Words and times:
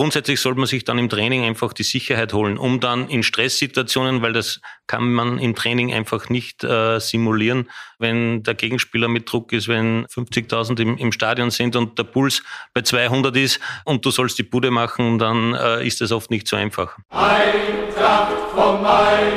grundsätzlich 0.00 0.40
sollte 0.40 0.58
man 0.58 0.66
sich 0.66 0.84
dann 0.84 0.96
im 0.96 1.10
Training 1.10 1.44
einfach 1.44 1.74
die 1.74 1.82
Sicherheit 1.82 2.32
holen, 2.32 2.56
um 2.56 2.80
dann 2.80 3.06
in 3.10 3.22
Stresssituationen, 3.22 4.22
weil 4.22 4.32
das 4.32 4.62
kann 4.86 5.12
man 5.12 5.38
im 5.38 5.54
Training 5.54 5.92
einfach 5.92 6.30
nicht 6.30 6.64
äh, 6.64 6.98
simulieren, 7.00 7.68
wenn 7.98 8.42
der 8.42 8.54
Gegenspieler 8.54 9.08
mit 9.08 9.30
Druck 9.30 9.52
ist, 9.52 9.68
wenn 9.68 10.06
50.000 10.06 10.80
im, 10.80 10.96
im 10.96 11.12
Stadion 11.12 11.50
sind 11.50 11.76
und 11.76 11.98
der 11.98 12.04
Puls 12.04 12.42
bei 12.72 12.80
200 12.80 13.36
ist 13.36 13.60
und 13.84 14.02
du 14.06 14.10
sollst 14.10 14.38
die 14.38 14.42
Bude 14.42 14.70
machen, 14.70 15.18
dann 15.18 15.52
äh, 15.52 15.86
ist 15.86 16.00
das 16.00 16.12
oft 16.12 16.30
nicht 16.30 16.48
so 16.48 16.56
einfach. 16.56 16.96
Eintracht 17.10 18.32
vom 18.54 18.80
Main, 18.80 19.32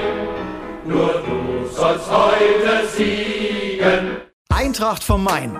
nur 0.86 1.22
du 1.26 1.68
sollst 1.76 2.10
heute 2.10 2.88
siegen. 2.88 4.16
Eintracht 4.48 5.04
vom 5.04 5.26
Main, 5.26 5.60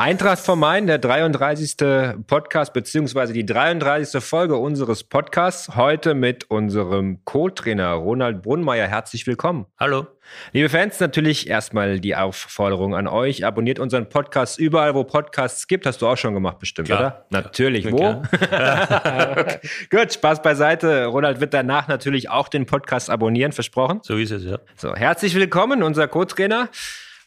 Eintracht 0.00 0.38
vom 0.38 0.60
Main, 0.60 0.86
der 0.86 0.96
33. 0.96 1.76
Podcast 2.26 2.72
beziehungsweise 2.72 3.34
die 3.34 3.44
33. 3.44 4.24
Folge 4.24 4.56
unseres 4.56 5.04
Podcasts. 5.04 5.76
Heute 5.76 6.14
mit 6.14 6.50
unserem 6.50 7.22
Co-Trainer 7.26 7.92
Ronald 7.92 8.40
Brunnmeier. 8.40 8.86
Herzlich 8.86 9.26
willkommen. 9.26 9.66
Hallo. 9.78 10.06
Liebe 10.52 10.70
Fans, 10.70 10.98
natürlich 11.00 11.50
erstmal 11.50 12.00
die 12.00 12.16
Aufforderung 12.16 12.94
an 12.94 13.08
euch. 13.08 13.44
Abonniert 13.44 13.78
unseren 13.78 14.08
Podcast 14.08 14.58
überall, 14.58 14.94
wo 14.94 15.04
Podcasts 15.04 15.66
gibt. 15.66 15.84
Hast 15.84 16.00
du 16.00 16.06
auch 16.06 16.16
schon 16.16 16.32
gemacht, 16.32 16.58
bestimmt, 16.60 16.88
Klar. 16.88 17.00
oder? 17.00 17.26
Natürlich. 17.28 17.84
Ja, 17.84 17.92
wo? 17.92 18.22
okay. 18.22 19.58
Gut, 19.90 20.14
Spaß 20.14 20.40
beiseite. 20.40 21.04
Ronald 21.08 21.42
wird 21.42 21.52
danach 21.52 21.88
natürlich 21.88 22.30
auch 22.30 22.48
den 22.48 22.64
Podcast 22.64 23.10
abonnieren, 23.10 23.52
versprochen. 23.52 24.00
So 24.02 24.16
ist 24.16 24.30
es, 24.30 24.44
ja. 24.44 24.60
So, 24.76 24.94
herzlich 24.94 25.34
willkommen, 25.34 25.82
unser 25.82 26.08
Co-Trainer 26.08 26.70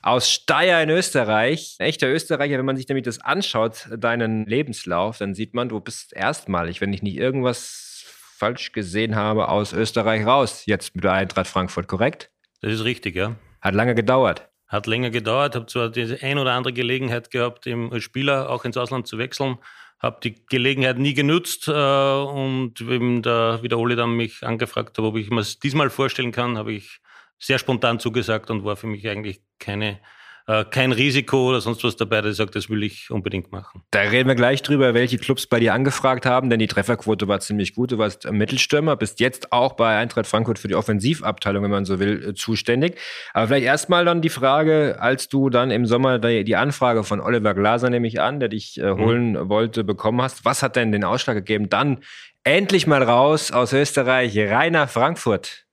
aus 0.04 0.30
Steyr 0.30 0.84
in 0.84 0.90
Österreich. 0.90 1.78
Ein 1.80 1.88
echter 1.88 2.08
Österreicher, 2.08 2.58
wenn 2.60 2.66
man 2.66 2.78
sich 2.78 2.88
nämlich 2.88 3.06
das 3.06 3.20
anschaut, 3.20 3.88
deinen 3.98 4.46
Lebenslauf, 4.46 5.18
dann 5.18 5.34
sieht 5.34 5.54
man, 5.54 5.70
du 5.70 5.80
bist 5.80 6.14
erstmalig, 6.14 6.82
wenn 6.82 6.94
ich 6.94 7.02
nicht 7.02 7.18
irgendwas 7.18 8.06
falsch 8.38 8.74
gesehen 8.74 9.16
habe, 9.16 9.48
aus 9.48 9.74
Österreich 9.74 10.26
raus. 10.26 10.66
Jetzt 10.66 10.96
mit 10.96 11.06
der 11.06 11.14
Eintracht 11.14 11.48
Frankfurt, 11.48 11.88
korrekt? 11.88 12.30
Das 12.62 12.74
ist 12.74 12.84
richtig, 12.84 13.16
ja. 13.16 13.36
Hat 13.62 13.74
lange 13.74 13.96
gedauert. 13.96 14.50
Hat 14.68 14.88
länger 14.88 15.10
gedauert, 15.10 15.56
habe 15.56 15.68
zwar 15.68 15.90
diese 15.90 16.22
ein 16.22 16.38
oder 16.38 16.52
andere 16.52 16.74
Gelegenheit 16.74 17.32
gehabt, 17.32 17.68
als 17.68 18.04
Spieler 18.04 18.50
auch 18.50 18.66
ins 18.66 18.76
Ausland 18.76 19.08
zu 19.08 19.18
wechseln, 19.18 19.58
habe 20.00 20.20
die 20.22 20.46
Gelegenheit 20.48 20.98
nie 20.98 21.14
genutzt 21.14 21.68
äh, 21.68 21.72
und 21.72 22.82
eben 22.82 23.22
da, 23.22 23.62
wie 23.62 23.70
der 23.70 23.78
Oli 23.78 23.96
dann 23.96 24.18
mich 24.18 24.44
angefragt 24.44 24.98
hat, 24.98 25.06
ob 25.06 25.16
ich 25.16 25.30
mir 25.30 25.42
es 25.42 25.60
diesmal 25.60 25.90
vorstellen 25.90 26.32
kann, 26.32 26.58
habe 26.58 26.74
ich 26.74 27.00
sehr 27.44 27.60
spontan 27.60 28.00
zugesagt 28.00 28.50
und 28.50 28.64
war 28.64 28.76
für 28.76 28.88
mich 28.88 29.08
eigentlich 29.08 29.42
keine, 29.60 30.00
äh, 30.48 30.64
kein 30.64 30.94
Risiko 30.94 31.50
oder 31.50 31.60
sonst 31.60 31.84
was 31.84 31.98
dabei, 31.98 32.22
dass 32.22 32.32
ich 32.32 32.38
sage, 32.38 32.52
das 32.52 32.70
will 32.70 32.84
ich 32.84 33.12
unbedingt 33.12 33.52
machen. 33.52 33.84
Da 33.92 34.00
reden 34.00 34.30
wir 34.30 34.36
gleich 34.36 34.62
drüber, 34.62 34.94
welche 34.94 35.18
Clubs 35.18 35.46
bei 35.48 35.60
dir 35.60 35.74
angefragt 35.74 36.26
haben, 36.26 36.50
denn 36.50 36.60
die 36.60 36.68
Trefferquote 36.68 37.28
war 37.28 37.42
ziemlich 37.42 37.76
gut. 37.76 37.92
Du 37.92 37.98
warst 37.98 38.30
Mittelstürmer, 38.32 38.96
bist 38.96 39.20
jetzt 39.20 39.52
auch 39.52 39.74
bei 39.74 39.98
Eintracht 39.98 40.26
Frankfurt 40.26 40.58
für 40.58 40.70
die 40.70 40.76
Offensivabteilung, 40.76 41.64
wenn 41.64 41.72
man 41.72 41.86
so 41.86 42.00
will, 42.00 42.30
äh, 42.30 42.34
zuständig. 42.34 42.98
Aber 43.34 43.48
vielleicht 43.48 43.66
erstmal 43.66 44.06
dann 44.06 44.22
die 44.22 44.30
Frage, 44.30 44.98
als 45.00 45.28
du 45.28 45.50
dann 45.50 45.70
im 45.70 45.86
Sommer 45.86 46.20
die 46.20 46.56
Anfrage 46.56 47.04
von 47.04 47.20
Oliver 47.20 47.54
Glaser, 47.54 47.90
nehme 47.90 48.08
ich 48.08 48.22
an, 48.22 48.40
der 48.40 48.50
dich 48.50 48.80
äh, 48.80 48.90
holen 48.92 49.50
wollte, 49.50 49.84
bekommen 49.84 50.22
hast. 50.22 50.46
Was 50.46 50.64
hat 50.64 50.78
denn 50.78 50.94
den 50.94 51.04
Ausschlag 51.04 51.36
gegeben, 51.36 51.68
dann 51.68 52.00
endlich 52.46 52.88
mal 52.88 53.04
raus 53.04 53.52
aus 53.52 53.74
Österreich, 53.74 54.38
rein 54.38 54.74
nach 54.74 54.90
Frankfurt? 54.90 55.66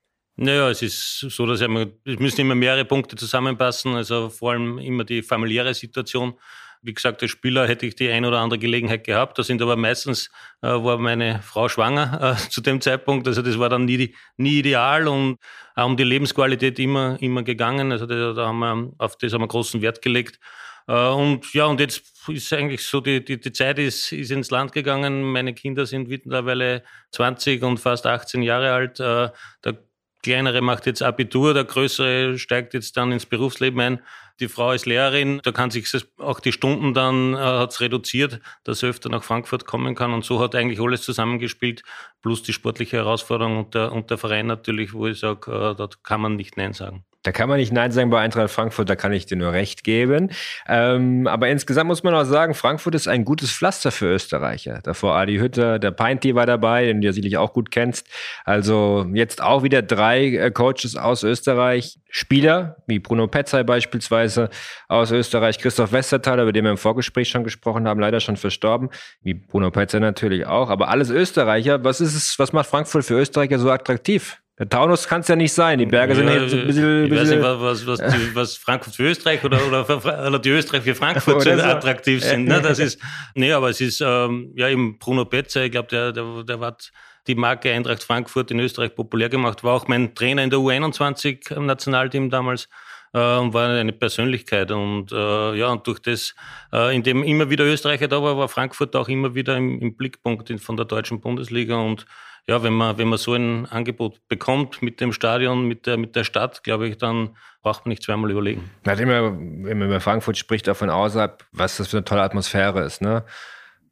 Naja, 0.43 0.71
es 0.71 0.81
ist 0.81 1.19
so, 1.19 1.45
dass 1.45 1.61
immer, 1.61 1.87
es 2.06 2.19
müssen 2.19 2.41
immer 2.41 2.55
mehrere 2.55 2.87
Punkte 2.87 3.15
zusammenpassen, 3.15 3.95
also 3.95 4.31
vor 4.31 4.53
allem 4.53 4.78
immer 4.78 5.05
die 5.05 5.21
familiäre 5.21 5.75
Situation. 5.75 6.33
Wie 6.81 6.95
gesagt, 6.95 7.21
als 7.21 7.31
Spieler 7.31 7.69
hätte 7.69 7.84
ich 7.84 7.95
die 7.95 8.09
ein 8.09 8.25
oder 8.25 8.39
andere 8.39 8.59
Gelegenheit 8.59 9.05
gehabt. 9.05 9.39
Da 9.39 9.43
sind 9.43 9.61
aber 9.61 9.77
meistens, 9.77 10.31
äh, 10.62 10.69
war 10.69 10.97
meine 10.97 11.43
Frau 11.43 11.69
schwanger 11.69 12.37
äh, 12.39 12.49
zu 12.49 12.62
dem 12.62 12.81
Zeitpunkt. 12.81 13.29
Also 13.29 13.43
das 13.43 13.59
war 13.59 13.69
dann 13.69 13.84
nie, 13.84 14.15
nie 14.39 14.61
ideal 14.61 15.09
und 15.09 15.37
auch 15.75 15.84
um 15.84 15.99
die 15.99 16.05
Lebensqualität 16.05 16.79
immer, 16.79 17.19
immer 17.21 17.43
gegangen. 17.43 17.93
Also 17.93 18.06
da, 18.06 18.33
da 18.33 18.47
haben 18.47 18.61
wir, 18.61 18.93
auf 18.97 19.19
das 19.19 19.34
haben 19.34 19.43
wir 19.43 19.49
großen 19.49 19.83
Wert 19.83 20.00
gelegt. 20.00 20.41
Äh, 20.89 21.09
und 21.09 21.53
ja, 21.53 21.67
und 21.67 21.81
jetzt 21.81 22.03
ist 22.29 22.50
eigentlich 22.55 22.83
so, 22.83 23.03
die, 23.03 23.23
die, 23.23 23.39
die 23.39 23.53
Zeit 23.53 23.79
ist, 23.79 24.11
ist 24.11 24.31
ins 24.31 24.50
Land 24.50 24.73
gegangen. 24.73 25.23
Meine 25.23 25.53
Kinder 25.53 25.84
sind 25.84 26.09
mittlerweile 26.09 26.83
20 27.11 27.62
und 27.62 27.77
fast 27.77 28.06
18 28.06 28.41
Jahre 28.41 28.73
alt. 28.73 29.00
Äh, 29.00 29.29
der 29.65 29.90
Kleinere 30.22 30.60
macht 30.60 30.86
jetzt 30.86 31.03
Abitur, 31.03 31.54
der 31.54 31.64
Größere 31.64 32.38
steigt 32.38 32.75
jetzt 32.75 32.97
dann 32.97 33.12
ins 33.12 33.26
Berufsleben 33.26 33.81
ein. 33.81 34.00
Die 34.38 34.48
Frau 34.48 34.72
ist 34.72 34.86
Lehrerin, 34.86 35.41
da 35.42 35.53
kann 35.53 35.70
sich 35.70 35.86
auch 36.19 36.41
die 36.41 36.53
Stunden 36.53 36.94
dann, 36.94 37.34
äh, 37.34 37.38
hat's 37.38 37.81
reduziert, 37.81 38.41
dass 38.64 38.82
er 38.82 38.91
öfter 38.91 39.08
nach 39.08 39.22
Frankfurt 39.22 39.66
kommen 39.66 39.94
kann. 39.94 40.12
Und 40.12 40.25
so 40.25 40.41
hat 40.41 40.54
eigentlich 40.54 40.81
alles 40.81 41.03
zusammengespielt, 41.03 41.82
plus 42.22 42.42
die 42.42 42.53
sportliche 42.53 42.98
Herausforderung 42.98 43.58
und 43.58 43.75
der, 43.75 43.92
und 43.92 44.10
der 44.10 44.19
Verein 44.19 44.47
natürlich, 44.47 44.92
wo 44.92 45.06
ich 45.06 45.19
sage, 45.19 45.50
äh, 45.50 45.75
dort 45.75 46.04
kann 46.04 46.20
man 46.20 46.37
nicht 46.37 46.56
Nein 46.56 46.72
sagen. 46.72 47.04
Da 47.22 47.32
kann 47.32 47.50
man 47.50 47.58
nicht 47.58 47.72
Nein 47.72 47.92
sagen 47.92 48.08
bei 48.08 48.20
Eintracht 48.20 48.50
Frankfurt, 48.50 48.88
da 48.88 48.97
kann 48.97 49.12
ich 49.12 49.26
dir 49.26 49.36
nur 49.36 49.53
recht 49.53 49.84
geben. 49.84 50.31
Ähm, 50.66 51.26
aber 51.26 51.48
insgesamt 51.48 51.88
muss 51.88 52.03
man 52.03 52.14
auch 52.14 52.25
sagen, 52.25 52.54
Frankfurt 52.54 52.94
ist 52.94 53.08
ein 53.08 53.26
gutes 53.26 53.53
Pflaster 53.53 53.91
für 53.91 54.06
Österreicher. 54.06 54.81
Davor 54.82 55.16
Adi 55.16 55.36
Hütter, 55.36 55.78
der 55.78 55.91
Peinti 55.91 56.34
war 56.34 56.47
dabei, 56.47 56.86
den 56.86 57.03
du 57.03 57.06
ja 57.06 57.12
sicherlich 57.12 57.36
auch 57.36 57.53
gut 57.53 57.70
kennst. 57.70 58.08
Also 58.44 59.06
jetzt 59.12 59.42
auch 59.42 59.62
wieder 59.62 59.82
drei 59.82 60.28
äh, 60.28 60.50
Coaches 60.50 60.97
aus 60.97 61.22
Österreich. 61.22 61.98
Spieler, 62.12 62.76
wie 62.86 62.98
Bruno 62.98 63.28
Petzai 63.28 63.62
beispielsweise 63.62 64.50
aus 64.88 65.12
Österreich, 65.12 65.58
Christoph 65.58 65.92
Westerthaler, 65.92 66.42
über 66.42 66.52
den 66.52 66.64
wir 66.64 66.72
im 66.72 66.76
Vorgespräch 66.76 67.28
schon 67.28 67.44
gesprochen 67.44 67.87
haben, 67.87 68.00
leider 68.00 68.19
schon 68.19 68.37
verstorben, 68.37 68.88
wie 69.22 69.34
Bruno 69.34 69.70
Petzai 69.70 70.00
natürlich 70.00 70.47
auch. 70.47 70.70
Aber 70.70 70.88
alles 70.88 71.10
Österreicher. 71.10 71.84
Was 71.84 72.00
ist 72.00 72.14
es, 72.14 72.38
was 72.38 72.52
macht 72.52 72.69
Frankfurt 72.69 73.04
für 73.04 73.14
Österreicher 73.14 73.58
so 73.58 73.70
attraktiv? 73.70 74.40
Der 74.60 74.69
Taunus 74.69 75.09
kann 75.09 75.22
es 75.22 75.28
ja 75.28 75.37
nicht 75.37 75.54
sein. 75.54 75.78
Die 75.78 75.87
Berge 75.87 76.15
sind 76.15 76.28
Ja, 76.28 76.34
jetzt 76.34 76.53
ein 76.53 76.66
bisschen, 76.66 77.04
ich 77.06 77.10
weiß 77.10 77.21
bisschen 77.21 77.38
nicht, 77.38 77.48
was, 77.48 77.87
was, 77.87 77.98
was, 77.98 78.15
die, 78.15 78.34
was 78.34 78.56
Frankfurt 78.59 78.94
für 78.94 79.04
Österreich 79.04 79.43
oder, 79.43 79.59
oder, 79.66 79.88
oder 80.26 80.38
die 80.38 80.50
Österreich 80.50 80.82
für 80.82 80.94
Frankfurt 80.94 81.43
so 81.44 81.50
attraktiv 81.50 82.22
sind. 82.22 82.44
Ne? 82.44 82.60
Das 82.60 82.78
ist, 82.78 83.00
nee, 83.34 83.53
aber 83.54 83.70
es 83.70 83.81
ist 83.81 84.03
ähm, 84.03 84.53
ja 84.54 84.69
eben 84.69 84.99
Bruno 84.99 85.25
Betzer, 85.25 85.65
ich 85.65 85.72
glaube, 85.72 85.88
der, 85.88 86.12
der, 86.12 86.44
der 86.44 86.60
hat 86.60 86.93
die 87.26 87.37
Marke 87.37 87.72
Eintracht 87.72 88.03
Frankfurt 88.03 88.50
in 88.50 88.60
Österreich 88.60 88.94
populär 88.94 89.31
gemacht, 89.31 89.65
war 89.65 89.72
auch 89.72 89.88
mein 89.88 90.15
Trainer 90.15 90.44
in 90.44 90.50
der 90.50 90.59
U21 90.59 91.56
im 91.56 91.65
Nationalteam 91.65 92.28
damals 92.28 92.69
äh, 93.15 93.37
und 93.38 93.54
war 93.54 93.70
eine 93.70 93.93
Persönlichkeit. 93.94 94.70
Und 94.72 95.10
äh, 95.10 95.54
ja, 95.54 95.69
und 95.69 95.87
durch 95.87 96.00
das, 96.00 96.34
äh, 96.70 96.94
in 96.94 97.03
dem 97.03 97.22
immer 97.22 97.49
wieder 97.49 97.65
Österreicher 97.65 98.09
da 98.09 98.22
war, 98.22 98.37
war 98.37 98.49
Frankfurt 98.50 98.94
auch 98.94 99.09
immer 99.09 99.34
wieder 99.34 99.56
im, 99.56 99.81
im 99.81 99.97
Blickpunkt 99.97 100.53
von 100.60 100.76
der 100.76 100.84
deutschen 100.84 101.22
Bundesliga. 101.22 101.76
Und 101.76 102.04
ja, 102.50 102.65
wenn 102.65 102.72
man, 102.72 102.99
wenn 102.99 103.06
man 103.06 103.16
so 103.16 103.34
ein 103.34 103.66
Angebot 103.66 104.27
bekommt 104.27 104.83
mit 104.83 105.00
dem 105.00 105.12
Stadion, 105.12 105.69
mit 105.69 105.87
der, 105.87 105.97
mit 105.97 106.16
der 106.16 106.25
Stadt, 106.25 106.65
glaube 106.65 106.88
ich, 106.88 106.99
dann 106.99 107.37
braucht 107.62 107.87
man 107.87 107.91
nicht 107.91 108.03
zweimal 108.03 108.28
überlegen. 108.28 108.69
Man 108.83 108.97
hat 108.97 109.00
immer, 109.00 109.22
wenn 109.22 109.78
man 109.78 109.87
über 109.87 110.00
Frankfurt 110.00 110.37
spricht, 110.37 110.66
davon 110.66 110.91
außerhalb, 110.91 111.44
was 111.53 111.77
das 111.77 111.87
für 111.87 111.99
eine 111.99 112.05
tolle 112.05 112.22
Atmosphäre 112.22 112.83
ist. 112.83 113.03
Ne? 113.03 113.25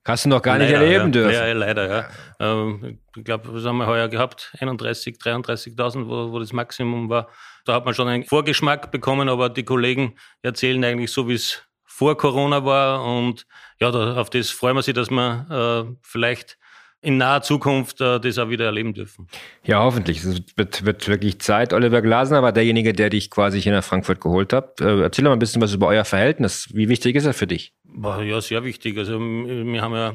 Hast 0.04 0.24
du 0.24 0.28
noch 0.28 0.42
gar 0.42 0.58
nicht 0.58 0.72
Leider, 0.72 0.82
erleben 0.82 1.04
ja. 1.04 1.10
dürfen. 1.10 1.34
Ja, 1.34 1.46
ja, 1.46 1.52
leider, 1.52 1.88
ja. 1.88 2.08
Ähm, 2.40 2.98
ich 3.14 3.22
glaube, 3.22 3.54
was 3.54 3.64
haben 3.64 3.76
wir 3.76 3.86
heuer 3.86 4.08
gehabt? 4.08 4.52
31, 4.58 5.18
33.000, 5.18 6.08
wo, 6.08 6.32
wo 6.32 6.40
das 6.40 6.52
Maximum 6.52 7.08
war. 7.08 7.28
Da 7.64 7.74
hat 7.74 7.84
man 7.84 7.94
schon 7.94 8.08
einen 8.08 8.24
Vorgeschmack 8.24 8.90
bekommen, 8.90 9.28
aber 9.28 9.50
die 9.50 9.64
Kollegen 9.64 10.16
erzählen 10.42 10.82
eigentlich 10.84 11.12
so, 11.12 11.28
wie 11.28 11.34
es 11.34 11.62
vor 11.84 12.16
Corona 12.16 12.64
war. 12.64 13.04
Und 13.04 13.46
ja, 13.78 13.92
da, 13.92 14.16
auf 14.16 14.30
das 14.30 14.50
freuen 14.50 14.74
wir 14.74 14.82
sich, 14.82 14.94
dass 14.94 15.10
wir 15.10 15.86
äh, 15.88 15.96
vielleicht 16.02 16.57
in 17.00 17.16
naher 17.16 17.42
Zukunft 17.42 18.00
äh, 18.00 18.18
das 18.18 18.38
auch 18.38 18.50
wieder 18.50 18.66
erleben 18.66 18.92
dürfen. 18.94 19.28
Ja, 19.64 19.82
hoffentlich. 19.82 20.24
Es 20.24 20.42
wird, 20.56 20.84
wird 20.84 21.08
wirklich 21.08 21.40
Zeit. 21.40 21.72
Oliver 21.72 22.02
Glasner 22.02 22.42
war 22.42 22.52
derjenige, 22.52 22.92
der 22.92 23.10
dich 23.10 23.30
quasi 23.30 23.60
hier 23.60 23.72
nach 23.72 23.84
Frankfurt 23.84 24.20
geholt 24.20 24.52
hat. 24.52 24.80
Äh, 24.80 25.02
erzähl 25.02 25.24
doch 25.24 25.30
mal 25.30 25.36
ein 25.36 25.38
bisschen 25.38 25.62
was 25.62 25.74
über 25.74 25.86
euer 25.86 26.04
Verhältnis. 26.04 26.68
Wie 26.72 26.88
wichtig 26.88 27.16
ist 27.16 27.24
er 27.24 27.34
für 27.34 27.46
dich? 27.46 27.72
Ja 28.02 28.40
sehr 28.40 28.64
wichtig. 28.64 28.98
Also 28.98 29.18
wir 29.18 29.82
haben 29.82 29.94
ja 29.94 30.14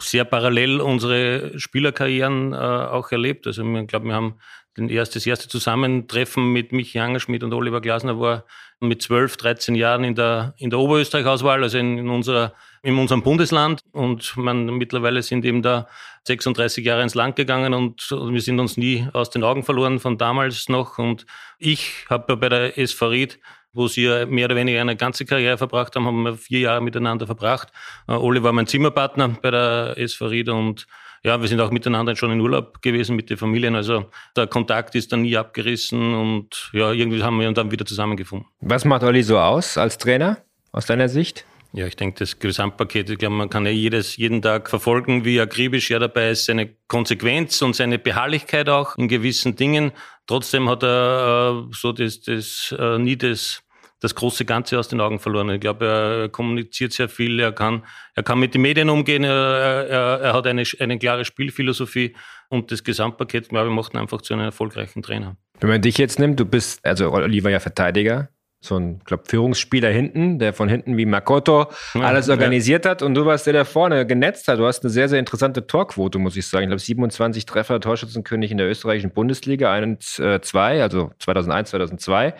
sehr 0.00 0.24
parallel 0.24 0.80
unsere 0.80 1.58
Spielerkarrieren 1.58 2.52
äh, 2.52 2.56
auch 2.56 3.12
erlebt. 3.12 3.46
Also 3.46 3.62
ich 3.62 3.86
glaube, 3.86 4.06
wir 4.06 4.14
haben 4.14 4.38
den 4.76 4.88
erst, 4.88 5.16
das 5.16 5.26
erste 5.26 5.48
Zusammentreffen 5.48 6.52
mit 6.52 6.72
Michi 6.72 6.98
Angerschmidt 6.98 7.42
und 7.42 7.52
Oliver 7.52 7.80
Glasner 7.80 8.18
war 8.18 8.44
mit 8.80 9.02
12, 9.02 9.36
13 9.36 9.74
Jahren 9.74 10.02
in 10.02 10.14
der, 10.14 10.54
in 10.56 10.70
der 10.70 10.78
Oberösterreich-Auswahl, 10.78 11.62
also 11.62 11.78
in, 11.78 11.98
in, 11.98 12.08
unserer, 12.08 12.54
in 12.82 12.98
unserem 12.98 13.22
Bundesland. 13.22 13.80
Und 13.92 14.36
man, 14.36 14.66
mittlerweile 14.66 15.22
sind 15.22 15.44
eben 15.44 15.62
da 15.62 15.86
36 16.26 16.84
Jahre 16.84 17.02
ins 17.02 17.14
Land 17.14 17.36
gegangen 17.36 17.74
und, 17.74 18.10
und 18.12 18.32
wir 18.32 18.40
sind 18.40 18.58
uns 18.60 18.76
nie 18.76 19.06
aus 19.12 19.30
den 19.30 19.44
Augen 19.44 19.62
verloren 19.62 20.00
von 20.00 20.18
damals 20.18 20.68
noch. 20.68 20.98
Und 20.98 21.26
ich 21.58 22.06
habe 22.08 22.36
bei 22.36 22.48
der 22.48 22.78
SV 22.78 23.08
Ried 23.08 23.38
wo 23.72 23.88
sie 23.88 24.26
mehr 24.26 24.46
oder 24.46 24.56
weniger 24.56 24.80
eine 24.80 24.96
ganze 24.96 25.24
Karriere 25.24 25.58
verbracht 25.58 25.96
haben, 25.96 26.06
haben 26.06 26.22
wir 26.22 26.34
vier 26.36 26.60
Jahre 26.60 26.82
miteinander 26.82 27.26
verbracht. 27.26 27.68
Äh, 28.06 28.12
Oli 28.12 28.42
war 28.42 28.52
mein 28.52 28.66
Zimmerpartner 28.66 29.28
bei 29.40 29.50
der 29.50 29.94
SV 29.96 30.26
Ried 30.26 30.48
und 30.48 30.86
ja, 31.24 31.40
wir 31.40 31.48
sind 31.48 31.60
auch 31.60 31.70
miteinander 31.70 32.16
schon 32.16 32.32
in 32.32 32.40
Urlaub 32.40 32.82
gewesen 32.82 33.14
mit 33.16 33.30
den 33.30 33.36
Familien. 33.36 33.76
Also 33.76 34.06
der 34.36 34.46
Kontakt 34.46 34.94
ist 34.94 35.12
dann 35.12 35.22
nie 35.22 35.36
abgerissen 35.36 36.14
und 36.14 36.70
ja, 36.72 36.92
irgendwie 36.92 37.22
haben 37.22 37.38
wir 37.40 37.48
uns 37.48 37.56
dann 37.56 37.70
wieder 37.70 37.86
zusammengefunden. 37.86 38.48
Was 38.60 38.84
macht 38.84 39.02
Olli 39.04 39.22
so 39.22 39.38
aus 39.38 39.78
als 39.78 39.98
Trainer 39.98 40.38
aus 40.72 40.86
deiner 40.86 41.08
Sicht? 41.08 41.44
Ja, 41.74 41.86
ich 41.86 41.96
denke, 41.96 42.18
das 42.18 42.38
Gesamtpaket, 42.38 43.08
ich 43.08 43.18
glaube, 43.18 43.34
man 43.34 43.48
kann 43.48 43.64
ja 43.64 43.72
jedes, 43.72 44.18
jeden 44.18 44.42
Tag 44.42 44.68
verfolgen, 44.68 45.24
wie 45.24 45.40
akribisch 45.40 45.90
er 45.90 46.00
dabei 46.00 46.30
ist, 46.30 46.44
seine 46.44 46.74
Konsequenz 46.86 47.62
und 47.62 47.74
seine 47.74 47.98
Beharrlichkeit 47.98 48.68
auch 48.68 48.96
in 48.98 49.08
gewissen 49.08 49.56
Dingen. 49.56 49.92
Trotzdem 50.26 50.68
hat 50.68 50.82
er 50.82 51.64
äh, 51.66 51.74
so 51.74 51.92
das, 51.92 52.20
das 52.20 52.74
äh, 52.78 52.98
nie 52.98 53.16
das, 53.16 53.62
das 54.02 54.16
große 54.16 54.44
Ganze 54.44 54.78
aus 54.78 54.88
den 54.88 55.00
Augen 55.00 55.20
verloren. 55.20 55.48
Ich 55.50 55.60
glaube, 55.60 55.86
er 55.86 56.28
kommuniziert 56.28 56.92
sehr 56.92 57.08
viel, 57.08 57.38
er 57.38 57.52
kann, 57.52 57.84
er 58.14 58.24
kann 58.24 58.40
mit 58.40 58.52
den 58.52 58.62
Medien 58.62 58.90
umgehen, 58.90 59.22
er, 59.22 59.86
er, 59.88 60.20
er 60.20 60.32
hat 60.34 60.46
eine, 60.46 60.64
eine 60.80 60.98
klare 60.98 61.24
Spielphilosophie 61.24 62.14
und 62.48 62.72
das 62.72 62.82
Gesamtpaket, 62.82 63.48
glaube 63.48 63.68
ich, 63.68 63.74
macht 63.74 63.94
ihn 63.94 63.98
einfach 63.98 64.20
zu 64.20 64.34
einem 64.34 64.44
erfolgreichen 64.44 65.02
Trainer. 65.02 65.36
Wenn 65.60 65.70
man 65.70 65.80
dich 65.80 65.98
jetzt 65.98 66.18
nimmt, 66.18 66.40
du 66.40 66.44
bist, 66.44 66.84
also 66.84 67.12
Oliver 67.12 67.50
ja 67.50 67.60
Verteidiger, 67.60 68.28
so 68.60 68.76
ein 68.76 69.00
glaub, 69.04 69.28
Führungsspieler 69.28 69.90
hinten, 69.90 70.38
der 70.38 70.52
von 70.52 70.68
hinten 70.68 70.96
wie 70.96 71.06
Makoto 71.06 71.66
ja, 71.94 72.00
alles 72.02 72.28
organisiert 72.28 72.84
ja. 72.84 72.92
hat 72.92 73.02
und 73.02 73.14
du 73.14 73.26
warst 73.26 73.46
der, 73.46 73.52
der 73.52 73.64
vorne 73.64 74.06
genetzt 74.06 74.46
hat. 74.48 74.58
Du 74.58 74.66
hast 74.66 74.84
eine 74.84 74.90
sehr, 74.90 75.08
sehr 75.08 75.18
interessante 75.18 75.66
Torquote, 75.66 76.18
muss 76.18 76.36
ich 76.36 76.46
sagen. 76.46 76.64
Ich 76.64 76.68
glaube, 76.68 76.80
27 76.80 77.44
Treffer, 77.44 77.80
Torschützenkönig 77.80 78.52
in 78.52 78.58
der 78.58 78.68
österreichischen 78.68 79.12
Bundesliga, 79.12 79.72
1, 79.72 80.18
äh, 80.20 80.40
2, 80.40 80.82
also 80.82 81.10
2001, 81.18 81.70
2002. 81.70 82.34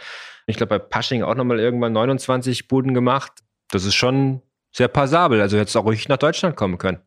Ich 0.46 0.56
glaube, 0.56 0.78
bei 0.78 0.78
Pasching 0.78 1.22
auch 1.22 1.34
nochmal 1.34 1.60
irgendwann 1.60 1.92
29 1.92 2.68
Buden 2.68 2.94
gemacht. 2.94 3.32
Das 3.70 3.84
ist 3.84 3.94
schon 3.94 4.42
sehr 4.72 4.88
passabel. 4.88 5.40
Also 5.40 5.58
hättest 5.58 5.76
auch 5.76 5.84
ruhig 5.84 6.08
nach 6.08 6.18
Deutschland 6.18 6.56
kommen 6.56 6.78
können. 6.78 7.00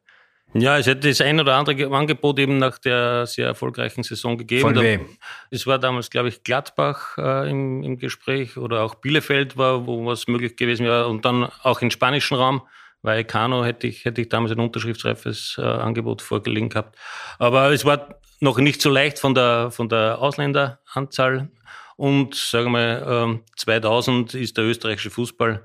Ja, 0.57 0.77
es 0.77 0.87
hätte 0.87 1.09
das 1.09 1.19
ein 1.19 1.37
oder 1.37 1.55
andere 1.55 1.93
Angebot 1.93 2.39
eben 2.39 2.59
nach 2.59 2.77
der 2.77 3.25
sehr 3.25 3.47
erfolgreichen 3.47 4.03
Saison 4.03 4.37
gegeben. 4.37 4.61
Von 4.61 4.75
wem? 4.79 5.05
Es 5.51 5.67
war 5.67 5.79
damals, 5.79 6.09
glaube 6.09 6.29
ich, 6.29 6.43
Gladbach 6.43 7.17
äh, 7.17 7.49
im, 7.49 7.83
im, 7.83 7.97
Gespräch 7.97 8.55
oder 8.55 8.83
auch 8.83 8.95
Bielefeld 8.95 9.57
war, 9.57 9.85
wo 9.85 10.05
was 10.05 10.27
möglich 10.27 10.55
gewesen 10.55 10.85
wäre. 10.85 11.07
Und 11.07 11.25
dann 11.25 11.49
auch 11.63 11.81
im 11.81 11.91
spanischen 11.91 12.37
Raum, 12.37 12.61
weil 13.01 13.25
Kano 13.25 13.65
hätte 13.65 13.87
ich, 13.87 14.05
hätte 14.05 14.21
ich 14.21 14.29
damals 14.29 14.53
ein 14.53 14.59
unterschriftsreifes 14.61 15.57
äh, 15.59 15.61
Angebot 15.61 16.21
vorgelegen 16.21 16.69
gehabt. 16.69 16.97
Aber 17.37 17.71
es 17.71 17.83
war 17.83 18.15
noch 18.39 18.57
nicht 18.57 18.81
so 18.81 18.89
leicht 18.89 19.19
von 19.19 19.35
der, 19.35 19.71
von 19.71 19.89
der 19.89 20.19
Ausländeranzahl. 20.19 21.49
Und 21.97 22.35
sagen 22.35 22.71
wir, 22.71 23.41
2000 23.55 24.33
ähm, 24.33 24.41
ist 24.41 24.57
der 24.57 24.65
österreichische 24.65 25.09
Fußball 25.09 25.63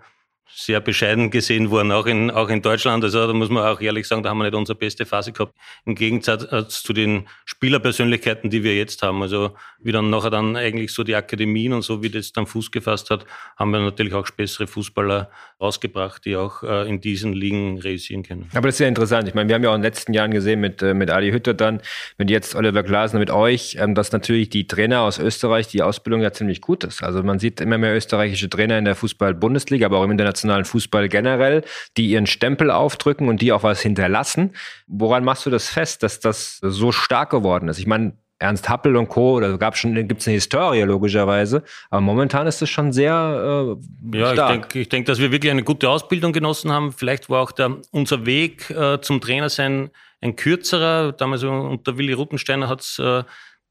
sehr 0.55 0.81
bescheiden 0.81 1.31
gesehen 1.31 1.71
worden, 1.71 1.93
auch 1.93 2.07
in, 2.07 2.31
auch 2.31 2.49
in 2.49 2.63
Deutschland. 2.63 3.03
Also 3.05 3.27
da 3.27 3.33
muss 3.33 3.49
man 3.49 3.65
auch 3.65 3.81
ehrlich 3.81 4.07
sagen, 4.07 4.23
da 4.23 4.31
haben 4.31 4.39
wir 4.39 4.45
nicht 4.45 4.55
unsere 4.55 4.79
beste 4.79 5.07
Phase 5.07 5.33
gehabt. 5.33 5.55
Im 5.87 5.95
Gegensatz 5.95 6.83
zu 6.83 6.93
den 6.93 7.27
Spielerpersönlichkeiten, 7.45 8.51
die 8.51 8.63
wir 8.63 8.77
jetzt 8.77 9.03
haben. 9.03 9.23
Also 9.23 9.55
wie 9.83 9.93
dann 9.93 10.11
nachher 10.11 10.31
dann 10.31 10.57
eigentlich 10.57 10.93
so 10.93 11.05
die 11.05 11.15
Akademien 11.15 11.73
und 11.73 11.83
so, 11.83 12.03
wie 12.03 12.11
das 12.11 12.33
dann 12.33 12.47
Fuß 12.47 12.71
gefasst 12.71 13.11
hat, 13.11 13.25
haben 13.57 13.71
wir 13.71 13.81
natürlich 13.81 14.15
auch 14.15 14.29
bessere 14.31 14.67
Fußballer 14.67 15.31
rausgebracht, 15.61 16.25
die 16.25 16.37
auch 16.37 16.63
äh, 16.63 16.89
in 16.89 17.01
diesen 17.01 17.33
Ligen 17.33 17.79
realisieren 17.79 18.23
können. 18.23 18.49
Aber 18.55 18.69
das 18.69 18.77
ist 18.77 18.81
ja 18.81 18.89
interessant. 18.89 19.29
Ich 19.29 19.35
meine, 19.35 19.49
wir 19.49 19.55
haben 19.55 19.63
ja 19.63 19.71
auch 19.71 19.75
in 19.75 19.83
den 19.83 19.87
letzten 19.87 20.13
Jahren 20.13 20.31
gesehen 20.31 20.61
mit, 20.61 20.83
äh, 20.83 20.95
mit 20.95 21.11
Ali 21.11 21.33
Hütter 21.33 21.55
dann, 21.55 21.81
mit 22.19 22.31
jetzt 22.31 22.55
Oliver 22.55 22.83
Glasner 22.83 23.19
mit 23.19 23.31
euch, 23.31 23.77
ähm, 23.79 23.95
dass 23.95 24.13
natürlich 24.13 24.49
die 24.51 24.67
Trainer 24.67 25.03
aus 25.03 25.19
Österreich, 25.19 25.69
die 25.69 25.83
Ausbildung 25.83 26.23
ja 26.23 26.33
ziemlich 26.33 26.61
gut 26.61 26.85
ist. 26.85 27.03
Also 27.03 27.23
man 27.23 27.39
sieht 27.39 27.61
immer 27.61 27.79
mehr 27.79 27.95
österreichische 27.95 28.49
Trainer 28.49 28.79
in 28.79 28.85
der 28.85 28.95
Fußball-Bundesliga, 28.95 29.87
aber 29.87 29.99
auch 29.99 30.05
im 30.05 30.11
internationalen 30.11 30.40
internationalen 30.41 30.65
Fußball 30.65 31.09
generell, 31.09 31.63
die 31.97 32.11
ihren 32.11 32.27
Stempel 32.27 32.71
aufdrücken 32.71 33.29
und 33.29 33.41
die 33.41 33.53
auch 33.53 33.63
was 33.63 33.81
hinterlassen. 33.81 34.55
Woran 34.87 35.25
machst 35.25 35.47
du 35.47 35.51
das 35.51 35.69
fest, 35.69 36.03
dass 36.03 36.21
das 36.21 36.59
so 36.63 36.93
stark 36.93 37.31
geworden 37.31 37.69
ist? 37.69 37.79
Ich 37.79 37.87
meine, 37.87 38.13
Ernst 38.39 38.71
Happel 38.71 38.97
und 38.97 39.09
Co. 39.11 39.39
Da 39.39 39.57
gab 39.59 39.77
schon 39.77 39.95
gibt 40.09 40.23
es 40.23 40.27
eine 40.27 40.35
Historie 40.35 40.81
logischerweise, 40.83 41.63
aber 41.91 42.01
momentan 42.01 42.47
ist 42.47 42.63
es 42.63 42.71
schon 42.71 42.91
sehr 42.91 43.77
äh, 44.13 44.19
ja, 44.19 44.33
stark. 44.33 44.51
ich 44.51 44.61
denke, 44.61 44.79
ich 44.81 44.89
denk, 44.89 45.07
dass 45.07 45.19
wir 45.19 45.31
wirklich 45.31 45.51
eine 45.51 45.63
gute 45.63 45.91
Ausbildung 45.91 46.33
genossen 46.33 46.73
haben. 46.73 46.93
Vielleicht 46.93 47.29
war 47.29 47.43
auch 47.43 47.53
der, 47.53 47.77
unser 47.91 48.25
Weg 48.25 48.71
äh, 48.71 48.99
zum 49.03 49.21
Trainer 49.21 49.51
sein 49.51 49.91
ein 50.23 50.37
kürzerer. 50.37 51.13
Damals 51.13 51.43
unter 51.43 51.99
Willi 51.99 52.15
Ruttensteiner 52.15 52.69
hat 52.69 52.81
es 52.81 52.99
äh, 52.99 53.25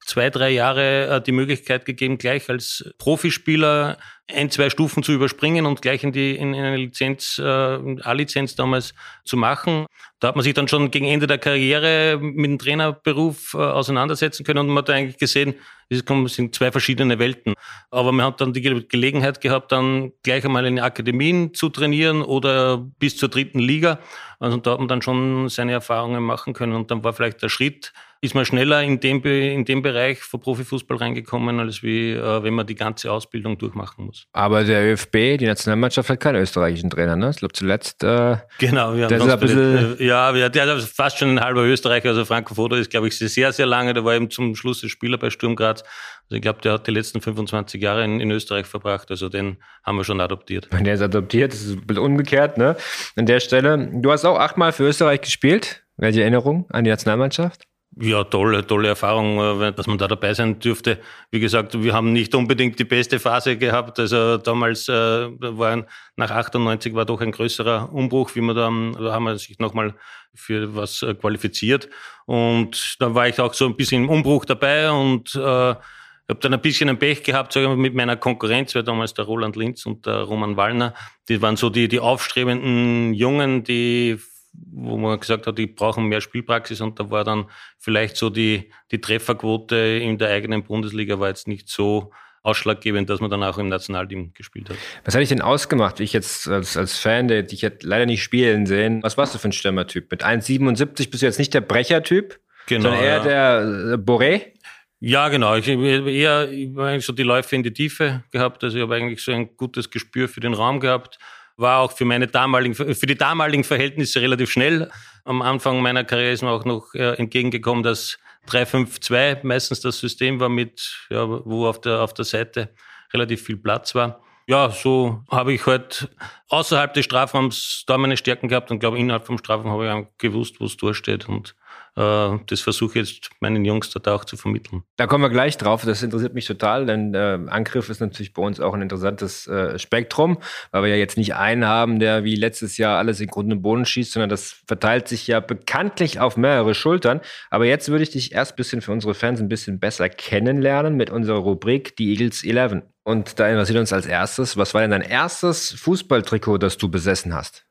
zwei, 0.05 0.29
drei 0.29 0.51
Jahre 0.51 1.07
äh, 1.07 1.21
die 1.21 1.31
Möglichkeit 1.31 1.85
gegeben, 1.85 2.19
gleich 2.19 2.47
als 2.47 2.93
Profispieler 2.99 3.97
ein, 4.33 4.51
zwei 4.51 4.69
Stufen 4.69 5.03
zu 5.03 5.11
überspringen 5.11 5.65
und 5.65 5.81
gleich 5.81 6.03
in, 6.03 6.11
die, 6.11 6.35
in 6.35 6.53
eine 6.55 6.77
Lizenz, 6.77 7.39
äh, 7.39 7.43
A-Lizenz 7.43 8.55
damals 8.55 8.93
zu 9.23 9.37
machen. 9.37 9.85
Da 10.19 10.29
hat 10.29 10.35
man 10.35 10.43
sich 10.43 10.53
dann 10.53 10.67
schon 10.67 10.91
gegen 10.91 11.05
Ende 11.05 11.27
der 11.27 11.37
Karriere 11.37 12.19
mit 12.21 12.45
dem 12.45 12.59
Trainerberuf 12.59 13.53
äh, 13.53 13.57
auseinandersetzen 13.57 14.43
können 14.43 14.59
und 14.59 14.67
man 14.67 14.79
hat 14.79 14.89
eigentlich 14.89 15.17
gesehen, 15.17 15.55
es 15.89 16.03
sind 16.35 16.53
zwei 16.53 16.71
verschiedene 16.71 17.17
Welten. 17.17 17.55
Aber 17.89 18.11
man 18.11 18.27
hat 18.27 18.41
dann 18.41 18.53
die 18.53 18.61
Gelegenheit 18.61 19.41
gehabt, 19.41 19.71
dann 19.71 20.11
gleich 20.21 20.45
einmal 20.45 20.65
in 20.65 20.79
Akademien 20.79 21.53
zu 21.53 21.69
trainieren 21.69 22.21
oder 22.21 22.77
bis 22.77 23.17
zur 23.17 23.29
dritten 23.29 23.59
Liga. 23.59 23.99
Also 24.39 24.57
da 24.57 24.71
hat 24.71 24.79
man 24.79 24.87
dann 24.87 25.01
schon 25.01 25.49
seine 25.49 25.71
Erfahrungen 25.71 26.23
machen 26.23 26.53
können 26.53 26.73
und 26.73 26.91
dann 26.91 27.03
war 27.03 27.13
vielleicht 27.13 27.41
der 27.41 27.49
Schritt, 27.49 27.93
ist 28.21 28.35
man 28.35 28.43
schneller 28.43 28.83
in 28.83 28.99
dem, 28.99 29.23
in 29.23 29.63
dem 29.63 29.81
Bereich 29.81 30.19
von 30.19 30.41
Profifußball 30.41 30.97
reingekommen, 30.97 31.59
als 31.59 31.83
wie 31.83 32.11
äh, 32.11 32.43
wenn 32.43 32.53
man 32.53 32.67
die 32.67 32.75
ganze 32.75 33.11
Ausbildung 33.11 33.57
durchmachen 33.57 34.05
muss. 34.05 34.25
Aber 34.33 34.63
der 34.65 34.91
ÖFB, 34.91 35.37
die 35.37 35.45
Nationalmannschaft, 35.45 36.09
hat 36.09 36.19
keinen 36.19 36.41
österreichischen 36.41 36.89
Trainer, 36.89 37.15
ne? 37.15 37.29
Ich 37.29 37.37
glaube 37.37 37.53
zuletzt. 37.53 38.03
Äh, 38.03 38.37
genau, 38.57 38.95
wir 38.95 39.05
haben 39.05 39.29
ein 39.29 39.39
bisschen, 39.39 39.97
äh, 39.99 40.05
ja, 40.05 40.33
wir, 40.33 40.49
der 40.49 40.75
ist 40.75 40.93
fast 40.93 41.17
schon 41.17 41.29
ein 41.29 41.39
halber 41.41 41.63
Österreicher. 41.63 42.09
Also 42.09 42.25
Franco 42.25 42.55
Foda 42.55 42.75
ist, 42.77 42.89
glaube 42.89 43.07
ich, 43.07 43.17
sehr, 43.17 43.53
sehr 43.53 43.65
lange. 43.65 43.93
Der 43.93 44.03
war 44.03 44.15
eben 44.15 44.29
zum 44.29 44.53
Schluss 44.55 44.81
der 44.81 44.89
Spieler 44.89 45.17
bei 45.17 45.29
Sturm 45.29 45.55
Graz. 45.55 45.83
Also 46.29 46.35
ich 46.35 46.41
glaube, 46.41 46.59
der 46.61 46.73
hat 46.73 46.87
die 46.87 46.91
letzten 46.91 47.21
25 47.21 47.81
Jahre 47.81 48.03
in, 48.03 48.19
in, 48.19 48.29
Österreich 48.31 48.65
verbracht. 48.65 49.09
Also 49.11 49.29
den 49.29 49.57
haben 49.83 49.95
wir 49.95 50.03
schon 50.03 50.19
adoptiert. 50.19 50.67
Der 50.71 50.93
ist 50.93 51.01
adoptiert, 51.01 51.53
das 51.53 51.61
ist 51.61 51.77
ein 51.77 51.87
bisschen 51.87 52.03
umgekehrt, 52.03 52.57
ne? 52.57 52.75
An 53.15 53.25
der 53.25 53.39
Stelle. 53.39 53.89
Du 53.93 54.11
hast 54.11 54.25
auch 54.25 54.37
achtmal 54.37 54.73
für 54.73 54.83
Österreich 54.83 55.21
gespielt. 55.21 55.83
Welche 55.95 56.21
Erinnerung 56.21 56.65
an 56.69 56.83
die 56.83 56.91
Nationalmannschaft? 56.91 57.68
Ja, 58.01 58.23
tolle, 58.23 58.65
tolle 58.65 58.87
Erfahrung, 58.87 59.61
äh, 59.61 59.73
dass 59.73 59.85
man 59.85 59.97
da 59.97 60.07
dabei 60.07 60.33
sein 60.33 60.57
dürfte. 60.59 60.99
Wie 61.31 61.41
gesagt, 61.41 61.83
wir 61.83 61.93
haben 61.93 62.13
nicht 62.13 62.33
unbedingt 62.33 62.79
die 62.79 62.85
beste 62.85 63.19
Phase 63.19 63.57
gehabt. 63.57 63.99
Also 63.99 64.37
damals 64.37 64.87
äh, 64.87 64.93
war 64.93 65.85
nach 66.15 66.31
98 66.31 66.93
war 66.95 67.05
doch 67.05 67.19
ein 67.19 67.31
größerer 67.31 67.91
Umbruch, 67.91 68.35
wie 68.35 68.41
man 68.41 68.55
da, 68.55 68.71
da 69.03 69.13
haben 69.13 69.25
wir 69.25 69.37
sich 69.37 69.59
nochmal 69.59 69.95
für 70.33 70.73
was 70.75 71.01
äh, 71.01 71.13
qualifiziert. 71.13 71.89
Und 72.25 72.95
da 72.99 73.13
war 73.13 73.27
ich 73.27 73.37
auch 73.41 73.53
so 73.53 73.65
ein 73.65 73.75
bisschen 73.75 74.05
im 74.05 74.09
Umbruch 74.09 74.45
dabei 74.45 74.89
und 74.91 75.35
äh, 75.35 75.39
habe 75.39 76.39
dann 76.39 76.53
ein 76.53 76.61
bisschen 76.61 76.87
ein 76.87 76.99
Pech 76.99 77.23
gehabt, 77.23 77.51
sage 77.51 77.65
ich 77.65 77.69
mal, 77.69 77.75
mit 77.75 77.95
meiner 77.95 78.15
Konkurrenz, 78.15 78.75
weil 78.75 78.83
damals 78.83 79.13
der 79.13 79.25
Roland 79.25 79.57
Linz 79.57 79.85
und 79.85 80.05
der 80.05 80.21
Roman 80.21 80.55
Wallner, 80.55 80.93
die 81.27 81.41
waren 81.41 81.57
so 81.57 81.69
die, 81.69 81.89
die 81.89 81.99
aufstrebenden 81.99 83.13
Jungen, 83.13 83.65
die 83.65 84.17
wo 84.53 84.97
man 84.97 85.19
gesagt 85.19 85.47
hat, 85.47 85.57
die 85.57 85.67
brauchen 85.67 86.05
mehr 86.05 86.21
Spielpraxis 86.21 86.81
und 86.81 86.99
da 86.99 87.09
war 87.11 87.23
dann 87.23 87.45
vielleicht 87.77 88.17
so 88.17 88.29
die, 88.29 88.71
die 88.91 89.01
Trefferquote 89.01 89.75
in 89.75 90.17
der 90.17 90.29
eigenen 90.29 90.63
Bundesliga 90.63 91.19
war 91.19 91.29
jetzt 91.29 91.47
nicht 91.47 91.69
so 91.69 92.11
ausschlaggebend, 92.41 93.09
dass 93.09 93.19
man 93.19 93.29
dann 93.29 93.43
auch 93.43 93.57
im 93.57 93.67
Nationalteam 93.67 94.33
gespielt 94.33 94.69
hat. 94.69 94.77
Was 95.03 95.13
hat 95.13 95.21
dich 95.21 95.29
denn 95.29 95.41
ausgemacht? 95.41 95.99
Ich 95.99 96.13
jetzt 96.13 96.47
als, 96.47 96.77
als 96.77 96.97
Fan, 96.97 97.27
der 97.27 97.43
dich 97.43 97.67
leider 97.81 98.05
nicht 98.05 98.23
spielen 98.23 98.65
sehen. 98.65 99.03
Was 99.03 99.17
warst 99.17 99.35
du 99.35 99.39
für 99.39 99.49
ein 99.49 99.53
Stürmertyp? 99.53 100.09
Mit 100.09 100.25
1,77 100.25 101.09
bist 101.09 101.21
du 101.21 101.25
jetzt 101.25 101.39
nicht 101.39 101.53
der 101.53 101.61
Brechertyp, 101.61 102.39
genau, 102.67 102.83
sondern 102.83 103.03
eher 103.03 103.17
ja. 103.17 103.23
der 103.23 103.93
äh, 103.93 103.97
Boré? 103.97 104.53
Ja, 105.01 105.29
genau. 105.29 105.55
Ich 105.55 105.69
habe 105.69 106.11
eher 106.11 106.51
ich 106.51 106.69
habe 106.69 106.87
eigentlich 106.87 107.05
so 107.05 107.13
die 107.13 107.23
Läufe 107.23 107.55
in 107.55 107.63
die 107.63 107.73
Tiefe 107.73 108.23
gehabt. 108.31 108.63
Also 108.63 108.77
ich 108.77 108.83
habe 108.83 108.95
eigentlich 108.95 109.21
so 109.21 109.31
ein 109.31 109.55
gutes 109.55 109.89
Gespür 109.89 110.27
für 110.27 110.41
den 110.41 110.53
Raum 110.53 110.79
gehabt 110.79 111.19
war 111.59 111.79
auch 111.79 111.91
für 111.91 112.05
meine 112.05 112.27
damaligen, 112.27 112.75
für 112.75 113.05
die 113.05 113.17
damaligen 113.17 113.63
Verhältnisse 113.63 114.21
relativ 114.21 114.49
schnell. 114.51 114.89
Am 115.25 115.41
Anfang 115.41 115.81
meiner 115.81 116.03
Karriere 116.03 116.31
ist 116.31 116.41
mir 116.41 116.51
auch 116.51 116.65
noch 116.65 116.93
äh, 116.93 117.15
entgegengekommen, 117.15 117.83
dass 117.83 118.17
3-5-2 118.47 119.45
meistens 119.45 119.81
das 119.81 119.99
System 119.99 120.39
war 120.39 120.49
mit, 120.49 121.07
ja, 121.09 121.27
wo 121.27 121.67
auf 121.67 121.81
der, 121.81 122.01
auf 122.01 122.13
der 122.13 122.25
Seite 122.25 122.69
relativ 123.13 123.43
viel 123.43 123.57
Platz 123.57 123.93
war. 123.95 124.21
Ja, 124.47 124.71
so 124.71 125.23
habe 125.29 125.53
ich 125.53 125.65
halt 125.67 126.09
außerhalb 126.47 126.93
des 126.93 127.05
Strafraums 127.05 127.83
da 127.85 127.97
meine 127.99 128.17
Stärken 128.17 128.47
gehabt 128.47 128.71
und 128.71 128.79
glaube 128.79 128.97
innerhalb 128.97 129.27
vom 129.27 129.37
Strafraum 129.37 129.71
habe 129.71 129.85
ich 130.01 130.17
gewusst, 130.17 130.59
wo 130.59 130.65
es 130.65 130.77
durchsteht 130.77 131.29
und 131.29 131.55
das 131.95 132.61
versuche 132.61 132.99
ich 132.99 133.09
jetzt 133.09 133.29
meinen 133.41 133.65
Jungs 133.65 133.89
dort 133.89 134.07
auch 134.07 134.23
zu 134.23 134.37
vermitteln. 134.37 134.83
Da 134.95 135.05
kommen 135.05 135.21
wir 135.21 135.29
gleich 135.29 135.57
drauf. 135.57 135.83
Das 135.83 136.01
interessiert 136.01 136.33
mich 136.33 136.45
total, 136.45 136.85
denn 136.85 137.13
äh, 137.13 137.39
Angriff 137.47 137.89
ist 137.89 137.99
natürlich 137.99 138.31
bei 138.33 138.41
uns 138.41 138.61
auch 138.61 138.73
ein 138.73 138.81
interessantes 138.81 139.47
äh, 139.47 139.77
Spektrum, 139.77 140.37
weil 140.71 140.83
wir 140.83 140.89
ja 140.91 140.95
jetzt 140.95 141.17
nicht 141.17 141.35
einen 141.35 141.65
haben, 141.65 141.99
der 141.99 142.23
wie 142.23 142.35
letztes 142.35 142.77
Jahr 142.77 142.97
alles 142.97 143.19
in 143.19 143.27
Grund 143.27 143.51
und 143.51 143.61
Boden 143.61 143.85
schießt, 143.85 144.13
sondern 144.13 144.29
das 144.29 144.61
verteilt 144.65 145.09
sich 145.09 145.27
ja 145.27 145.41
bekanntlich 145.41 146.21
auf 146.21 146.37
mehrere 146.37 146.73
Schultern. 146.73 147.19
Aber 147.49 147.65
jetzt 147.65 147.89
würde 147.89 148.03
ich 148.03 148.11
dich 148.11 148.31
erst 148.31 148.53
ein 148.53 148.55
bisschen 148.55 148.81
für 148.81 148.93
unsere 148.93 149.13
Fans 149.13 149.41
ein 149.41 149.49
bisschen 149.49 149.79
besser 149.79 150.07
kennenlernen 150.07 150.95
mit 150.95 151.09
unserer 151.09 151.39
Rubrik 151.39 151.97
Die 151.97 152.11
Eagles 152.11 152.45
11. 152.45 152.83
Und 153.03 153.39
da 153.39 153.49
interessiert 153.49 153.79
uns 153.79 153.91
als 153.91 154.05
erstes, 154.05 154.55
was 154.55 154.73
war 154.73 154.81
denn 154.81 154.91
dein 154.91 155.01
erstes 155.01 155.71
Fußballtrikot, 155.71 156.59
das 156.59 156.77
du 156.77 156.89
besessen 156.89 157.33
hast? 157.33 157.65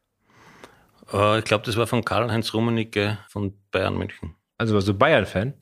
Äh, 1.12 1.38
ich 1.38 1.44
glaube, 1.44 1.64
das 1.64 1.76
war 1.76 1.86
von 1.86 2.04
Karl-Heinz 2.04 2.54
Rummenigge 2.54 3.18
von 3.28 3.54
Bayern 3.70 3.96
München. 3.96 4.34
Also 4.56 4.74
warst 4.74 4.88
du 4.88 4.94
Bayern-Fan? 4.94 5.54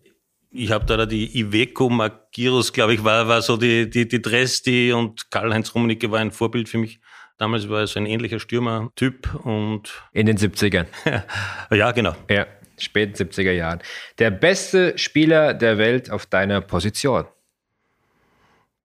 Ich 0.50 0.70
habe 0.70 0.86
da 0.86 1.04
die 1.04 1.38
Iveco 1.38 1.90
Magirus, 1.90 2.72
glaube 2.72 2.94
ich, 2.94 3.04
war, 3.04 3.28
war 3.28 3.42
so 3.42 3.56
die, 3.56 3.90
die, 3.90 4.08
die 4.08 4.22
Dress, 4.22 4.62
die 4.62 4.92
und 4.92 5.30
Karl-Heinz 5.30 5.74
Rummenigge 5.74 6.10
war 6.10 6.20
ein 6.20 6.30
Vorbild 6.30 6.68
für 6.68 6.78
mich. 6.78 7.00
Damals 7.38 7.68
war 7.68 7.80
er 7.80 7.86
so 7.86 8.00
ein 8.00 8.06
ähnlicher 8.06 8.40
Stürmertyp 8.40 9.44
und. 9.44 9.92
In 10.12 10.24
den 10.26 10.38
70ern. 10.38 10.86
ja, 11.70 11.92
genau. 11.92 12.14
Ja, 12.30 12.46
späten 12.78 13.14
70er 13.14 13.52
Jahren. 13.52 13.80
Der 14.18 14.30
beste 14.30 14.96
Spieler 14.96 15.52
der 15.52 15.76
Welt 15.76 16.10
auf 16.10 16.24
deiner 16.24 16.62
Position? 16.62 17.26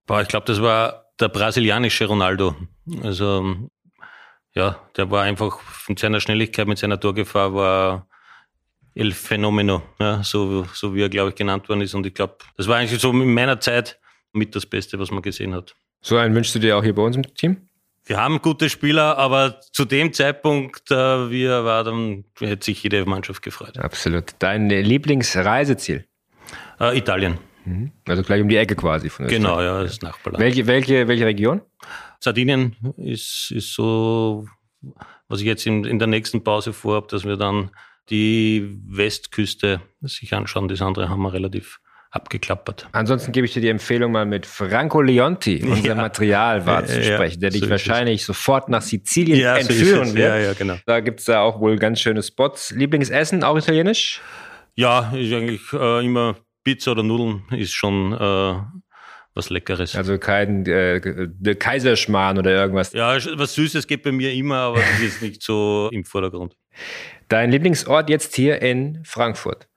Boah, 0.05 0.21
ich 0.21 0.27
glaube, 0.27 0.45
das 0.47 0.61
war 0.61 1.13
der 1.21 1.29
brasilianische 1.29 2.05
Ronaldo. 2.05 2.55
Also 3.03 3.69
ja, 4.53 4.79
der 4.97 5.09
war 5.11 5.23
einfach 5.23 5.59
mit 5.87 5.99
seiner 5.99 6.19
Schnelligkeit, 6.19 6.67
mit 6.67 6.77
seiner 6.77 6.99
Torgefahr 6.99 7.53
war 7.53 8.07
El 8.93 9.13
Fenomeno, 9.13 9.83
ja, 9.99 10.21
so, 10.23 10.67
so 10.73 10.93
wie 10.93 11.01
er, 11.01 11.09
glaube 11.09 11.29
ich, 11.29 11.35
genannt 11.35 11.69
worden 11.69 11.81
ist. 11.81 11.93
Und 11.93 12.05
ich 12.05 12.13
glaube, 12.13 12.35
das 12.57 12.67
war 12.67 12.77
eigentlich 12.77 12.99
so 12.99 13.11
in 13.11 13.33
meiner 13.33 13.59
Zeit 13.59 13.99
mit 14.33 14.55
das 14.55 14.65
Beste, 14.65 14.99
was 14.99 15.11
man 15.11 15.21
gesehen 15.21 15.53
hat. 15.53 15.75
So 16.01 16.17
einen 16.17 16.35
wünschst 16.35 16.55
du 16.55 16.59
dir 16.59 16.77
auch 16.77 16.83
hier 16.83 16.95
bei 16.95 17.01
uns 17.01 17.15
im 17.15 17.23
Team? 17.35 17.57
Wir 18.05 18.17
haben 18.17 18.41
gute 18.41 18.69
Spieler, 18.69 19.17
aber 19.17 19.61
zu 19.71 19.85
dem 19.85 20.11
Zeitpunkt, 20.11 20.89
äh, 20.91 21.29
wie 21.29 21.45
er 21.45 21.63
war, 21.63 21.83
dann 21.83 22.25
hätte 22.39 22.65
sich 22.65 22.83
jede 22.83 23.05
Mannschaft 23.05 23.43
gefreut. 23.43 23.77
Absolut. 23.77 24.35
Dein 24.39 24.69
Lieblingsreiseziel? 24.69 26.05
Äh, 26.79 26.97
Italien. 26.97 27.37
Mhm. 27.63 27.91
Also 28.07 28.23
gleich 28.23 28.41
um 28.41 28.49
die 28.49 28.57
Ecke 28.57 28.75
quasi 28.75 29.09
von 29.09 29.25
Österreich. 29.25 29.41
Genau, 29.41 29.61
ja, 29.61 29.83
das 29.83 30.01
Nachbarland. 30.01 30.43
Welche, 30.43 30.65
welche, 30.65 31.07
welche 31.07 31.25
Region? 31.25 31.61
Sardinien 32.23 32.75
ist, 32.97 33.51
ist 33.51 33.73
so, 33.73 34.47
was 35.27 35.41
ich 35.41 35.47
jetzt 35.47 35.65
in, 35.65 35.85
in 35.85 35.99
der 35.99 36.07
nächsten 36.07 36.43
Pause 36.43 36.71
vorhabe, 36.71 37.07
dass 37.09 37.25
wir 37.25 37.35
dann 37.35 37.71
die 38.09 38.79
Westküste 38.87 39.81
sich 40.01 40.33
anschauen. 40.33 40.67
Das 40.67 40.81
andere 40.81 41.09
haben 41.09 41.21
wir 41.21 41.33
relativ 41.33 41.79
abgeklappert. 42.11 42.89
Ansonsten 42.91 43.31
gebe 43.31 43.45
ich 43.45 43.53
dir 43.53 43.61
die 43.61 43.69
Empfehlung, 43.69 44.11
mal 44.11 44.25
mit 44.25 44.45
Franco 44.45 45.01
Leonti, 45.01 45.63
unser 45.65 45.87
ja. 45.87 45.95
Materialwart, 45.95 46.89
zu 46.89 47.01
sprechen, 47.01 47.39
der 47.39 47.49
dich 47.51 47.63
so 47.63 47.69
wahrscheinlich 47.69 48.25
sofort 48.25 48.69
nach 48.69 48.81
Sizilien 48.81 49.39
ja, 49.39 49.55
entführen 49.55 50.09
so 50.09 50.15
wird. 50.15 50.29
Ja, 50.29 50.37
ja, 50.37 50.53
genau. 50.53 50.77
Da 50.85 50.99
gibt 50.99 51.21
es 51.21 51.25
da 51.25 51.41
auch 51.41 51.59
wohl 51.61 51.77
ganz 51.77 52.01
schöne 52.01 52.21
Spots. 52.21 52.71
Lieblingsessen, 52.71 53.43
auch 53.43 53.57
italienisch? 53.57 54.21
Ja, 54.75 55.11
ist 55.15 55.33
eigentlich 55.33 55.61
äh, 55.73 56.05
immer 56.05 56.35
Pizza 56.63 56.91
oder 56.91 57.03
Nudeln 57.03 57.43
ist 57.51 57.73
schon 57.73 58.13
äh, 58.13 58.55
was 59.33 59.49
Leckeres. 59.49 59.95
Also 59.95 60.17
kein 60.17 60.65
äh, 60.65 60.99
Kaiserschmarrn 61.57 62.37
oder 62.37 62.51
irgendwas. 62.51 62.93
Ja, 62.93 63.17
was 63.37 63.53
Süßes 63.55 63.87
geht 63.87 64.03
bei 64.03 64.11
mir 64.11 64.33
immer, 64.33 64.57
aber 64.57 64.79
das 64.79 64.99
ist 64.99 65.21
nicht 65.21 65.41
so 65.41 65.89
im 65.91 66.03
Vordergrund. 66.03 66.55
Dein 67.29 67.51
Lieblingsort 67.51 68.09
jetzt 68.09 68.35
hier 68.35 68.61
in 68.61 69.03
Frankfurt? 69.05 69.67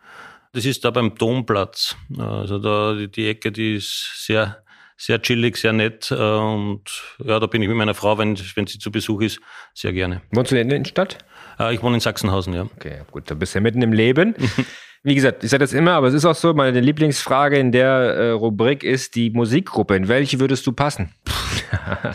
Das 0.53 0.65
ist 0.65 0.85
da 0.85 0.91
beim 0.91 1.15
Domplatz. 1.17 1.97
Also 2.17 2.59
da 2.59 2.95
die, 2.95 3.11
die 3.11 3.29
Ecke, 3.29 3.53
die 3.53 3.77
ist 3.77 4.25
sehr, 4.25 4.63
sehr 4.97 5.21
chillig, 5.21 5.57
sehr 5.57 5.73
nett. 5.73 6.11
Äh, 6.11 6.15
und 6.15 6.83
ja, 7.19 7.39
da 7.39 7.47
bin 7.47 7.63
ich 7.63 7.69
mit 7.69 7.77
meiner 7.77 7.95
Frau, 7.95 8.19
wenn, 8.19 8.39
wenn 8.55 8.67
sie 8.67 8.79
zu 8.79 8.91
Besuch 8.91 9.21
ist, 9.23 9.41
sehr 9.73 9.93
gerne. 9.93 10.23
Wohnst 10.31 10.53
du 10.53 10.61
in 10.61 10.69
der 10.69 10.77
Innenstadt? 10.77 11.19
Äh, 11.59 11.75
ich 11.75 11.83
wohne 11.83 11.97
in 11.97 12.01
Sachsenhausen, 12.01 12.55
ja. 12.55 12.63
Okay, 12.77 13.03
gut, 13.11 13.31
da 13.31 13.35
bist 13.35 13.55
du 13.55 13.59
ja 13.59 13.63
mitten 13.63 13.83
im 13.83 13.93
Leben. 13.93 14.35
Wie 15.07 15.15
gesagt, 15.15 15.45
ich 15.45 15.51
sage 15.51 15.63
das 15.63 15.75
immer, 15.75 15.93
aber 15.93 16.07
es 16.07 16.15
ist 16.15 16.25
auch 16.25 16.35
so, 16.35 16.55
meine 16.55 16.81
Lieblingsfrage 16.81 17.59
in 17.59 17.73
der 17.73 17.89
äh, 17.89 18.31
Rubrik 18.31 18.83
ist 18.83 19.15
die 19.15 19.29
Musikgruppe. 19.29 19.97
In 19.97 20.09
welche 20.09 20.41
würdest 20.41 20.67
du 20.67 20.73
passen? 20.73 21.15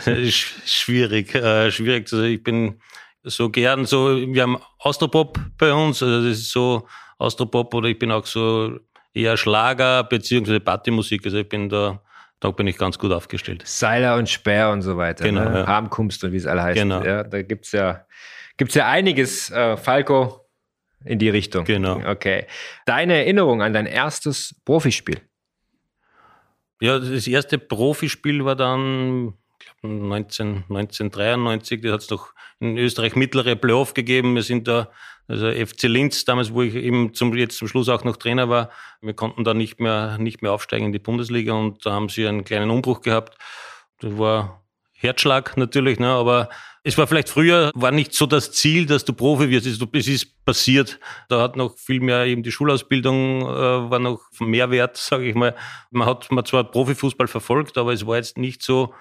schwierig, 0.00 1.32
äh, 1.36 1.70
schwierig. 1.70 2.12
Also 2.12 2.24
ich 2.24 2.42
bin 2.42 2.80
so 3.22 3.48
gern 3.48 3.84
so, 3.84 4.16
wir 4.16 4.42
haben 4.42 4.58
Austropop 4.80 5.38
bei 5.56 5.72
uns, 5.72 6.02
also 6.02 6.26
das 6.26 6.38
ist 6.38 6.50
so 6.50 6.88
Austropop 7.18 7.72
oder 7.74 7.88
ich 7.88 7.98
bin 7.98 8.10
auch 8.10 8.26
so 8.26 8.80
eher 9.14 9.36
Schlager 9.36 10.02
beziehungsweise 10.02 10.58
Partymusik. 10.58 11.24
Also 11.24 11.38
ich 11.38 11.48
bin 11.48 11.68
da, 11.68 12.02
da 12.40 12.50
bin 12.50 12.66
ich 12.66 12.76
ganz 12.76 12.98
gut 12.98 13.12
aufgestellt. 13.12 13.62
Seiler 13.66 14.16
und 14.16 14.28
Speer 14.28 14.70
und 14.70 14.82
so 14.82 14.96
weiter. 14.96 15.24
Genau. 15.24 15.48
Ne? 15.48 15.60
Ja. 15.60 15.66
Harmkunst 15.68 16.24
und 16.24 16.32
wie 16.32 16.38
es 16.38 16.46
alle 16.46 16.64
heißt. 16.64 16.80
Genau. 16.80 17.04
Ja, 17.04 17.22
da 17.22 17.40
gibt's 17.42 17.70
ja, 17.70 18.04
gibt's 18.56 18.74
ja 18.74 18.88
einiges. 18.88 19.48
Äh, 19.50 19.76
Falco, 19.76 20.40
in 21.04 21.18
die 21.18 21.28
Richtung. 21.28 21.64
Genau. 21.64 22.00
Okay. 22.06 22.46
Deine 22.86 23.14
Erinnerung 23.14 23.62
an 23.62 23.72
dein 23.72 23.86
erstes 23.86 24.54
Profispiel? 24.64 25.20
Ja, 26.80 26.98
das 26.98 27.26
erste 27.26 27.58
Profispiel 27.58 28.44
war 28.44 28.56
dann, 28.56 29.34
ich 29.58 29.66
glaube, 29.66 29.94
19, 29.94 30.64
1993. 30.68 31.82
Da 31.82 31.92
hat 31.92 32.00
es 32.00 32.10
noch 32.10 32.32
in 32.58 32.78
Österreich 32.78 33.16
mittlere 33.16 33.56
Playoff 33.56 33.94
gegeben. 33.94 34.34
Wir 34.34 34.42
sind 34.42 34.66
da, 34.66 34.90
also 35.28 35.50
FC 35.50 35.84
Linz, 35.84 36.24
damals, 36.24 36.52
wo 36.52 36.62
ich 36.62 36.74
eben 36.74 37.14
zum, 37.14 37.34
jetzt 37.36 37.58
zum 37.58 37.68
Schluss 37.68 37.88
auch 37.88 38.04
noch 38.04 38.16
Trainer 38.16 38.48
war, 38.48 38.70
wir 39.00 39.14
konnten 39.14 39.44
da 39.44 39.54
nicht 39.54 39.80
mehr, 39.80 40.18
nicht 40.18 40.42
mehr 40.42 40.52
aufsteigen 40.52 40.86
in 40.86 40.92
die 40.92 40.98
Bundesliga 40.98 41.52
und 41.52 41.84
da 41.84 41.92
haben 41.92 42.08
sie 42.08 42.26
einen 42.26 42.44
kleinen 42.44 42.70
Umbruch 42.70 43.00
gehabt. 43.02 43.36
Das 44.00 44.18
war 44.18 44.64
Herzschlag 44.92 45.56
natürlich, 45.56 45.98
ne, 45.98 46.08
aber 46.08 46.50
es 46.82 46.96
war 46.96 47.06
vielleicht 47.06 47.28
früher, 47.28 47.70
war 47.74 47.90
nicht 47.90 48.14
so 48.14 48.26
das 48.26 48.52
Ziel, 48.52 48.86
dass 48.86 49.04
du 49.04 49.12
Profi 49.12 49.50
wirst. 49.50 49.66
Es 49.66 50.08
ist 50.08 50.44
passiert. 50.44 50.98
Da 51.28 51.40
hat 51.40 51.56
noch 51.56 51.76
viel 51.76 52.00
mehr 52.00 52.24
eben 52.24 52.42
die 52.42 52.52
Schulausbildung, 52.52 53.42
äh, 53.42 53.90
war 53.90 53.98
noch 53.98 54.20
mehr 54.38 54.70
wert, 54.70 54.96
sage 54.96 55.26
ich 55.26 55.34
mal. 55.34 55.54
Man 55.90 56.08
hat 56.08 56.30
man 56.32 56.44
zwar 56.44 56.64
Profifußball 56.64 57.28
verfolgt, 57.28 57.76
aber 57.76 57.92
es 57.92 58.06
war 58.06 58.16
jetzt 58.16 58.38
nicht 58.38 58.62
so, 58.62 58.94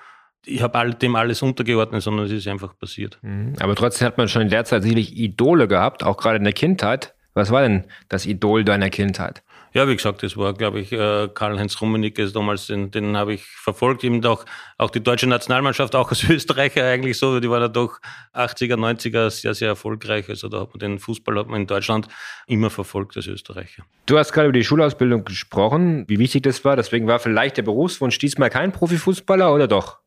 ich 0.45 0.61
habe 0.61 0.77
all, 0.77 0.93
dem 0.93 1.15
alles 1.15 1.41
untergeordnet, 1.41 2.01
sondern 2.01 2.25
es 2.25 2.31
ist 2.31 2.47
einfach 2.47 2.77
passiert. 2.77 3.17
Mhm. 3.21 3.53
Aber 3.59 3.75
trotzdem 3.75 4.07
hat 4.07 4.17
man 4.17 4.27
schon 4.27 4.41
in 4.41 4.49
der 4.49 4.65
Zeit 4.65 4.83
sicherlich 4.83 5.17
Idole 5.17 5.67
gehabt, 5.67 6.03
auch 6.03 6.17
gerade 6.17 6.37
in 6.37 6.43
der 6.43 6.53
Kindheit. 6.53 7.13
Was 7.33 7.51
war 7.51 7.61
denn 7.61 7.85
das 8.09 8.25
Idol 8.25 8.65
deiner 8.65 8.89
Kindheit? 8.89 9.43
Ja, 9.73 9.87
wie 9.87 9.95
gesagt, 9.95 10.23
das 10.23 10.35
war, 10.35 10.53
glaube 10.53 10.79
ich, 10.79 10.91
äh, 10.91 11.29
Karl-Heinz 11.33 11.79
Rummenigge 11.79 12.31
damals, 12.31 12.67
den, 12.67 12.89
den 12.91 13.15
habe 13.15 13.33
ich 13.33 13.45
verfolgt. 13.45 14.03
Eben 14.03 14.25
auch, 14.25 14.45
auch 14.77 14.89
die 14.89 15.01
deutsche 15.01 15.27
Nationalmannschaft, 15.27 15.95
auch 15.95 16.09
als 16.09 16.23
Österreicher 16.29 16.83
eigentlich 16.83 17.17
so, 17.17 17.39
die 17.39 17.49
war 17.49 17.59
ja 17.59 17.67
doch 17.67 17.99
80er, 18.33 18.75
90er 18.75 19.29
sehr, 19.29 19.53
sehr 19.53 19.69
erfolgreich. 19.69 20.27
Also 20.29 20.49
da 20.49 20.61
hat 20.61 20.69
man 20.69 20.79
den 20.79 20.99
Fußball 20.99 21.37
hat 21.37 21.47
man 21.47 21.61
in 21.61 21.67
Deutschland 21.67 22.07
immer 22.47 22.69
verfolgt 22.69 23.15
als 23.17 23.27
Österreicher. 23.27 23.83
Du 24.05 24.17
hast 24.17 24.33
gerade 24.33 24.47
über 24.47 24.57
die 24.57 24.63
Schulausbildung 24.63 25.23
gesprochen, 25.23 26.05
wie 26.07 26.19
wichtig 26.19 26.43
das 26.43 26.65
war. 26.65 26.75
Deswegen 26.75 27.07
war 27.07 27.19
vielleicht 27.19 27.57
der 27.57 27.63
Berufswunsch 27.63 28.17
diesmal 28.17 28.49
kein 28.49 28.71
Profifußballer 28.71 29.53
oder 29.53 29.67
doch? 29.67 29.99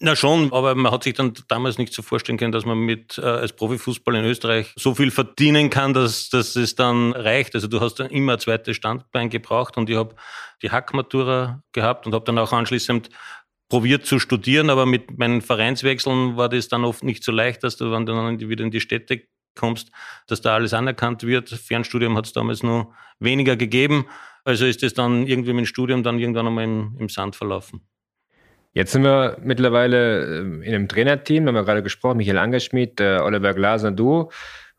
Na 0.00 0.14
schon, 0.14 0.52
aber 0.52 0.76
man 0.76 0.92
hat 0.92 1.02
sich 1.02 1.14
dann 1.14 1.32
damals 1.48 1.76
nicht 1.76 1.92
so 1.92 2.02
vorstellen 2.02 2.38
können, 2.38 2.52
dass 2.52 2.64
man 2.64 2.78
mit 2.78 3.18
äh, 3.18 3.22
als 3.22 3.52
Profifußball 3.52 4.14
in 4.14 4.24
Österreich 4.24 4.72
so 4.76 4.94
viel 4.94 5.10
verdienen 5.10 5.70
kann, 5.70 5.92
dass, 5.92 6.30
dass 6.30 6.54
es 6.54 6.76
dann 6.76 7.12
reicht. 7.12 7.56
Also 7.56 7.66
du 7.66 7.80
hast 7.80 7.96
dann 7.96 8.10
immer 8.10 8.34
ein 8.34 8.38
zweites 8.38 8.76
Standbein 8.76 9.28
gebraucht 9.28 9.76
und 9.76 9.90
ich 9.90 9.96
habe 9.96 10.14
die 10.62 10.70
Hackmatura 10.70 11.62
gehabt 11.72 12.06
und 12.06 12.14
habe 12.14 12.24
dann 12.24 12.38
auch 12.38 12.52
anschließend 12.52 13.10
probiert 13.68 14.06
zu 14.06 14.20
studieren, 14.20 14.70
aber 14.70 14.86
mit 14.86 15.18
meinen 15.18 15.42
Vereinswechseln 15.42 16.36
war 16.36 16.48
das 16.48 16.68
dann 16.68 16.84
oft 16.84 17.02
nicht 17.02 17.24
so 17.24 17.32
leicht, 17.32 17.64
dass 17.64 17.76
du, 17.76 17.90
wenn 17.90 18.06
du 18.06 18.12
dann 18.12 18.38
wieder 18.38 18.64
in 18.64 18.70
die 18.70 18.80
Städte 18.80 19.22
kommst, 19.56 19.90
dass 20.28 20.40
da 20.40 20.54
alles 20.54 20.74
anerkannt 20.74 21.24
wird. 21.24 21.50
Fernstudium 21.50 22.16
hat 22.16 22.26
es 22.26 22.32
damals 22.32 22.62
nur 22.62 22.94
weniger 23.18 23.56
gegeben. 23.56 24.06
Also 24.44 24.64
ist 24.64 24.82
es 24.84 24.94
dann 24.94 25.26
irgendwie 25.26 25.52
mit 25.52 25.64
dem 25.64 25.66
Studium 25.66 26.04
dann 26.04 26.20
irgendwann 26.20 26.46
einmal 26.46 26.64
im, 26.64 26.96
im 26.98 27.08
Sand 27.08 27.34
verlaufen. 27.34 27.82
Jetzt 28.78 28.92
sind 28.92 29.02
wir 29.02 29.38
mittlerweile 29.42 30.38
ähm, 30.38 30.62
in 30.62 30.72
einem 30.72 30.86
Trainerteam, 30.86 31.44
da 31.44 31.48
haben 31.48 31.56
wir 31.56 31.64
gerade 31.64 31.82
gesprochen, 31.82 32.18
Michael 32.18 32.38
Angerschmidt, 32.38 33.00
Oliver 33.00 33.52
Glaser, 33.52 33.90
du 33.90 34.30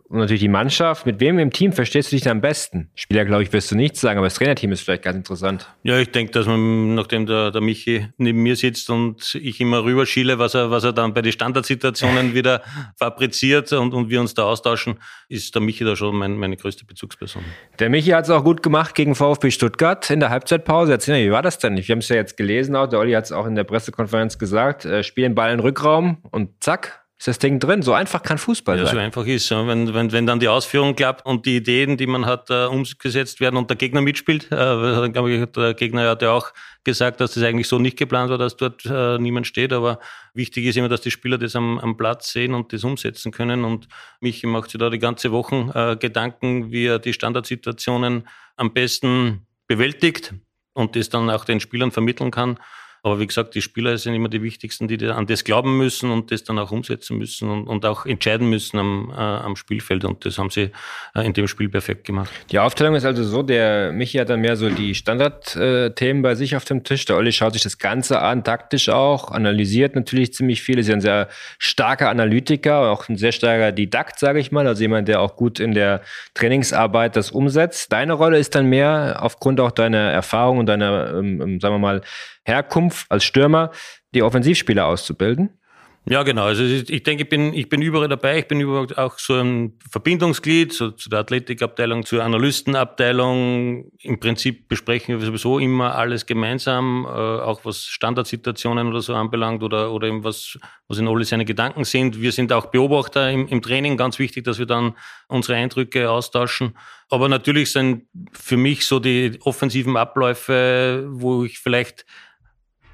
und 0.10 0.18
natürlich 0.18 0.42
die 0.42 0.48
Mannschaft. 0.48 1.06
Mit 1.06 1.20
wem 1.20 1.38
im 1.38 1.52
Team 1.52 1.72
verstehst 1.72 2.12
du 2.12 2.16
dich 2.16 2.28
am 2.28 2.42
besten? 2.42 2.90
Spieler, 2.96 3.26
glaube 3.26 3.44
ich, 3.44 3.54
wirst 3.54 3.72
du 3.72 3.76
nichts 3.76 4.02
sagen, 4.02 4.18
aber 4.18 4.26
das 4.26 4.34
Trainerteam 4.34 4.72
ist 4.72 4.82
vielleicht 4.82 5.04
ganz 5.04 5.18
interessant. 5.18 5.68
Ja, 5.84 6.00
ich 6.00 6.10
denke, 6.10 6.32
dass 6.32 6.48
man, 6.48 6.96
nachdem 6.96 7.28
der, 7.28 7.52
der 7.52 7.62
Michi 7.62 8.08
neben 8.18 8.42
mir 8.42 8.56
sitzt 8.56 8.90
und 8.90 9.36
ich 9.36 9.62
immer 9.62 9.84
rüberschiele, 9.84 10.40
was 10.40 10.56
er, 10.56 10.72
was 10.72 10.84
er 10.84 10.94
dann 10.94 11.14
bei 11.14 11.22
den 11.22 11.32
Standardsituationen 11.32 12.34
wieder 12.34 12.64
fabriziert 12.98 13.72
und, 13.72 13.94
und 13.94 14.10
wir 14.10 14.20
uns 14.20 14.34
da 14.34 14.44
austauschen, 14.44 15.00
ist 15.28 15.54
der 15.54 15.62
Michi 15.62 15.86
da 15.86 15.96
schon 15.96 16.16
mein, 16.16 16.38
meine 16.38 16.58
größte 16.58 16.86
Bezugsperson. 16.86 17.44
Der 17.78 17.90
Michi 17.90 18.10
hat 18.10 18.24
es 18.24 18.32
auch 18.32 18.44
gut 18.44 18.64
gemacht 18.64 18.96
gegen 18.96 19.14
VfB 19.14 19.52
Stuttgart 19.52 20.10
in 20.10 20.20
der 20.20 20.32
Halbzeitpause. 20.32 20.92
Erzähl 20.92 21.20
mir, 21.20 21.28
wie 21.28 21.32
war 21.32 21.44
das 21.44 21.60
denn? 21.60 21.78
Wir 21.78 21.84
haben 21.84 22.00
es 22.00 22.10
ja 22.10 22.16
jetzt 22.16 22.36
gelesen, 22.36 22.76
auch 22.76 22.88
der 22.88 22.98
Olli 22.98 23.14
hat 23.14 23.26
es 23.26 23.32
auch 23.32 23.46
in 23.46 23.54
der 23.54 23.64
Pressekonferenz 23.64 24.40
gesagt. 24.40 24.86
Äh, 24.86 25.04
spielen 25.04 25.36
Ball 25.36 25.54
in 25.54 25.60
Rückraum 25.60 26.18
und 26.32 26.64
zack, 26.64 26.99
ist 27.20 27.28
das 27.28 27.38
Ding 27.38 27.60
drin. 27.60 27.82
So 27.82 27.94
einfach 27.94 28.24
kann 28.24 28.38
Fußball 28.38 28.78
ja, 28.78 28.86
sein. 28.86 28.96
so 28.96 29.00
einfach 29.02 29.26
ist. 29.26 29.52
Wenn, 29.52 29.94
wenn, 29.94 30.12
wenn 30.14 30.26
dann 30.26 30.40
die 30.40 30.48
Ausführung 30.48 30.96
klappt 30.96 31.26
und 31.26 31.46
die 31.46 31.58
Ideen, 31.58 31.98
die 31.98 32.08
man 32.08 32.26
hat, 32.26 32.50
uh, 32.50 32.70
umgesetzt 32.70 33.42
werden 33.42 33.58
und 33.58 33.70
der 33.70 33.76
Gegner 33.76 34.00
mitspielt, 34.00 34.50
uh, 34.54 35.04
ich, 35.04 35.46
der 35.52 35.74
Gegner 35.74 36.10
hat 36.10 36.22
ja 36.22 36.32
auch 36.32 36.54
gesagt, 36.86 37.20
dass 37.20 37.34
das 37.34 37.44
eigentlich 37.44 37.68
so 37.68 37.78
nicht 37.78 37.98
geplant 37.98 38.32
war, 38.32 38.38
dass 38.38 38.56
dort 38.56 38.86
uh, 38.86 39.18
niemand 39.18 39.48
steht. 39.48 39.74
Aber 39.74 40.00
wichtig 40.34 40.66
ist 40.66 40.78
immer, 40.78 40.88
dass 40.88 41.02
die 41.02 41.12
Spieler 41.12 41.38
das 41.38 41.58
am, 41.58 41.78
am 41.80 41.98
Platz 41.98 42.32
sehen 42.32 42.54
und 42.54 42.72
das 42.72 42.86
umsetzen 42.86 43.34
können. 43.34 43.66
Und 43.66 43.90
Michi 44.22 44.48
macht 44.48 44.72
sich 44.72 44.80
da 44.80 44.90
die 44.90 45.00
ganze 45.00 45.34
Woche 45.34 45.98
Gedanken, 46.00 46.72
wie 46.72 46.86
er 46.86 47.00
die 47.00 47.12
Standardsituationen 47.12 48.30
am 48.56 48.74
besten 48.74 49.46
bewältigt 49.68 50.34
und 50.74 50.96
das 50.96 51.10
dann 51.10 51.30
auch 51.30 51.44
den 51.44 51.60
Spielern 51.60 51.92
vermitteln 51.92 52.32
kann. 52.32 52.58
Aber 53.04 53.20
wie 53.20 53.28
gesagt, 53.28 53.56
die 53.56 53.62
Spieler 53.62 53.98
sind 53.98 54.14
immer 54.14 54.30
die 54.30 54.44
wichtigsten, 54.44 54.88
die 54.88 55.04
an 55.08 55.26
das 55.26 55.44
glauben 55.44 55.78
müssen 55.78 56.12
und 56.12 56.32
das 56.32 56.44
dann 56.44 56.60
auch 56.60 56.72
umsetzen 56.72 57.18
müssen 57.18 57.50
und, 57.50 57.68
und 57.68 57.86
auch 57.86 58.06
entscheiden 58.06 58.50
müssen 58.50 58.78
am, 58.78 59.12
äh, 59.12 59.16
am 59.16 59.56
Spielfeld. 59.56 60.04
Und 60.06 60.26
das 60.26 60.38
haben 60.38 60.50
sie 60.50 60.72
äh, 61.16 61.26
in 61.26 61.34
dem 61.34 61.48
Spiel 61.48 61.70
perfekt 61.70 62.06
gemacht. 62.06 62.30
Die 62.52 62.60
Aufteilung 62.60 62.96
ist 62.96 63.06
also 63.06 63.24
so, 63.24 63.42
der 63.42 63.92
Michi 63.92 64.18
hat 64.18 64.30
dann 64.30 64.42
mehr 64.42 64.56
so 64.56 64.70
die 64.70 64.96
Standardthemen 64.96 66.22
bei 66.22 66.36
sich 66.36 66.56
auf 66.56 66.66
dem 66.66 66.84
Tisch. 66.84 67.06
Der 67.06 67.16
Olli 67.16 67.32
schaut 67.32 67.54
sich 67.54 67.64
das 67.64 67.78
Ganze 67.78 68.22
an, 68.22 68.44
taktisch 68.44 68.90
auch, 68.90 69.32
analysiert 69.32 69.96
natürlich 69.96 70.34
ziemlich 70.34 70.62
viel. 70.62 70.78
Ist 70.80 70.88
ja 70.88 70.96
ein 70.96 71.02
sehr 71.02 71.30
starker 71.58 72.10
Analytiker, 72.10 72.92
auch 72.92 73.08
ein 73.08 73.18
sehr 73.18 73.32
starker 73.32 73.72
Didakt, 73.72 74.20
sage 74.20 74.40
ich 74.40 74.52
mal. 74.52 74.68
Also 74.68 74.82
jemand, 74.82 75.08
der 75.08 75.22
auch 75.22 75.36
gut 75.36 75.60
in 75.60 75.74
der 75.74 76.02
Trainingsarbeit 76.34 77.16
das 77.16 77.32
umsetzt. 77.32 77.92
Deine 77.92 78.14
Rolle 78.14 78.40
ist 78.40 78.56
dann 78.56 78.66
mehr 78.66 79.20
aufgrund 79.22 79.60
auch 79.60 79.72
deiner 79.72 80.12
Erfahrung 80.12 80.60
und 80.60 80.66
deiner, 80.66 81.14
ähm, 81.14 81.42
ähm 81.42 81.60
sagen 81.60 81.76
wir 81.76 81.80
mal, 81.80 82.02
Herkunft 82.50 82.89
als 83.10 83.24
Stürmer, 83.24 83.72
die 84.14 84.24
Offensivspieler 84.24 84.86
auszubilden? 84.86 85.60
Ja, 86.06 86.24
genau. 86.24 86.46
Also 86.46 86.64
ich 86.64 87.04
denke, 87.04 87.24
ich 87.24 87.30
bin, 87.30 87.54
ich 87.54 87.70
bin 87.70 87.84
überall 87.84 88.08
dabei. 88.08 88.40
Ich 88.40 88.48
bin 88.48 88.60
überall 88.60 88.88
auch 88.96 89.20
so 89.20 89.36
ein 89.36 89.78
Verbindungsglied 89.92 90.74
so, 90.74 90.90
zu 90.90 91.08
der 91.08 91.20
Athletikabteilung, 91.20 92.04
zur 92.04 92.24
Analystenabteilung. 92.24 93.92
Im 94.00 94.20
Prinzip 94.20 94.68
besprechen 94.70 95.20
wir 95.20 95.26
sowieso 95.26 95.60
immer 95.60 95.94
alles 95.96 96.26
gemeinsam, 96.26 97.06
äh, 97.06 97.10
auch 97.10 97.64
was 97.64 97.84
Standardsituationen 97.84 98.88
oder 98.88 99.02
so 99.02 99.14
anbelangt 99.14 99.62
oder, 99.62 99.92
oder 99.92 100.08
eben 100.08 100.24
was, 100.24 100.58
was 100.88 100.98
in 100.98 101.08
alle 101.08 101.26
seine 101.26 101.46
Gedanken 101.46 101.84
sind. 101.84 102.20
Wir 102.20 102.32
sind 102.32 102.52
auch 102.54 102.68
Beobachter 102.68 103.30
im, 103.30 103.48
im 103.48 103.62
Training. 103.62 103.96
Ganz 103.96 104.18
wichtig, 104.18 104.46
dass 104.46 104.58
wir 104.58 104.66
dann 104.66 104.96
unsere 105.28 105.58
Eindrücke 105.58 106.10
austauschen. 106.10 106.76
Aber 107.10 107.30
natürlich 107.30 107.72
sind 107.72 108.08
für 108.32 108.58
mich 108.58 108.88
so 108.88 109.00
die 109.00 109.38
offensiven 109.44 109.96
Abläufe, 109.96 111.06
wo 111.12 111.44
ich 111.44 111.60
vielleicht 111.60 112.06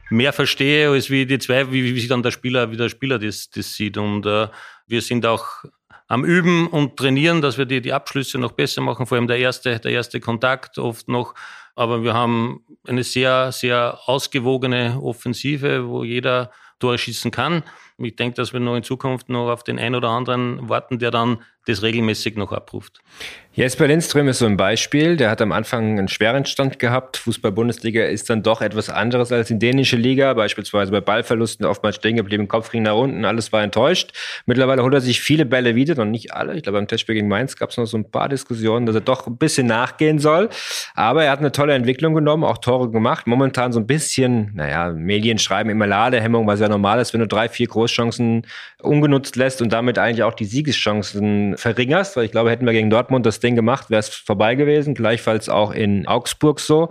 mehr 0.10 0.34
verstehe, 0.34 0.90
als 0.90 1.10
wie 1.10 1.26
die 1.26 1.40
zwei, 1.40 1.72
wie, 1.72 1.84
wie 1.84 2.00
sich 2.00 2.08
dann 2.08 2.24
der 2.24 2.32
Spieler, 2.32 2.72
wie 2.72 2.78
der 2.78 2.90
Spieler 2.90 3.20
das, 3.20 3.50
das 3.50 3.74
sieht. 3.76 3.98
Und 3.98 4.26
äh, 4.26 4.48
wir 4.88 5.02
sind 5.02 5.26
auch 5.26 5.46
am 6.08 6.24
Üben 6.24 6.68
und 6.68 6.98
trainieren, 6.98 7.42
dass 7.42 7.58
wir 7.58 7.66
die, 7.66 7.82
die 7.82 7.94
Abschlüsse 7.94 8.38
noch 8.38 8.52
besser 8.52 8.82
machen, 8.82 9.06
vor 9.08 9.18
allem 9.18 9.28
der 9.28 9.40
erste, 9.40 9.80
der 9.80 9.92
erste 9.92 10.20
Kontakt 10.20 10.78
oft 10.78 11.08
noch. 11.08 11.34
Aber 11.76 12.04
wir 12.04 12.14
haben 12.14 12.64
eine 12.88 13.04
sehr, 13.04 13.52
sehr 13.52 14.00
ausgewogene 14.06 15.00
Offensive, 15.02 15.88
wo 15.88 16.04
jeder 16.04 16.52
Tore 16.80 16.98
schießen 16.98 17.32
kann. 17.32 17.64
Ich 17.98 18.16
denke, 18.16 18.36
dass 18.36 18.54
wir 18.54 18.60
noch 18.60 18.76
in 18.76 18.84
Zukunft 18.84 19.30
noch 19.30 19.50
auf 19.50 19.64
den 19.64 19.80
einen 19.80 19.96
oder 19.96 20.10
anderen 20.10 20.70
warten, 20.70 21.00
der 21.00 21.12
dann 21.12 21.42
das 21.66 21.82
regelmäßig 21.82 22.36
noch 22.36 22.52
abruft. 22.52 23.02
Jesper 23.56 23.88
Lindström 23.88 24.28
ist 24.28 24.40
so 24.40 24.46
ein 24.46 24.58
Beispiel. 24.58 25.16
Der 25.16 25.30
hat 25.30 25.42
am 25.42 25.54
Anfang 25.54 25.98
einen 25.98 26.10
schweren 26.10 26.46
Stand 26.46 26.78
gehabt. 26.78 27.16
Fußball-Bundesliga 27.16 28.04
ist 28.04 28.30
dann 28.30 28.44
doch 28.44 28.62
etwas 28.62 28.90
anderes 28.90 29.32
als 29.32 29.48
die 29.48 29.58
dänische 29.58 29.96
Liga. 29.96 30.34
Beispielsweise 30.34 30.92
bei 30.92 31.00
Ballverlusten 31.00 31.66
oftmals 31.66 31.96
stehen 31.96 32.18
geblieben, 32.18 32.50
Kopf 32.50 32.72
ging 32.72 32.84
nach 32.84 32.96
unten, 32.96 33.24
alles 33.24 33.54
war 33.54 33.64
enttäuscht. 33.64 34.12
Mittlerweile 34.46 34.84
holt 34.84 34.94
er 34.94 35.00
sich 35.00 35.22
viele 35.22 35.46
Bälle 35.46 35.76
wieder, 35.76 35.96
noch 35.96 36.04
nicht 36.04 36.34
alle. 36.34 36.56
Ich 36.58 36.64
glaube, 36.64 36.80
beim 36.80 36.88
Testspiel 36.90 37.16
gegen 37.16 37.30
Mainz 37.30 37.56
gab 37.56 37.70
es 37.70 37.78
noch 37.78 37.86
so 37.86 37.98
ein 37.98 38.12
paar 38.12 38.28
Diskussionen, 38.28 38.86
dass 38.86 38.96
er 38.96 39.02
doch 39.02 39.26
ein 39.26 39.38
bisschen 39.38 39.68
nachgehen 39.68 40.20
soll. 40.20 40.50
Aber 40.94 41.24
er 41.24 41.32
hat 41.32 41.40
eine 41.40 41.54
tolle 41.54 41.76
Entwicklung 41.76 42.14
genommen, 42.14 42.44
auch 42.44 42.58
Tore 42.58 42.92
gemacht. 42.92 43.26
Momentan 43.26 43.72
so 43.72 43.80
ein 43.80 43.88
bisschen, 43.88 44.52
naja, 44.54 44.92
Medien 44.92 45.40
schreiben 45.40 45.70
immer 45.70 45.88
Ladehemmung, 45.88 46.46
was 46.46 46.60
ja 46.60 46.68
normal 46.68 47.00
ist, 47.00 47.14
wenn 47.14 47.22
du 47.22 47.28
drei, 47.28 47.48
vier 47.48 47.68
Großchancen 47.68 48.46
ungenutzt 48.82 49.38
lässt 49.38 49.62
und 49.62 49.72
damit 49.72 49.98
eigentlich 49.98 50.24
auch 50.24 50.34
die 50.34 50.44
Siegeschancen 50.44 51.55
verringerst. 51.56 52.16
Weil 52.16 52.26
ich 52.26 52.32
glaube, 52.32 52.52
hätten 52.52 52.66
wir 52.66 52.74
gegen 52.74 52.90
Dortmund 52.90 53.26
das 53.26 53.40
Ding 53.40 53.56
gemacht, 53.56 53.90
wäre 53.90 54.00
es 54.00 54.10
vorbei 54.10 54.56
gewesen. 54.56 54.94
Gleichfalls 54.94 55.50
auch 55.50 55.72
in 55.72 56.08
Augsburg 56.08 56.60
so. 56.60 56.90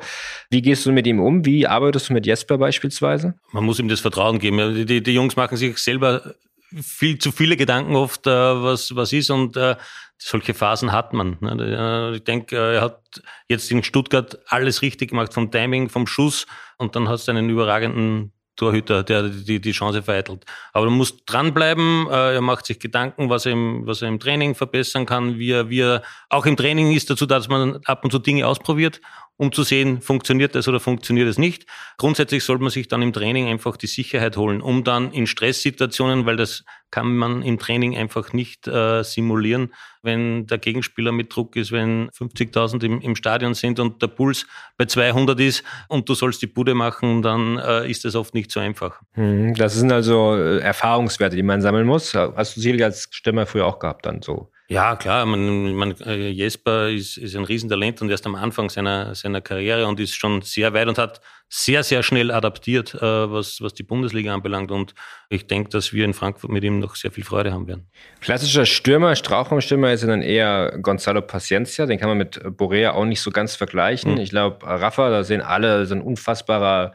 Wie 0.51 0.63
gehst 0.63 0.87
du 0.87 0.93
mit 0.93 1.07
ihm 1.07 1.21
um? 1.21 1.45
Wie 1.45 1.67
arbeitest 1.67 2.09
du 2.09 2.13
mit 2.13 2.27
Jesper 2.27 2.59
beispielsweise? 2.59 3.35
Man 3.53 3.65
muss 3.65 3.79
ihm 3.79 3.89
das 3.89 4.01
Vertrauen 4.01 4.39
geben. 4.39 4.87
Die, 4.87 5.03
die 5.03 5.15
Jungs 5.15 5.37
machen 5.37 5.57
sich 5.57 5.79
selber 5.79 6.35
viel 6.83 7.19
zu 7.19 7.33
viele 7.33 7.57
Gedanken 7.57 7.95
oft, 7.95 8.27
äh, 8.27 8.31
was, 8.31 8.95
was 8.97 9.13
ist 9.13 9.31
und 9.31 9.57
äh, 9.57 9.77
solche 10.19 10.55
Phasen 10.55 10.93
hat 10.93 11.13
man. 11.13 11.37
Ne? 11.41 12.13
Ich 12.17 12.25
denke, 12.25 12.57
er 12.57 12.81
hat 12.81 13.01
jetzt 13.49 13.71
in 13.71 13.83
Stuttgart 13.83 14.39
alles 14.47 14.83
richtig 14.83 15.11
gemacht, 15.11 15.35
vom 15.35 15.51
Timing, 15.51 15.89
vom 15.89 16.07
Schuss 16.07 16.47
und 16.79 16.97
dann 16.97 17.09
hast 17.09 17.29
du 17.29 17.33
einen 17.33 17.51
überragenden 17.51 18.33
Torhüter, 18.57 19.03
der 19.03 19.29
die, 19.29 19.61
die 19.61 19.73
Chance 19.73 20.03
vereitelt. 20.03 20.45
Aber 20.73 20.87
du 20.87 20.93
musst 20.93 21.23
dranbleiben, 21.27 22.07
äh, 22.09 22.35
er 22.35 22.41
macht 22.41 22.67
sich 22.67 22.79
Gedanken, 22.79 23.31
was 23.31 23.47
er, 23.47 23.53
im, 23.53 23.87
was 23.87 24.03
er 24.03 24.09
im 24.09 24.21
Training 24.21 24.55
verbessern 24.55 25.07
kann, 25.07 25.39
wie 25.39 25.51
er, 25.51 25.71
wie 25.71 25.81
er 25.81 26.03
auch 26.29 26.47
im 26.47 26.57
Training 26.57 26.93
ist 26.93 27.11
dazu, 27.11 27.27
dass 27.27 27.49
man 27.49 27.81
ab 27.85 28.05
und 28.05 28.11
zu 28.11 28.19
Dinge 28.19 28.47
ausprobiert 28.47 29.01
um 29.37 29.53
zu 29.53 29.65
sehen, 29.65 30.01
funktioniert 30.01 30.55
das 30.55 30.69
oder 30.69 30.81
funktioniert 30.81 31.29
es 31.29 31.39
nicht. 31.39 31.67
Grundsätzlich 31.99 32.45
sollte 32.45 32.63
man 32.63 32.71
sich 32.71 32.89
dann 32.89 33.03
im 33.03 33.13
Training 33.13 33.49
einfach 33.49 33.77
die 33.77 33.89
Sicherheit 33.89 34.37
holen, 34.37 34.61
um 34.61 34.85
dann 34.85 35.11
in 35.13 35.27
Stresssituationen, 35.27 36.25
weil 36.25 36.37
das 36.37 36.65
kann 36.91 37.17
man 37.17 37.43
im 37.43 37.59
Training 37.59 37.97
einfach 37.97 38.33
nicht 38.33 38.69
äh, 38.69 39.03
simulieren, 39.03 39.75
wenn 40.03 40.47
der 40.47 40.59
Gegenspieler 40.59 41.11
mit 41.11 41.35
Druck 41.35 41.57
ist, 41.57 41.73
wenn 41.73 42.09
50.000 42.11 42.85
im, 42.85 43.01
im, 43.01 43.17
Stadion 43.17 43.55
sind 43.55 43.81
und 43.81 44.01
der 44.01 44.07
Puls 44.07 44.47
bei 44.77 44.85
200 44.85 45.41
ist 45.41 45.65
und 45.89 46.09
du 46.09 46.15
sollst 46.15 46.41
die 46.43 46.47
Bude 46.47 46.75
machen, 46.75 47.23
dann 47.23 47.59
äh, 47.59 47.91
ist 47.91 48.05
das 48.05 48.15
oft 48.15 48.35
nicht 48.35 48.53
so 48.53 48.61
einfach. 48.61 49.01
Hm, 49.15 49.55
das 49.55 49.75
sind 49.75 49.91
also 49.91 50.37
äh, 50.37 50.59
Erfahrungswerte, 50.61 51.35
die 51.35 51.43
man 51.43 51.61
sammeln 51.61 51.87
muss. 51.87 52.15
Hast 52.15 52.57
du 52.57 52.61
sicherlich 52.61 52.85
als 52.85 53.09
Stürmer 53.11 53.47
früher 53.47 53.67
auch 53.67 53.81
gehabt 53.81 54.07
dann 54.07 54.23
so? 54.23 54.51
Ja, 54.75 54.97
klar. 54.97 55.25
Man, 55.25 55.73
man, 55.75 55.95
äh, 56.01 56.31
Jesper 56.31 56.89
ist, 56.89 57.17
ist 57.17 57.37
ein 57.37 57.45
Riesentalent 57.45 58.03
und 58.03 58.11
erst 58.11 58.27
am 58.27 58.35
Anfang 58.35 58.71
seiner, 58.71 59.15
seiner 59.15 59.41
Karriere 59.41 59.87
und 59.87 60.01
ist 60.01 60.17
schon 60.17 60.43
sehr 60.43 60.75
weit 60.75 60.89
und 60.89 60.99
hat 60.99 61.21
sehr, 61.49 61.85
sehr 61.85 62.03
schnell 62.03 62.33
adaptiert, 62.33 62.93
äh, 62.95 63.01
was, 63.01 63.61
was 63.61 63.75
die 63.75 63.85
Bundesliga 63.85 64.35
anbelangt. 64.35 64.73
Und 64.73 64.97
ich 65.29 65.47
denke, 65.47 65.71
dass 65.71 65.93
wir 65.93 66.05
in 66.05 66.13
Frankfurt 66.13 66.51
mit 66.51 66.65
ihm 66.65 66.81
noch 66.81 66.97
sehr 66.97 67.13
viel 67.13 67.23
Freude 67.23 67.53
haben 67.53 67.69
werden. 67.69 67.89
Klassischer 68.21 68.67
Stürmer, 68.67 69.15
Strafraumstürmer 69.15 69.93
ist 69.93 70.03
dann 70.03 70.23
eher 70.23 70.77
Gonzalo 70.83 71.23
Paciencia. 71.23 71.87
Den 71.87 72.01
kann 72.01 72.09
man 72.09 72.19
mit 72.19 72.41
Borea 72.57 72.95
auch 72.95 73.05
nicht 73.05 73.21
so 73.21 73.31
ganz 73.31 73.55
vergleichen. 73.55 74.15
Mhm. 74.15 74.21
Ich 74.23 74.31
glaube, 74.31 74.67
Rafa, 74.67 75.09
da 75.09 75.23
sehen 75.23 75.41
alle, 75.41 75.87
so 75.87 75.95
ein 75.95 76.03
unfassbarer 76.03 76.95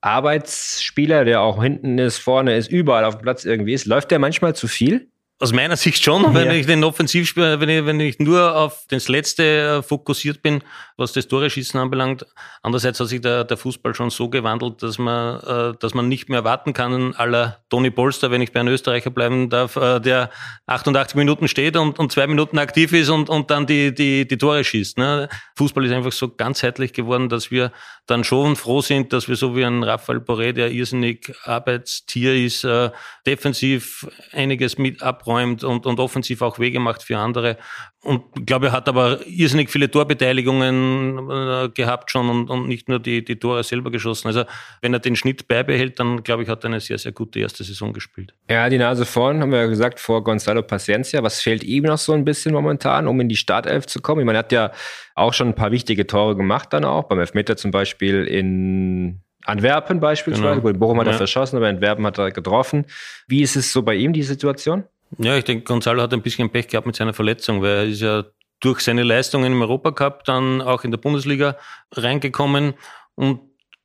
Arbeitsspieler, 0.00 1.24
der 1.24 1.40
auch 1.40 1.60
hinten 1.60 1.98
ist, 1.98 2.18
vorne 2.18 2.56
ist, 2.56 2.70
überall 2.70 3.04
auf 3.04 3.16
dem 3.16 3.22
Platz 3.22 3.44
irgendwie 3.44 3.72
ist. 3.72 3.86
Läuft 3.86 4.12
der 4.12 4.20
manchmal 4.20 4.54
zu 4.54 4.68
viel? 4.68 5.10
Aus 5.38 5.52
meiner 5.52 5.76
Sicht 5.76 6.02
schon, 6.02 6.34
wenn 6.34 6.46
ja. 6.46 6.52
ich 6.54 6.64
den 6.64 6.82
Offensivspieler, 6.82 7.60
wenn 7.60 7.68
ich, 7.68 7.84
wenn 7.84 8.00
ich 8.00 8.18
nur 8.18 8.56
auf 8.56 8.86
das 8.88 9.08
Letzte 9.08 9.42
äh, 9.42 9.82
fokussiert 9.82 10.40
bin, 10.40 10.62
was 10.96 11.12
das 11.12 11.28
Tore-Schießen 11.28 11.78
anbelangt. 11.78 12.26
Andererseits 12.62 12.98
hat 13.00 13.08
sich 13.08 13.20
der, 13.20 13.44
der 13.44 13.56
Fußball 13.56 13.94
schon 13.94 14.10
so 14.10 14.28
gewandelt, 14.30 14.82
dass 14.82 14.98
man, 14.98 15.40
äh, 15.40 15.76
dass 15.78 15.94
man 15.94 16.08
nicht 16.08 16.28
mehr 16.28 16.44
warten 16.44 16.72
kann, 16.72 17.14
aller 17.14 17.58
Toni 17.68 17.90
Polster, 17.90 18.30
wenn 18.30 18.40
ich 18.40 18.52
bei 18.52 18.60
einem 18.60 18.72
Österreicher 18.72 19.10
bleiben 19.10 19.50
darf, 19.50 19.76
äh, 19.76 20.00
der 20.00 20.30
88 20.66 21.16
Minuten 21.16 21.48
steht 21.48 21.76
und, 21.76 21.98
und 21.98 22.12
zwei 22.12 22.26
Minuten 22.26 22.58
aktiv 22.58 22.92
ist 22.92 23.10
und, 23.10 23.28
und 23.28 23.50
dann 23.50 23.66
die, 23.66 23.94
die, 23.94 24.26
die 24.26 24.38
Tore 24.38 24.64
schießt. 24.64 24.98
Ne? 24.98 25.28
Fußball 25.56 25.84
ist 25.84 25.92
einfach 25.92 26.12
so 26.12 26.30
ganzheitlich 26.30 26.92
geworden, 26.92 27.28
dass 27.28 27.50
wir 27.50 27.72
dann 28.06 28.24
schon 28.24 28.56
froh 28.56 28.80
sind, 28.80 29.12
dass 29.12 29.28
wir 29.28 29.36
so 29.36 29.54
wie 29.56 29.64
ein 29.64 29.82
Rafael 29.82 30.18
Boré, 30.18 30.52
der 30.52 30.70
irrsinnig 30.70 31.34
Arbeitstier 31.44 32.34
ist, 32.34 32.64
äh, 32.64 32.90
defensiv 33.26 34.08
einiges 34.32 34.78
mit 34.78 35.02
abräumt 35.02 35.62
und, 35.62 35.84
und 35.86 36.00
offensiv 36.00 36.40
auch 36.40 36.58
Wege 36.58 36.80
macht 36.80 37.02
für 37.02 37.18
andere. 37.18 37.58
Und 38.02 38.22
ich 38.38 38.46
glaube, 38.46 38.66
er 38.66 38.72
hat 38.72 38.88
aber 38.88 39.26
irrsinnig 39.26 39.68
viele 39.68 39.90
Torbeteiligungen 39.90 40.85
äh, 41.30 41.68
gehabt 41.70 42.10
schon 42.10 42.28
und, 42.28 42.50
und 42.50 42.68
nicht 42.68 42.88
nur 42.88 42.98
die, 42.98 43.24
die 43.24 43.36
Tore 43.36 43.62
selber 43.62 43.90
geschossen. 43.90 44.28
Also 44.28 44.44
wenn 44.80 44.92
er 44.92 45.00
den 45.00 45.16
Schnitt 45.16 45.48
beibehält, 45.48 45.98
dann 46.00 46.22
glaube 46.22 46.42
ich, 46.42 46.48
hat 46.48 46.64
er 46.64 46.68
eine 46.68 46.80
sehr, 46.80 46.98
sehr 46.98 47.12
gute 47.12 47.40
erste 47.40 47.64
Saison 47.64 47.92
gespielt. 47.92 48.34
Ja, 48.48 48.68
die 48.68 48.78
Nase 48.78 49.04
vorn, 49.04 49.40
haben 49.40 49.52
wir 49.52 49.58
ja 49.58 49.66
gesagt, 49.66 50.00
vor 50.00 50.24
Gonzalo 50.24 50.62
Paciencia. 50.62 51.22
Was 51.22 51.40
fehlt 51.40 51.64
ihm 51.64 51.84
noch 51.84 51.98
so 51.98 52.12
ein 52.12 52.24
bisschen 52.24 52.52
momentan, 52.52 53.06
um 53.06 53.20
in 53.20 53.28
die 53.28 53.36
Startelf 53.36 53.86
zu 53.86 54.00
kommen? 54.00 54.20
Ich 54.20 54.26
meine, 54.26 54.38
er 54.38 54.44
hat 54.44 54.52
ja 54.52 54.72
auch 55.14 55.32
schon 55.32 55.48
ein 55.48 55.54
paar 55.54 55.72
wichtige 55.72 56.06
Tore 56.06 56.36
gemacht 56.36 56.72
dann 56.72 56.84
auch, 56.84 57.04
beim 57.04 57.20
Elfmeter 57.20 57.56
zum 57.56 57.70
Beispiel 57.70 58.24
in 58.24 59.20
Antwerpen 59.46 60.00
beispielsweise, 60.00 60.60
genau. 60.60 60.78
Bochum 60.78 61.00
hat 61.00 61.06
er 61.06 61.14
verschossen, 61.14 61.56
aber 61.56 61.68
Antwerpen 61.68 62.04
hat 62.04 62.18
er 62.18 62.32
getroffen. 62.32 62.86
Wie 63.28 63.42
ist 63.42 63.56
es 63.56 63.72
so 63.72 63.82
bei 63.82 63.94
ihm, 63.94 64.12
die 64.12 64.22
Situation? 64.22 64.84
Ja, 65.18 65.36
ich 65.36 65.44
denke, 65.44 65.64
Gonzalo 65.64 66.02
hat 66.02 66.12
ein 66.12 66.22
bisschen 66.22 66.50
Pech 66.50 66.68
gehabt 66.68 66.86
mit 66.86 66.96
seiner 66.96 67.14
Verletzung, 67.14 67.62
weil 67.62 67.70
er 67.70 67.84
ist 67.84 68.00
ja 68.00 68.24
durch 68.60 68.80
seine 68.80 69.02
Leistungen 69.02 69.52
im 69.52 69.62
Europacup 69.62 70.24
dann 70.24 70.62
auch 70.62 70.84
in 70.84 70.90
der 70.90 70.98
Bundesliga 70.98 71.56
reingekommen 71.92 72.74
und 73.14 73.40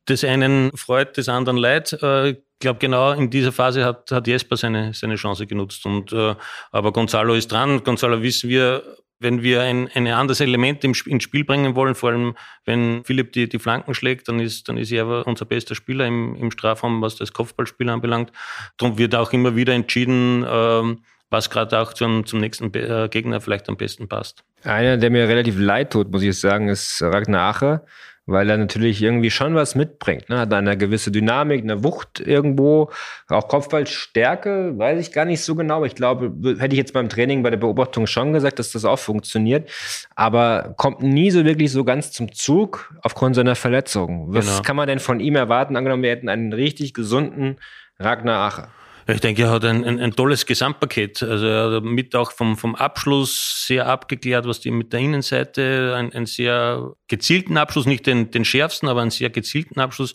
des 0.08 0.24
einen 0.24 0.72
freut, 0.76 1.18
des 1.18 1.30
anderen 1.30 1.58
leid. 1.58 1.94
Äh, 2.02 2.36
glaube, 2.62 2.80
genau 2.80 3.12
in 3.12 3.30
dieser 3.30 3.52
Phase 3.52 3.84
hat, 3.84 4.10
hat 4.12 4.28
Jesper 4.28 4.56
seine, 4.56 4.94
seine 4.94 5.16
Chance 5.16 5.46
genutzt. 5.46 5.86
Und, 5.86 6.14
äh, 6.14 6.36
aber 6.72 6.94
Gonzalo 6.94 7.34
ist 7.34 7.52
dran. 7.52 7.84
Gonzalo 7.84 8.22
wissen 8.22 8.50
wir, 8.50 8.98
wenn 9.20 9.44
wir 9.44 9.62
ein, 9.62 9.90
ein 9.94 10.08
anderes 10.08 10.40
Element 10.40 10.84
im, 10.84 10.94
ins 11.06 11.24
Spiel 11.24 11.44
bringen 11.44 11.76
wollen, 11.76 11.94
vor 11.94 12.12
allem 12.12 12.36
wenn 12.66 13.04
Philipp 13.04 13.34
die, 13.34 13.50
die 13.50 13.60
Flanken 13.60 13.94
schlägt, 13.94 14.30
dann 14.30 14.40
ist, 14.40 14.70
dann 14.70 14.78
ist 14.78 14.92
er 14.92 15.28
unser 15.28 15.46
bester 15.46 15.76
Spieler 15.76 16.08
im, 16.08 16.36
im 16.36 16.52
Strafraum, 16.52 17.02
was 17.02 17.18
das 17.18 17.34
Kopfballspiel 17.34 17.90
anbelangt. 17.90 18.32
Darum 18.78 18.98
wird 18.98 19.14
auch 19.16 19.34
immer 19.34 19.56
wieder 19.56 19.74
entschieden, 19.74 20.46
ähm, 20.48 21.04
was 21.32 21.50
gerade 21.50 21.80
auch 21.80 21.94
zum, 21.94 22.26
zum 22.28 22.40
nächsten 22.40 22.72
äh, 22.76 23.10
Gegner 23.10 23.42
vielleicht 23.42 23.68
am 23.70 23.78
besten 23.78 24.08
passt. 24.08 24.44
Einer, 24.64 24.98
der 24.98 25.10
mir 25.10 25.28
relativ 25.28 25.58
leid 25.58 25.92
tut, 25.92 26.12
muss 26.12 26.22
ich 26.22 26.40
sagen, 26.40 26.68
ist 26.68 27.02
Ragnar 27.02 27.50
Ache 27.50 27.82
weil 28.28 28.50
er 28.50 28.58
natürlich 28.58 29.02
irgendwie 29.02 29.32
schon 29.32 29.56
was 29.56 29.76
mitbringt. 29.76 30.30
Ne? 30.30 30.40
Hat 30.40 30.54
eine 30.54 30.78
gewisse 30.78 31.12
Dynamik, 31.12 31.64
eine 31.64 31.84
Wucht 31.84 32.20
irgendwo, 32.20 32.92
auch 33.28 33.48
Kopfballstärke, 33.48 34.78
weiß 34.78 35.00
ich 35.00 35.12
gar 35.12 35.26
nicht 35.26 35.42
so 35.42 35.56
genau. 35.56 35.78
Aber 35.78 35.86
ich 35.86 35.96
glaube, 35.96 36.32
hätte 36.60 36.74
ich 36.74 36.80
jetzt 36.80 36.94
beim 36.94 37.10
Training 37.10 37.44
bei 37.44 37.50
der 37.50 37.58
Beobachtung 37.58 38.08
schon 38.08 38.34
gesagt, 38.34 38.60
dass 38.60 38.72
das 38.72 38.86
auch 38.86 39.00
funktioniert. 39.00 39.70
Aber 40.16 40.74
kommt 40.78 41.02
nie 41.02 41.32
so 41.32 41.46
wirklich 41.46 41.72
so 41.72 41.84
ganz 41.84 42.12
zum 42.12 42.32
Zug 42.32 42.94
aufgrund 43.02 43.36
seiner 43.36 43.56
Verletzung. 43.56 44.34
Was 44.34 44.48
genau. 44.48 44.62
kann 44.62 44.76
man 44.76 44.88
denn 44.88 45.00
von 45.00 45.20
ihm 45.20 45.36
erwarten? 45.36 45.76
Angenommen, 45.76 46.04
wir 46.04 46.12
hätten 46.12 46.30
einen 46.30 46.54
richtig 46.54 46.94
gesunden 46.94 47.58
Ragnar 48.00 48.48
Ache. 48.48 48.68
Ich 49.08 49.20
denke, 49.20 49.44
er 49.44 49.50
hat 49.50 49.66
ein, 49.66 49.84
ein, 49.84 50.00
ein, 50.00 50.12
tolles 50.12 50.46
Gesamtpaket. 50.46 51.24
Also 51.24 51.46
er 51.46 51.72
hat 51.72 51.84
mit 51.84 52.16
auch 52.16 52.32
vom, 52.32 52.58
vom 52.58 52.76
Abschluss 52.76 53.66
sehr 53.68 53.88
abgeklärt, 53.88 54.46
was 54.46 54.60
die 54.60 54.72
mit 54.72 54.94
der 54.94 55.00
Innenseite, 55.00 55.96
ein, 55.98 56.14
ein 56.14 56.26
sehr 56.26 56.94
gezielten 57.08 57.58
Abschluss, 57.58 57.86
nicht 57.86 58.06
den, 58.06 58.32
den 58.32 58.46
schärfsten, 58.46 58.88
aber 58.88 59.02
einen 59.02 59.12
sehr 59.12 59.30
gezielten 59.30 59.80
Abschluss. 59.80 60.14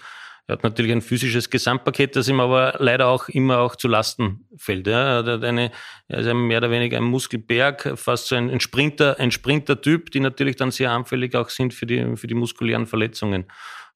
Er 0.48 0.52
hat 0.52 0.62
natürlich 0.62 0.92
ein 0.92 1.02
physisches 1.02 1.50
Gesamtpaket, 1.50 2.14
das 2.14 2.28
ihm 2.28 2.38
aber 2.38 2.76
leider 2.78 3.08
auch 3.08 3.28
immer 3.28 3.58
auch 3.58 3.74
zu 3.74 3.88
Lasten 3.88 4.46
fällt. 4.56 4.86
Er, 4.86 5.24
hat 5.24 5.42
eine, 5.42 5.72
er 6.06 6.18
ist 6.20 6.32
mehr 6.32 6.58
oder 6.58 6.70
weniger 6.70 6.98
ein 6.98 7.02
Muskelberg, 7.02 7.98
fast 7.98 8.28
so 8.28 8.36
ein, 8.36 8.48
ein 8.50 8.60
Sprinter, 8.60 9.18
ein 9.18 9.32
Sprinter-Typ, 9.32 10.12
die 10.12 10.20
natürlich 10.20 10.54
dann 10.54 10.70
sehr 10.70 10.92
anfällig 10.92 11.34
auch 11.34 11.48
sind 11.48 11.74
für 11.74 11.86
die, 11.86 12.16
für 12.16 12.28
die 12.28 12.34
muskulären 12.34 12.86
Verletzungen. 12.86 13.46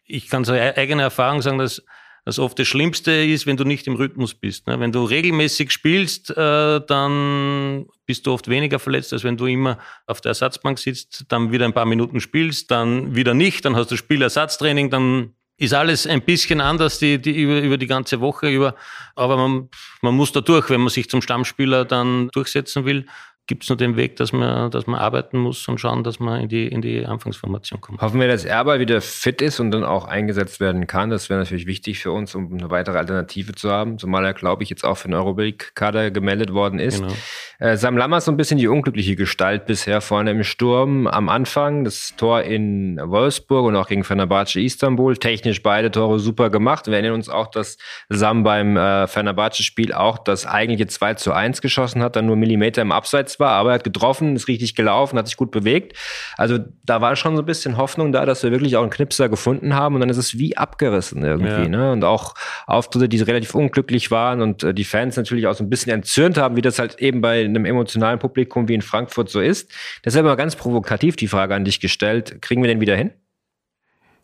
Ich 0.04 0.28
kann 0.28 0.44
so 0.44 0.52
eigene 0.52 1.02
Erfahrung 1.02 1.40
sagen, 1.40 1.58
dass 1.58 1.84
das 2.24 2.38
oft 2.38 2.58
das 2.58 2.68
Schlimmste 2.68 3.12
ist, 3.12 3.46
wenn 3.46 3.56
du 3.56 3.64
nicht 3.64 3.86
im 3.86 3.94
Rhythmus 3.94 4.34
bist. 4.34 4.66
Ne? 4.66 4.78
Wenn 4.80 4.92
du 4.92 5.04
regelmäßig 5.04 5.70
spielst, 5.70 6.30
äh, 6.30 6.80
dann 6.86 7.86
bist 8.06 8.26
du 8.26 8.32
oft 8.32 8.48
weniger 8.48 8.78
verletzt, 8.78 9.12
als 9.12 9.24
wenn 9.24 9.36
du 9.36 9.46
immer 9.46 9.78
auf 10.06 10.20
der 10.20 10.30
Ersatzbank 10.30 10.78
sitzt, 10.78 11.24
dann 11.28 11.52
wieder 11.52 11.64
ein 11.64 11.72
paar 11.72 11.86
Minuten 11.86 12.20
spielst, 12.20 12.70
dann 12.70 13.14
wieder 13.14 13.34
nicht, 13.34 13.64
dann 13.64 13.76
hast 13.76 13.90
du 13.90 13.96
Spielersatztraining, 13.96 14.90
dann 14.90 15.34
ist 15.60 15.74
alles 15.74 16.06
ein 16.06 16.22
bisschen 16.22 16.60
anders 16.62 16.98
die, 16.98 17.20
die, 17.20 17.42
über, 17.42 17.60
über 17.60 17.76
die 17.76 17.86
ganze 17.86 18.20
Woche 18.20 18.48
über. 18.48 18.74
Aber 19.14 19.36
man, 19.36 19.68
man 20.00 20.14
muss 20.14 20.32
da 20.32 20.40
durch, 20.40 20.70
wenn 20.70 20.80
man 20.80 20.88
sich 20.88 21.10
zum 21.10 21.20
Stammspieler 21.20 21.84
dann 21.84 22.28
durchsetzen 22.28 22.86
will 22.86 23.06
gibt 23.50 23.64
es 23.64 23.68
nur 23.68 23.76
den 23.76 23.96
Weg, 23.96 24.14
dass 24.14 24.32
man, 24.32 24.70
dass 24.70 24.86
man 24.86 25.00
arbeiten 25.00 25.36
muss 25.36 25.66
und 25.66 25.80
schauen, 25.80 26.04
dass 26.04 26.20
man 26.20 26.42
in 26.42 26.48
die, 26.48 26.68
in 26.68 26.82
die 26.82 27.04
Anfangsformation 27.04 27.80
kommt. 27.80 28.00
Hoffen 28.00 28.20
wir, 28.20 28.28
dass 28.28 28.44
Erber 28.44 28.78
wieder 28.78 29.00
fit 29.00 29.42
ist 29.42 29.58
und 29.58 29.72
dann 29.72 29.82
auch 29.82 30.04
eingesetzt 30.04 30.60
werden 30.60 30.86
kann. 30.86 31.10
Das 31.10 31.28
wäre 31.28 31.40
natürlich 31.40 31.66
wichtig 31.66 31.98
für 31.98 32.12
uns, 32.12 32.36
um 32.36 32.52
eine 32.52 32.70
weitere 32.70 32.96
Alternative 32.96 33.52
zu 33.52 33.68
haben, 33.68 33.98
zumal 33.98 34.24
er, 34.24 34.34
glaube 34.34 34.62
ich, 34.62 34.70
jetzt 34.70 34.84
auch 34.84 34.96
für 34.96 35.08
den 35.08 35.14
Euroleague-Kader 35.14 36.12
gemeldet 36.12 36.52
worden 36.52 36.78
ist. 36.78 37.00
Genau. 37.00 37.12
Äh, 37.58 37.76
Sam 37.76 37.96
Lammers 37.96 38.26
so 38.26 38.30
ein 38.30 38.36
bisschen 38.36 38.58
die 38.58 38.68
unglückliche 38.68 39.16
Gestalt 39.16 39.66
bisher 39.66 40.00
vorne 40.00 40.30
im 40.30 40.44
Sturm. 40.44 41.08
Am 41.08 41.28
Anfang 41.28 41.82
das 41.82 42.14
Tor 42.16 42.42
in 42.42 43.00
Wolfsburg 43.02 43.66
und 43.66 43.74
auch 43.74 43.88
gegen 43.88 44.04
Fenerbahce 44.04 44.60
Istanbul. 44.60 45.16
Technisch 45.16 45.60
beide 45.60 45.90
Tore 45.90 46.20
super 46.20 46.50
gemacht. 46.50 46.86
Wir 46.86 46.94
erinnern 46.94 47.14
uns 47.14 47.28
auch, 47.28 47.48
dass 47.48 47.78
Sam 48.08 48.44
beim 48.44 48.76
äh, 48.76 49.08
Fenerbahce-Spiel 49.08 49.92
auch 49.92 50.18
das 50.18 50.46
eigentliche 50.46 50.86
2 50.86 51.14
zu 51.14 51.32
1 51.32 51.60
geschossen 51.60 52.00
hat, 52.00 52.14
dann 52.14 52.26
nur 52.26 52.36
Millimeter 52.36 52.80
im 52.80 52.92
Abseits 52.92 53.39
war, 53.40 53.52
aber 53.52 53.70
er 53.70 53.74
hat 53.74 53.84
getroffen, 53.84 54.36
ist 54.36 54.48
richtig 54.48 54.74
gelaufen, 54.74 55.18
hat 55.18 55.26
sich 55.26 55.36
gut 55.36 55.50
bewegt. 55.50 55.96
Also 56.36 56.58
da 56.84 57.00
war 57.00 57.16
schon 57.16 57.36
so 57.36 57.42
ein 57.42 57.46
bisschen 57.46 57.76
Hoffnung 57.76 58.12
da, 58.12 58.26
dass 58.26 58.42
wir 58.42 58.50
wirklich 58.50 58.76
auch 58.76 58.82
einen 58.82 58.90
Knipser 58.90 59.28
gefunden 59.28 59.74
haben 59.74 59.94
und 59.94 60.00
dann 60.00 60.10
ist 60.10 60.16
es 60.16 60.38
wie 60.38 60.56
abgerissen 60.56 61.24
irgendwie. 61.24 61.50
Ja. 61.50 61.68
Ne? 61.68 61.92
Und 61.92 62.04
auch 62.04 62.34
Auftritte, 62.66 63.08
die 63.08 63.20
relativ 63.20 63.54
unglücklich 63.54 64.10
waren 64.10 64.42
und 64.42 64.62
äh, 64.62 64.74
die 64.74 64.84
Fans 64.84 65.16
natürlich 65.16 65.46
auch 65.46 65.54
so 65.54 65.64
ein 65.64 65.70
bisschen 65.70 65.92
entzürnt 65.92 66.38
haben, 66.38 66.56
wie 66.56 66.62
das 66.62 66.78
halt 66.78 67.00
eben 67.00 67.20
bei 67.20 67.44
einem 67.44 67.64
emotionalen 67.64 68.18
Publikum 68.18 68.68
wie 68.68 68.74
in 68.74 68.82
Frankfurt 68.82 69.30
so 69.30 69.40
ist. 69.40 69.70
Deshalb 70.04 70.24
mal 70.24 70.36
ganz 70.36 70.56
provokativ 70.56 71.16
die 71.16 71.28
Frage 71.28 71.54
an 71.54 71.64
dich 71.64 71.80
gestellt, 71.80 72.40
kriegen 72.42 72.62
wir 72.62 72.68
den 72.68 72.80
wieder 72.80 72.96
hin? 72.96 73.12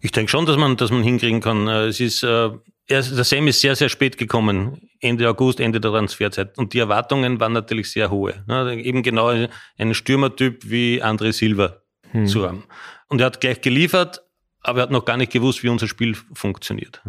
Ich 0.00 0.12
denke 0.12 0.30
schon, 0.30 0.46
dass 0.46 0.56
man, 0.56 0.76
dass 0.76 0.90
man 0.90 1.02
hinkriegen 1.02 1.40
kann. 1.40 1.66
Äh, 1.68 1.86
es 1.86 2.00
ist, 2.00 2.22
äh, 2.22 2.50
der 2.88 3.02
Sam 3.02 3.48
ist 3.48 3.60
sehr, 3.60 3.74
sehr 3.74 3.88
spät 3.88 4.16
gekommen. 4.16 4.88
Ende 5.00 5.28
August, 5.28 5.60
Ende 5.60 5.80
der 5.80 5.90
Transferzeit. 5.90 6.56
Und 6.56 6.72
die 6.72 6.78
Erwartungen 6.78 7.40
waren 7.40 7.52
natürlich 7.52 7.90
sehr 7.90 8.10
hohe. 8.10 8.44
Ne? 8.46 8.80
Eben 8.82 9.02
genau 9.02 9.32
einen 9.76 9.94
Stürmertyp 9.94 10.62
wie 10.64 11.02
André 11.02 11.32
Silva 11.32 11.82
hm. 12.10 12.26
zu 12.26 12.46
haben. 12.46 12.64
Und 13.08 13.20
er 13.20 13.26
hat 13.26 13.40
gleich 13.40 13.60
geliefert, 13.60 14.22
aber 14.62 14.80
er 14.80 14.82
hat 14.84 14.90
noch 14.90 15.04
gar 15.04 15.16
nicht 15.16 15.32
gewusst, 15.32 15.62
wie 15.62 15.68
unser 15.68 15.88
Spiel 15.88 16.16
funktioniert. 16.34 17.02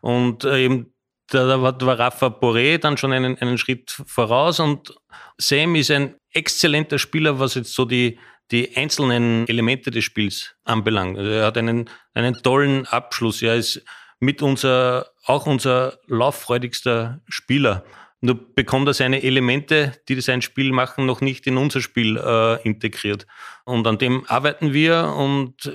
Und 0.00 0.44
äh, 0.44 0.64
eben 0.64 0.94
da, 1.28 1.46
da 1.46 1.62
war 1.62 1.98
Rafa 1.98 2.26
Boré 2.26 2.78
dann 2.78 2.96
schon 2.96 3.12
einen, 3.12 3.38
einen 3.38 3.58
Schritt 3.58 3.90
voraus 4.06 4.60
und 4.60 4.94
Sam 5.38 5.74
ist 5.74 5.90
ein 5.90 6.16
exzellenter 6.32 6.98
Spieler, 6.98 7.38
was 7.38 7.54
jetzt 7.54 7.74
so 7.74 7.84
die, 7.84 8.18
die 8.50 8.76
einzelnen 8.76 9.48
Elemente 9.48 9.90
des 9.90 10.04
Spiels 10.04 10.54
anbelangt. 10.64 11.18
Also 11.18 11.30
er 11.30 11.46
hat 11.46 11.56
einen, 11.56 11.88
einen 12.12 12.34
tollen 12.42 12.86
Abschluss. 12.86 13.42
Er 13.42 13.56
ist 13.56 13.84
mit 14.24 14.42
unser, 14.42 15.10
auch 15.26 15.46
unser 15.46 15.98
lauffreudigster 16.06 17.20
Spieler. 17.28 17.84
Nur 18.20 18.54
bekommt 18.54 18.88
er 18.88 18.94
seine 18.94 19.22
Elemente, 19.22 19.92
die 20.08 20.18
sein 20.20 20.40
Spiel 20.40 20.72
machen, 20.72 21.04
noch 21.04 21.20
nicht 21.20 21.46
in 21.46 21.58
unser 21.58 21.82
Spiel 21.82 22.16
äh, 22.16 22.62
integriert. 22.62 23.26
Und 23.64 23.86
an 23.86 23.98
dem 23.98 24.24
arbeiten 24.26 24.72
wir 24.72 25.14
und 25.16 25.70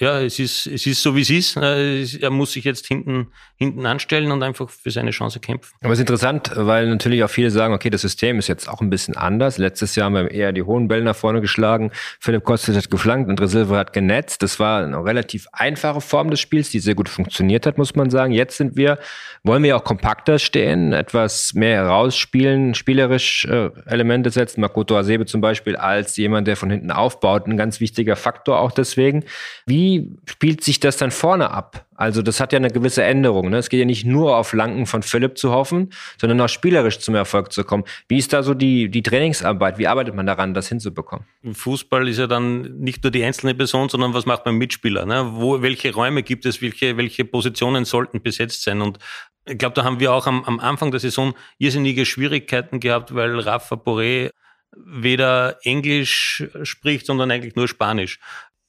ja, 0.00 0.20
es 0.20 0.38
ist, 0.38 0.66
es 0.66 0.86
ist 0.86 1.02
so, 1.02 1.16
wie 1.16 1.22
es 1.22 1.30
ist. 1.30 1.56
Äh, 1.56 2.04
er 2.20 2.30
muss 2.30 2.52
sich 2.52 2.64
jetzt 2.64 2.86
hinten, 2.86 3.28
hinten 3.56 3.84
anstellen 3.84 4.30
und 4.30 4.42
einfach 4.42 4.70
für 4.70 4.90
seine 4.90 5.10
Chance 5.10 5.40
kämpfen. 5.40 5.74
Aber 5.80 5.92
es 5.92 5.98
ist 5.98 6.02
interessant, 6.02 6.52
weil 6.54 6.88
natürlich 6.88 7.24
auch 7.24 7.30
viele 7.30 7.50
sagen, 7.50 7.74
okay, 7.74 7.90
das 7.90 8.02
System 8.02 8.38
ist 8.38 8.46
jetzt 8.46 8.68
auch 8.68 8.80
ein 8.80 8.90
bisschen 8.90 9.16
anders. 9.16 9.58
Letztes 9.58 9.96
Jahr 9.96 10.06
haben 10.06 10.14
wir 10.14 10.30
eher 10.30 10.52
die 10.52 10.62
hohen 10.62 10.86
Bälle 10.86 11.02
nach 11.02 11.16
vorne 11.16 11.40
geschlagen. 11.40 11.90
Philipp 12.20 12.44
Kostic 12.44 12.76
hat 12.76 12.90
geflankt 12.90 13.28
und 13.28 13.48
Silva 13.48 13.78
hat 13.78 13.92
genetzt. 13.92 14.42
Das 14.42 14.60
war 14.60 14.84
eine 14.84 15.04
relativ 15.04 15.48
einfache 15.52 16.00
Form 16.00 16.30
des 16.30 16.40
Spiels, 16.40 16.70
die 16.70 16.78
sehr 16.78 16.94
gut 16.94 17.08
funktioniert 17.08 17.66
hat, 17.66 17.76
muss 17.76 17.96
man 17.96 18.10
sagen. 18.10 18.32
Jetzt 18.32 18.56
sind 18.56 18.76
wir, 18.76 18.98
wollen 19.42 19.64
wir 19.64 19.76
auch 19.76 19.84
kompakter 19.84 20.38
stehen, 20.38 20.92
etwas 20.92 21.54
mehr 21.54 21.76
herausspielen, 21.76 22.74
spielerisch 22.74 23.46
äh, 23.46 23.70
Elemente 23.86 24.30
setzen. 24.30 24.60
Makoto 24.60 24.96
Asebe 24.96 25.26
zum 25.26 25.40
Beispiel 25.40 25.74
als 25.74 26.16
jemand, 26.16 26.46
der 26.46 26.56
von 26.56 26.70
hinten 26.70 26.92
aufbaut, 26.92 27.46
ein 27.46 27.56
ganz 27.56 27.80
wichtiger 27.80 28.14
Faktor 28.14 28.60
auch 28.60 28.70
deswegen. 28.70 29.24
Wie 29.66 29.87
wie 29.88 30.10
spielt 30.26 30.62
sich 30.62 30.80
das 30.80 30.98
dann 30.98 31.10
vorne 31.10 31.50
ab? 31.50 31.86
Also 31.94 32.20
das 32.20 32.40
hat 32.40 32.52
ja 32.52 32.58
eine 32.58 32.70
gewisse 32.70 33.02
Änderung. 33.02 33.48
Ne? 33.48 33.56
Es 33.56 33.70
geht 33.70 33.80
ja 33.80 33.86
nicht 33.86 34.04
nur 34.04 34.36
auf 34.36 34.48
Flanken 34.48 34.84
von 34.84 35.02
Philipp 35.02 35.38
zu 35.38 35.50
hoffen, 35.50 35.90
sondern 36.20 36.40
auch 36.42 36.48
spielerisch 36.48 36.98
zum 36.98 37.14
Erfolg 37.14 37.52
zu 37.52 37.64
kommen. 37.64 37.84
Wie 38.06 38.18
ist 38.18 38.32
da 38.32 38.42
so 38.42 38.52
die, 38.52 38.90
die 38.90 39.02
Trainingsarbeit? 39.02 39.78
Wie 39.78 39.86
arbeitet 39.86 40.14
man 40.14 40.26
daran, 40.26 40.52
das 40.52 40.68
hinzubekommen? 40.68 41.26
Im 41.42 41.54
Fußball 41.54 42.06
ist 42.06 42.18
ja 42.18 42.26
dann 42.26 42.78
nicht 42.78 43.02
nur 43.02 43.10
die 43.10 43.24
einzelne 43.24 43.54
Person, 43.54 43.88
sondern 43.88 44.12
was 44.12 44.26
macht 44.26 44.44
man 44.44 44.56
Mitspieler? 44.56 45.06
Ne? 45.06 45.26
Wo, 45.32 45.62
welche 45.62 45.94
Räume 45.94 46.22
gibt 46.22 46.44
es? 46.44 46.60
Welche, 46.60 46.98
welche 46.98 47.24
Positionen 47.24 47.86
sollten 47.86 48.22
besetzt 48.22 48.62
sein? 48.62 48.82
Und 48.82 48.98
ich 49.46 49.56
glaube, 49.56 49.74
da 49.74 49.84
haben 49.84 50.00
wir 50.00 50.12
auch 50.12 50.26
am, 50.26 50.44
am 50.44 50.60
Anfang 50.60 50.90
der 50.90 51.00
Saison 51.00 51.34
irrsinnige 51.56 52.04
Schwierigkeiten 52.04 52.78
gehabt, 52.78 53.14
weil 53.14 53.40
Rafa 53.40 53.76
Boré 53.76 54.30
weder 54.76 55.58
Englisch 55.62 56.44
spricht, 56.62 57.06
sondern 57.06 57.30
eigentlich 57.30 57.56
nur 57.56 57.68
Spanisch. 57.68 58.20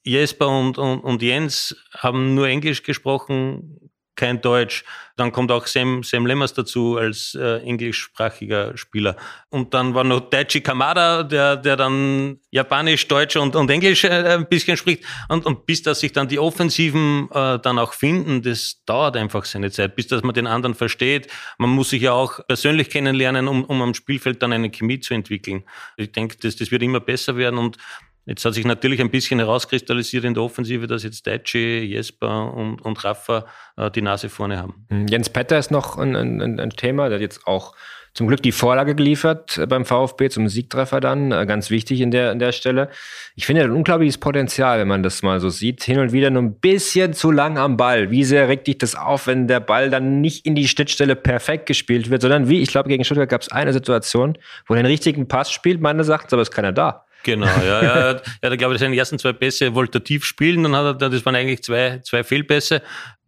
Jesper 0.04 0.48
und, 0.48 0.78
und, 0.78 1.00
und 1.00 1.22
Jens 1.22 1.76
haben 1.96 2.34
nur 2.34 2.48
Englisch 2.48 2.82
gesprochen, 2.82 3.90
kein 4.20 4.40
Deutsch. 4.42 4.84
Dann 5.16 5.32
kommt 5.32 5.50
auch 5.50 5.66
Sam, 5.66 6.02
Sam 6.02 6.26
Lemmers 6.26 6.52
dazu 6.52 6.98
als 6.98 7.34
äh, 7.34 7.58
englischsprachiger 7.62 8.76
Spieler. 8.76 9.16
Und 9.48 9.72
dann 9.72 9.94
war 9.94 10.04
noch 10.04 10.28
Daichi 10.28 10.60
Kamada, 10.60 11.22
der, 11.22 11.56
der 11.56 11.76
dann 11.76 12.38
Japanisch, 12.50 13.08
Deutsch 13.08 13.36
und, 13.36 13.56
und 13.56 13.70
Englisch 13.70 14.04
äh, 14.04 14.08
ein 14.10 14.46
bisschen 14.46 14.76
spricht. 14.76 15.04
Und, 15.28 15.46
und 15.46 15.64
bis 15.64 15.82
dass 15.82 16.00
sich 16.00 16.12
dann 16.12 16.28
die 16.28 16.38
Offensiven 16.38 17.28
äh, 17.32 17.58
dann 17.60 17.78
auch 17.78 17.94
finden, 17.94 18.42
das 18.42 18.82
dauert 18.84 19.16
einfach 19.16 19.46
seine 19.46 19.70
Zeit, 19.70 19.96
bis 19.96 20.06
dass 20.06 20.22
man 20.22 20.34
den 20.34 20.46
anderen 20.46 20.74
versteht. 20.74 21.28
Man 21.56 21.70
muss 21.70 21.90
sich 21.90 22.02
ja 22.02 22.12
auch 22.12 22.40
persönlich 22.46 22.90
kennenlernen, 22.90 23.48
um, 23.48 23.64
um 23.64 23.80
am 23.80 23.94
Spielfeld 23.94 24.42
dann 24.42 24.52
eine 24.52 24.70
Chemie 24.70 25.00
zu 25.00 25.14
entwickeln. 25.14 25.64
Ich 25.96 26.12
denke, 26.12 26.36
das, 26.42 26.56
das 26.56 26.70
wird 26.70 26.82
immer 26.82 27.00
besser 27.00 27.36
werden 27.36 27.58
und 27.58 27.78
Jetzt 28.30 28.44
hat 28.44 28.54
sich 28.54 28.64
natürlich 28.64 29.00
ein 29.00 29.10
bisschen 29.10 29.40
herauskristallisiert 29.40 30.22
in 30.22 30.34
der 30.34 30.44
Offensive, 30.44 30.86
dass 30.86 31.02
jetzt 31.02 31.26
Daichi, 31.26 31.80
Jesper 31.80 32.54
und, 32.54 32.80
und 32.80 33.04
Rafa 33.04 33.44
äh, 33.76 33.90
die 33.90 34.02
Nase 34.02 34.28
vorne 34.28 34.56
haben. 34.56 34.86
Hm, 34.88 35.08
Jens 35.08 35.30
Petter 35.30 35.58
ist 35.58 35.72
noch 35.72 35.98
ein, 35.98 36.14
ein, 36.14 36.60
ein, 36.60 36.70
Thema, 36.70 37.08
der 37.08 37.16
hat 37.16 37.22
jetzt 37.22 37.48
auch 37.48 37.74
zum 38.14 38.28
Glück 38.28 38.40
die 38.40 38.52
Vorlage 38.52 38.94
geliefert 38.94 39.58
äh, 39.58 39.66
beim 39.66 39.84
VfB 39.84 40.28
zum 40.28 40.46
Siegtreffer 40.46 41.00
dann, 41.00 41.32
äh, 41.32 41.44
ganz 41.44 41.70
wichtig 41.70 42.00
in 42.00 42.12
der, 42.12 42.30
in 42.30 42.38
der 42.38 42.52
Stelle. 42.52 42.88
Ich 43.34 43.46
finde 43.46 43.64
ein 43.64 43.72
unglaubliches 43.72 44.18
Potenzial, 44.18 44.78
wenn 44.78 44.86
man 44.86 45.02
das 45.02 45.22
mal 45.22 45.40
so 45.40 45.48
sieht. 45.48 45.82
Hin 45.82 45.98
und 45.98 46.12
wieder 46.12 46.30
nur 46.30 46.42
ein 46.42 46.54
bisschen 46.54 47.14
zu 47.14 47.32
lang 47.32 47.58
am 47.58 47.76
Ball. 47.76 48.12
Wie 48.12 48.22
sehr 48.22 48.46
regt 48.46 48.68
dich 48.68 48.78
das 48.78 48.94
auf, 48.94 49.26
wenn 49.26 49.48
der 49.48 49.58
Ball 49.58 49.90
dann 49.90 50.20
nicht 50.20 50.46
in 50.46 50.54
die 50.54 50.68
Schnittstelle 50.68 51.16
perfekt 51.16 51.66
gespielt 51.66 52.10
wird, 52.10 52.22
sondern 52.22 52.48
wie, 52.48 52.60
ich 52.60 52.68
glaube, 52.68 52.90
gegen 52.90 53.02
Stuttgart 53.02 53.28
gab 53.28 53.42
es 53.42 53.50
eine 53.50 53.72
Situation, 53.72 54.38
wo 54.68 54.74
er 54.74 54.82
den 54.84 54.86
richtigen 54.86 55.26
Pass 55.26 55.50
spielt, 55.50 55.80
meines 55.80 56.08
Erachtens, 56.08 56.32
aber 56.32 56.42
ist 56.42 56.52
keiner 56.52 56.70
da. 56.70 57.06
Genau, 57.22 57.46
ja, 57.46 57.82
ja, 57.82 58.10
ja, 58.12 58.20
da 58.40 58.56
glaube 58.56 58.74
ich, 58.74 58.80
seine 58.80 58.96
ersten 58.96 59.18
zwei 59.18 59.32
Pässe 59.32 59.74
wollte 59.74 59.98
er 59.98 60.04
tief 60.04 60.24
spielen, 60.24 60.62
dann 60.62 60.74
hat 60.74 61.02
er, 61.02 61.10
das 61.10 61.24
waren 61.26 61.34
eigentlich 61.34 61.62
zwei, 61.62 61.98
zwei 61.98 62.24
Fehlpässe. 62.24 62.82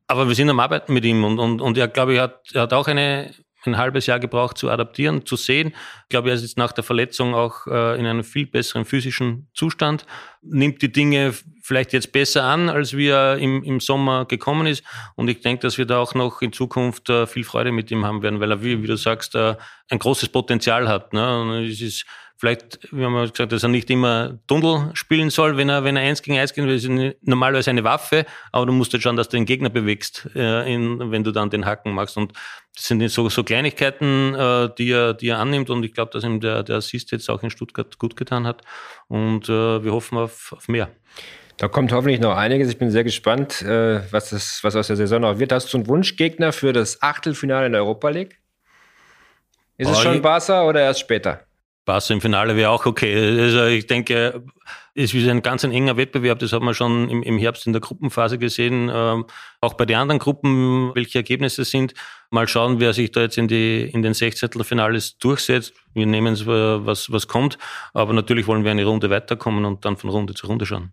Aber 0.07 0.29
wir 0.29 0.35
sind 0.35 0.51
am 0.51 0.61
Arbeiten 0.61 0.93
mit 0.93 1.05
ihm 1.05 1.25
und, 1.25 1.39
und, 1.39 1.61
und 1.61 1.79
er, 1.79 1.89
glaube 1.89 2.15
ich, 2.15 2.21
hat, 2.21 2.41
er 2.53 2.63
hat 2.63 2.73
auch 2.73 2.87
eine, 2.87 3.31
ein 3.65 3.77
halbes 3.77 4.07
Jahr 4.07 4.19
gebraucht 4.19 4.59
zu 4.59 4.71
adaptieren, 4.71 5.25
zu 5.25 5.37
sehen. 5.37 5.69
Ich 5.69 6.09
glaube, 6.09 6.31
er 6.31 6.35
ist 6.35 6.43
jetzt 6.43 6.59
nach 6.59 6.73
der 6.73 6.85
Verletzung 6.85 7.35
auch 7.35 7.67
äh, 7.67 7.99
in 7.99 8.07
einem 8.07 8.25
viel 8.25 8.47
besseren 8.47 8.85
physischen 8.85 9.49
Zustand, 9.55 10.05
nimmt 10.43 10.83
die 10.83 10.93
Dinge 10.93 11.33
vielleicht 11.63 11.93
jetzt 11.93 12.13
besser 12.13 12.45
an, 12.45 12.69
als 12.69 12.97
wie 12.97 13.09
er 13.09 13.39
im, 13.39 13.63
im 13.63 13.81
Sommer 13.81 14.25
gekommen 14.25 14.67
ist. 14.67 14.85
Und 15.15 15.29
ich 15.29 15.41
denke, 15.41 15.63
dass 15.63 15.79
wir 15.79 15.87
da 15.87 15.99
auch 15.99 16.15
noch 16.15 16.43
in 16.43 16.53
Zukunft 16.53 17.09
äh, 17.09 17.27
viel 17.27 17.45
Freude 17.45 17.73
mit 17.73 17.91
ihm 17.91 18.05
haben 18.05 18.23
werden, 18.23 18.41
weil 18.41 18.51
er, 18.51 18.63
wie, 18.63 18.83
wie 18.83 18.87
du 18.87 18.97
sagst, 18.97 19.35
äh, 19.35 19.55
ein 19.89 19.99
großes 19.99 20.31
Potenzial 20.31 20.89
hat. 20.89 21.13
Ne? 21.13 21.41
Und 21.41 21.65
es 21.65 21.81
ist 21.81 22.05
Vielleicht, 22.43 22.89
wir 22.91 23.07
haben 23.07 23.15
gesagt, 23.31 23.53
dass 23.53 23.63
er 23.63 23.69
nicht 23.69 23.89
immer 23.89 24.37
Tunnel 24.49 24.91
spielen 24.95 25.31
soll, 25.31 25.57
wenn 25.57 25.69
er, 25.69 25.85
wenn 25.85 25.95
er 25.95 26.03
eins 26.03 26.23
gegen 26.23 26.41
eins 26.41 26.53
geht, 26.53 26.69
das 26.69 26.83
ist 26.83 26.91
normalerweise 27.23 27.71
eine 27.71 27.85
Waffe, 27.85 28.27
aber 28.51 28.67
du 28.67 28.73
musst 28.73 28.93
halt 28.93 29.01
schauen, 29.01 29.15
dass 29.15 29.29
du 29.29 29.37
den 29.37 29.47
Gegner 29.47 29.71
bewegst, 29.71 30.29
äh, 30.35 30.75
in, 30.75 31.13
wenn 31.13 31.23
du 31.23 31.31
dann 31.31 31.51
den 31.51 31.67
Hacken 31.67 31.95
machst. 31.95 32.17
Und 32.17 32.33
das 32.75 32.87
sind 32.87 33.09
so, 33.11 33.29
so 33.29 33.45
Kleinigkeiten, 33.45 34.35
äh, 34.35 34.71
die, 34.77 34.91
er, 34.91 35.15
die 35.15 35.29
er 35.29 35.39
annimmt 35.39 35.71
und 35.71 35.85
ich 35.85 35.95
glaube, 35.95 36.11
dass 36.11 36.25
ihm 36.25 36.41
der, 36.41 36.65
der 36.65 36.79
Assist 36.79 37.13
jetzt 37.13 37.31
auch 37.31 37.45
in 37.45 37.51
Stuttgart 37.51 37.97
gut 38.01 38.17
getan 38.17 38.45
hat. 38.45 38.63
Und 39.07 39.49
äh, 39.49 39.85
wir 39.85 39.93
hoffen 39.93 40.19
auf, 40.19 40.53
auf 40.53 40.67
mehr. 40.67 40.91
Da 41.59 41.69
kommt 41.69 41.93
hoffentlich 41.93 42.19
noch 42.19 42.37
einiges. 42.37 42.69
Ich 42.71 42.79
bin 42.79 42.91
sehr 42.91 43.05
gespannt, 43.05 43.63
äh, 43.63 44.01
was, 44.11 44.31
das, 44.31 44.65
was 44.65 44.75
aus 44.75 44.89
der 44.89 44.97
Saison 44.97 45.21
noch 45.21 45.39
wird. 45.39 45.53
Hast 45.53 45.73
du 45.73 45.79
einen 45.79 45.87
Wunschgegner 45.87 46.53
für 46.53 46.73
das 46.73 47.03
Achtelfinale 47.03 47.67
in 47.67 47.73
der 47.73 47.83
Europa 47.83 48.09
League? 48.09 48.41
Ist 49.79 49.87
oh, 49.87 49.93
es 49.93 50.01
schon 50.01 50.21
Barca 50.21 50.65
oder 50.65 50.81
erst 50.81 50.99
später? 50.99 51.47
Barca 51.85 52.15
im 52.15 52.21
Finale 52.21 52.57
wäre 52.57 52.71
auch 52.71 52.87
okay. 52.87 53.41
Also 53.41 53.67
ich 53.67 53.87
denke, 53.87 54.45
es 54.95 55.15
ist 55.15 55.29
ein 55.29 55.43
ganz 55.43 55.65
ein 55.65 55.73
enger 55.73 55.97
Wettbewerb. 55.97 56.39
Das 56.39 56.53
hat 56.53 56.63
man 56.63 56.75
schon 56.75 57.09
im, 57.09 57.23
im 57.23 57.39
Herbst 57.39 57.67
in 57.67 57.73
der 57.73 57.81
Gruppenphase 57.81 58.39
gesehen. 58.39 58.91
Ähm, 58.93 59.25
auch 59.61 59.75
bei 59.75 59.87
den 59.87 59.97
anderen 59.97 60.19
Gruppen, 60.19 60.95
welche 60.95 61.19
Ergebnisse 61.19 61.65
sind. 61.65 61.95
Mal 62.31 62.47
schauen, 62.47 62.79
wer 62.79 62.93
sich 62.93 63.11
da 63.11 63.23
jetzt 63.23 63.39
in, 63.39 63.49
die, 63.49 63.91
in 63.93 64.03
den 64.03 64.15
Sechzehntelfinales 64.15 65.19
durchsetzt. 65.19 65.73
Wir 65.95 66.07
nehmen 66.07 66.35
es, 66.35 66.47
was, 66.47 67.11
was 67.11 67.27
kommt. 67.27 67.59
Aber 67.95 68.13
natürlich 68.13 68.47
wollen 68.47 68.65
wir 68.65 68.71
eine 68.71 68.85
Runde 68.85 69.11
weiterkommen 69.11 69.65
und 69.65 69.85
dann 69.85 69.97
von 69.97 70.11
Runde 70.11 70.35
zu 70.35 70.47
Runde 70.47 70.67
schauen. 70.67 70.93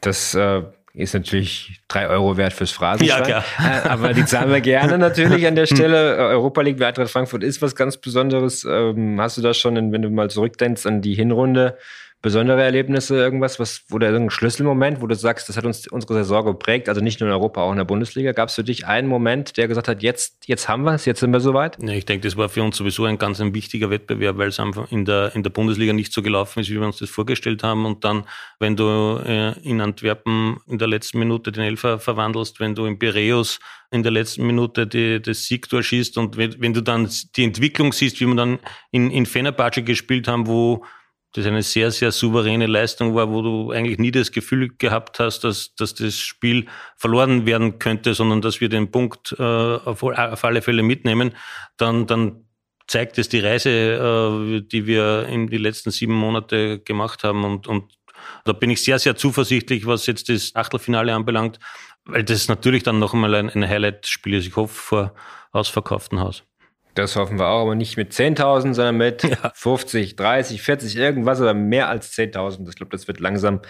Das 0.00 0.34
äh, 0.34 0.62
ist 0.96 1.12
natürlich 1.12 1.78
drei 1.88 2.08
Euro 2.08 2.38
wert 2.38 2.54
fürs 2.54 2.70
Phrasenschwein. 2.70 3.28
Ja, 3.28 3.42
klar. 3.42 3.44
Äh, 3.58 3.88
aber 3.88 4.14
die 4.14 4.24
zahlen 4.24 4.50
wir 4.50 4.62
gerne 4.62 4.96
natürlich 4.96 5.46
an 5.46 5.54
der 5.54 5.66
Stelle. 5.66 6.16
Europa 6.16 6.62
League 6.62 6.78
bei 6.78 6.86
Eintracht 6.86 7.10
Frankfurt 7.10 7.44
ist 7.44 7.60
was 7.60 7.76
ganz 7.76 7.98
Besonderes. 7.98 8.64
Ähm, 8.64 9.20
hast 9.20 9.36
du 9.36 9.42
das 9.42 9.58
schon, 9.58 9.92
wenn 9.92 10.00
du 10.00 10.08
mal 10.08 10.30
zurückdenkst 10.30 10.86
an 10.86 11.02
die 11.02 11.14
Hinrunde, 11.14 11.76
besondere 12.22 12.62
Erlebnisse, 12.62 13.16
irgendwas, 13.16 13.60
was, 13.60 13.84
oder 13.92 14.08
irgendein 14.08 14.30
Schlüsselmoment, 14.30 15.00
wo 15.00 15.06
du 15.06 15.14
sagst, 15.14 15.48
das 15.48 15.56
hat 15.56 15.64
uns 15.64 15.86
unsere 15.86 16.14
Saison 16.14 16.44
geprägt, 16.44 16.88
also 16.88 17.00
nicht 17.00 17.20
nur 17.20 17.28
in 17.28 17.32
Europa, 17.34 17.62
auch 17.62 17.70
in 17.70 17.76
der 17.76 17.84
Bundesliga. 17.84 18.32
Gab 18.32 18.48
es 18.48 18.54
für 18.54 18.64
dich 18.64 18.86
einen 18.86 19.06
Moment, 19.06 19.56
der 19.56 19.68
gesagt 19.68 19.86
hat, 19.86 20.02
jetzt, 20.02 20.48
jetzt 20.48 20.68
haben 20.68 20.82
wir 20.84 20.94
es, 20.94 21.04
jetzt 21.04 21.20
sind 21.20 21.30
wir 21.30 21.40
soweit? 21.40 21.76
Ja, 21.80 21.90
ich 21.90 22.06
denke, 22.06 22.26
das 22.26 22.36
war 22.36 22.48
für 22.48 22.62
uns 22.62 22.76
sowieso 22.76 23.04
ein 23.04 23.18
ganz 23.18 23.40
ein 23.40 23.54
wichtiger 23.54 23.90
Wettbewerb, 23.90 24.38
weil 24.38 24.48
es 24.48 24.58
einfach 24.58 24.90
in 24.90 25.04
der, 25.04 25.34
in 25.34 25.42
der 25.42 25.50
Bundesliga 25.50 25.92
nicht 25.92 26.12
so 26.12 26.22
gelaufen 26.22 26.60
ist, 26.60 26.70
wie 26.70 26.80
wir 26.80 26.86
uns 26.86 26.98
das 26.98 27.10
vorgestellt 27.10 27.62
haben. 27.62 27.84
Und 27.86 28.04
dann, 28.04 28.24
wenn 28.58 28.76
du 28.76 29.20
äh, 29.24 29.52
in 29.60 29.80
Antwerpen 29.80 30.58
in 30.66 30.78
der 30.78 30.88
letzten 30.88 31.18
Minute 31.18 31.52
den 31.52 31.64
Elfer 31.64 31.98
verwandelst, 31.98 32.60
wenn 32.60 32.74
du 32.74 32.86
in 32.86 32.98
Piräus 32.98 33.60
in 33.90 34.02
der 34.02 34.10
letzten 34.12 34.46
Minute 34.46 34.86
die, 34.86 35.22
das 35.22 35.44
Siegtor 35.44 35.82
schießt 35.82 36.18
und 36.18 36.36
wenn, 36.36 36.60
wenn, 36.60 36.74
du 36.74 36.80
dann 36.80 37.08
die 37.36 37.44
Entwicklung 37.44 37.92
siehst, 37.92 38.20
wie 38.20 38.26
wir 38.26 38.34
dann 38.34 38.58
in, 38.90 39.10
in 39.10 39.26
Fenerbahce 39.26 39.82
gespielt 39.82 40.26
haben, 40.26 40.46
wo 40.48 40.84
das 41.36 41.46
eine 41.46 41.62
sehr, 41.62 41.90
sehr 41.90 42.12
souveräne 42.12 42.66
Leistung 42.66 43.14
war, 43.14 43.30
wo 43.30 43.42
du 43.42 43.70
eigentlich 43.70 43.98
nie 43.98 44.10
das 44.10 44.32
Gefühl 44.32 44.70
gehabt 44.78 45.20
hast, 45.20 45.40
dass, 45.44 45.74
dass 45.74 45.94
das 45.94 46.18
Spiel 46.18 46.66
verloren 46.96 47.46
werden 47.46 47.78
könnte, 47.78 48.14
sondern 48.14 48.40
dass 48.40 48.60
wir 48.60 48.68
den 48.68 48.90
Punkt 48.90 49.34
äh, 49.38 49.42
auf, 49.42 50.02
auf 50.02 50.44
alle 50.44 50.62
Fälle 50.62 50.82
mitnehmen, 50.82 51.34
dann, 51.76 52.06
dann 52.06 52.46
zeigt 52.86 53.18
es 53.18 53.28
die 53.28 53.40
Reise, 53.40 53.70
äh, 53.70 54.60
die 54.62 54.86
wir 54.86 55.26
in 55.28 55.48
die 55.48 55.58
letzten 55.58 55.90
sieben 55.90 56.14
Monate 56.14 56.80
gemacht 56.80 57.24
haben. 57.24 57.44
Und, 57.44 57.66
und 57.66 57.92
da 58.44 58.52
bin 58.52 58.70
ich 58.70 58.82
sehr, 58.82 58.98
sehr 58.98 59.16
zuversichtlich, 59.16 59.86
was 59.86 60.06
jetzt 60.06 60.28
das 60.28 60.54
Achtelfinale 60.54 61.14
anbelangt, 61.14 61.58
weil 62.04 62.24
das 62.24 62.48
natürlich 62.48 62.82
dann 62.82 62.98
noch 62.98 63.12
einmal 63.12 63.34
ein, 63.34 63.50
ein 63.50 63.68
Highlight-Spiel 63.68 64.34
ist. 64.34 64.46
Ich 64.46 64.56
hoffe 64.56 64.74
vor 64.74 65.14
ausverkauftem 65.52 66.20
Haus. 66.20 66.44
Das 66.96 67.14
hoffen 67.14 67.38
wir 67.38 67.46
auch, 67.46 67.62
aber 67.62 67.74
nicht 67.74 67.96
mit 67.96 68.12
10.000, 68.12 68.74
sondern 68.74 68.96
mit 68.96 69.22
ja. 69.22 69.52
50, 69.54 70.16
30, 70.16 70.62
40, 70.62 70.96
irgendwas 70.96 71.40
oder 71.40 71.54
mehr 71.54 71.88
als 71.88 72.12
10.000. 72.12 72.68
Ich 72.68 72.76
glaube, 72.76 72.90
das 72.90 73.06
wird 73.06 73.20
langsam 73.20 73.60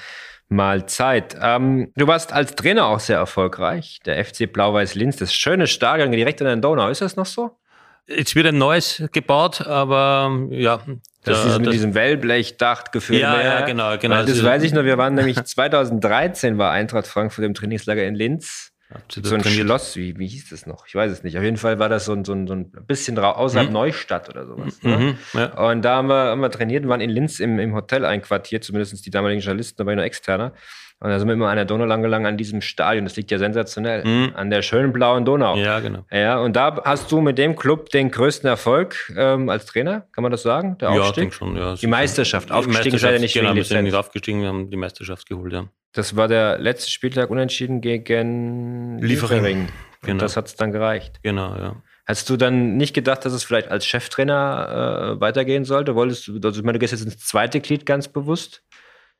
mal 0.49 0.87
Zeit. 0.87 1.37
Ähm, 1.41 1.91
du 1.97 2.07
warst 2.07 2.33
als 2.33 2.55
Trainer 2.55 2.87
auch 2.87 3.01
sehr 3.01 3.19
erfolgreich. 3.19 3.99
Der 4.07 4.25
FC 4.25 4.51
Blau-Weiß 4.51 4.95
Linz, 4.95 5.17
das 5.17 5.35
schöne 5.35 5.67
Stadion 5.67 6.13
direkt 6.13 6.41
an 6.41 6.47
der 6.47 6.57
Donau. 6.57 6.89
Ist 6.89 7.03
das 7.03 7.17
noch 7.17 7.27
so? 7.27 7.59
Jetzt 8.07 8.37
wird 8.37 8.47
ein 8.47 8.59
neues 8.59 9.03
gebaut, 9.11 9.67
aber 9.67 10.47
ja. 10.51 10.81
Das 11.25 11.45
ist 11.45 11.59
mit 11.59 11.73
diesem 11.73 11.95
Wellblechdach 11.95 12.93
gefüllt. 12.93 13.23
Ja, 13.23 13.43
ja, 13.43 13.67
genau, 13.67 13.99
genau. 13.99 14.23
Das 14.25 14.45
weiß 14.45 14.63
ich 14.63 14.73
noch. 14.73 14.85
Wir 14.85 14.97
waren 14.97 15.15
nämlich 15.15 15.37
2013 15.45 16.59
war 16.59 16.71
Eintracht 16.71 17.09
Frankfurt 17.09 17.45
im 17.45 17.55
Trainingslager 17.55 18.07
in 18.07 18.15
Linz 18.15 18.73
so 19.09 19.35
ein? 19.35 19.43
Schloss, 19.43 19.97
wie, 19.97 20.19
wie 20.19 20.27
hieß 20.27 20.51
das 20.51 20.67
noch? 20.67 20.87
Ich 20.87 20.95
weiß 20.95 21.11
es 21.11 21.23
nicht. 21.25 21.37
Auf 21.37 21.43
jeden 21.43 21.57
Fall 21.57 21.79
war 21.79 21.89
das 21.89 22.05
so 22.05 22.13
ein, 22.13 22.25
so 22.25 22.33
ein, 22.33 22.47
so 22.47 22.55
ein 22.55 22.71
bisschen 22.87 23.19
außerhalb 23.19 23.69
mhm. 23.69 23.75
Neustadt 23.75 24.29
oder 24.29 24.47
sowas. 24.47 24.83
Ne? 24.83 24.97
Mhm, 25.33 25.39
ja. 25.39 25.71
Und 25.71 25.83
da 25.83 25.97
haben 25.97 26.09
wir, 26.09 26.31
haben 26.31 26.41
wir 26.41 26.51
trainiert 26.51 26.85
und 26.85 26.91
waren 26.91 27.01
in 27.01 27.11
Linz 27.11 27.41
im, 27.41 27.59
im 27.59 27.75
Hotel 27.75 28.05
einquartiert, 28.05 28.65
zumindest 28.65 29.05
die 29.05 29.11
damaligen 29.11 29.41
Journalisten, 29.41 29.77
da 29.79 29.87
war 29.87 29.93
ich 29.93 29.97
noch 29.97 30.05
externer. 30.05 30.53
Und 30.99 31.11
da 31.11 31.19
sind 31.19 31.29
wir 31.29 31.35
immer 31.35 31.51
an 31.51 31.57
der 31.57 31.67
Donau 31.67 31.85
lang 31.85 32.01
gelangt, 32.01 32.27
an 32.27 32.39
diesem 32.39 32.63
Stadion. 32.63 33.05
Das 33.05 33.17
liegt 33.17 33.31
ja 33.31 33.39
sensationell. 33.39 34.03
Mhm. 34.03 34.33
An 34.35 34.49
der 34.49 34.63
schönen 34.63 34.93
blauen 34.95 35.27
Donau. 35.27 35.57
Ja, 35.57 35.81
genau. 35.81 36.07
Ja, 36.11 36.39
und 36.39 36.57
da 36.57 36.81
hast 36.85 37.13
du 37.13 37.21
mit 37.21 37.37
dem 37.37 37.55
Club 37.55 37.91
den 37.91 38.11
größten 38.11 38.49
Erfolg 38.49 39.13
ähm, 39.15 39.51
als 39.51 39.67
Trainer, 39.67 40.07
kann 40.13 40.23
man 40.23 40.33
das 40.33 40.43
sagen? 40.43 40.79
Der 40.79 40.91
Aufstieg? 40.91 41.07
Ja, 41.07 41.13
denke 41.13 41.35
schon, 41.35 41.57
ja. 41.57 41.75
Die 41.75 41.87
Meisterschaft. 41.87 42.51
Aufgestiegen 42.51 42.97
seid 42.97 43.13
ihr 43.13 43.21
nicht 43.21 43.35
genau, 43.35 43.55
wir 43.55 43.65
sind 43.65 43.85
nicht 43.85 43.95
aufgestiegen, 43.95 44.41
wir 44.41 44.49
haben 44.49 44.71
die 44.71 44.77
Meisterschaft 44.79 45.29
geholt, 45.29 45.53
ja. 45.53 45.69
Das 45.97 46.15
war 46.15 46.29
der 46.29 46.59
letzte 46.59 46.91
Spieltag 46.91 47.31
unentschieden 47.31 47.81
gegen 47.81 48.99
Liefering. 48.99 49.45
Liefering. 49.45 49.69
Genau. 50.03 50.21
das 50.21 50.37
hat 50.37 50.47
es 50.47 50.55
dann 50.55 50.71
gereicht. 50.71 51.21
Genau, 51.23 51.57
ja. 51.57 51.83
Hast 52.05 52.29
du 52.29 52.37
dann 52.37 52.77
nicht 52.77 52.95
gedacht, 52.95 53.25
dass 53.25 53.33
es 53.33 53.45
vielleicht 53.45 53.69
als 53.69 53.87
Cheftrainer 53.87 55.15
äh, 55.17 55.21
weitergehen 55.23 55.65
sollte? 55.65 55.95
Wolltest 55.95 56.29
du, 56.29 56.39
also 56.45 56.61
ich 56.61 56.65
meine, 56.65 56.75
du 56.75 56.81
gehst 56.81 56.93
jetzt 56.93 57.03
ins 57.03 57.19
zweite 57.19 57.61
Glied 57.61 57.87
ganz 57.87 58.09
bewusst? 58.09 58.63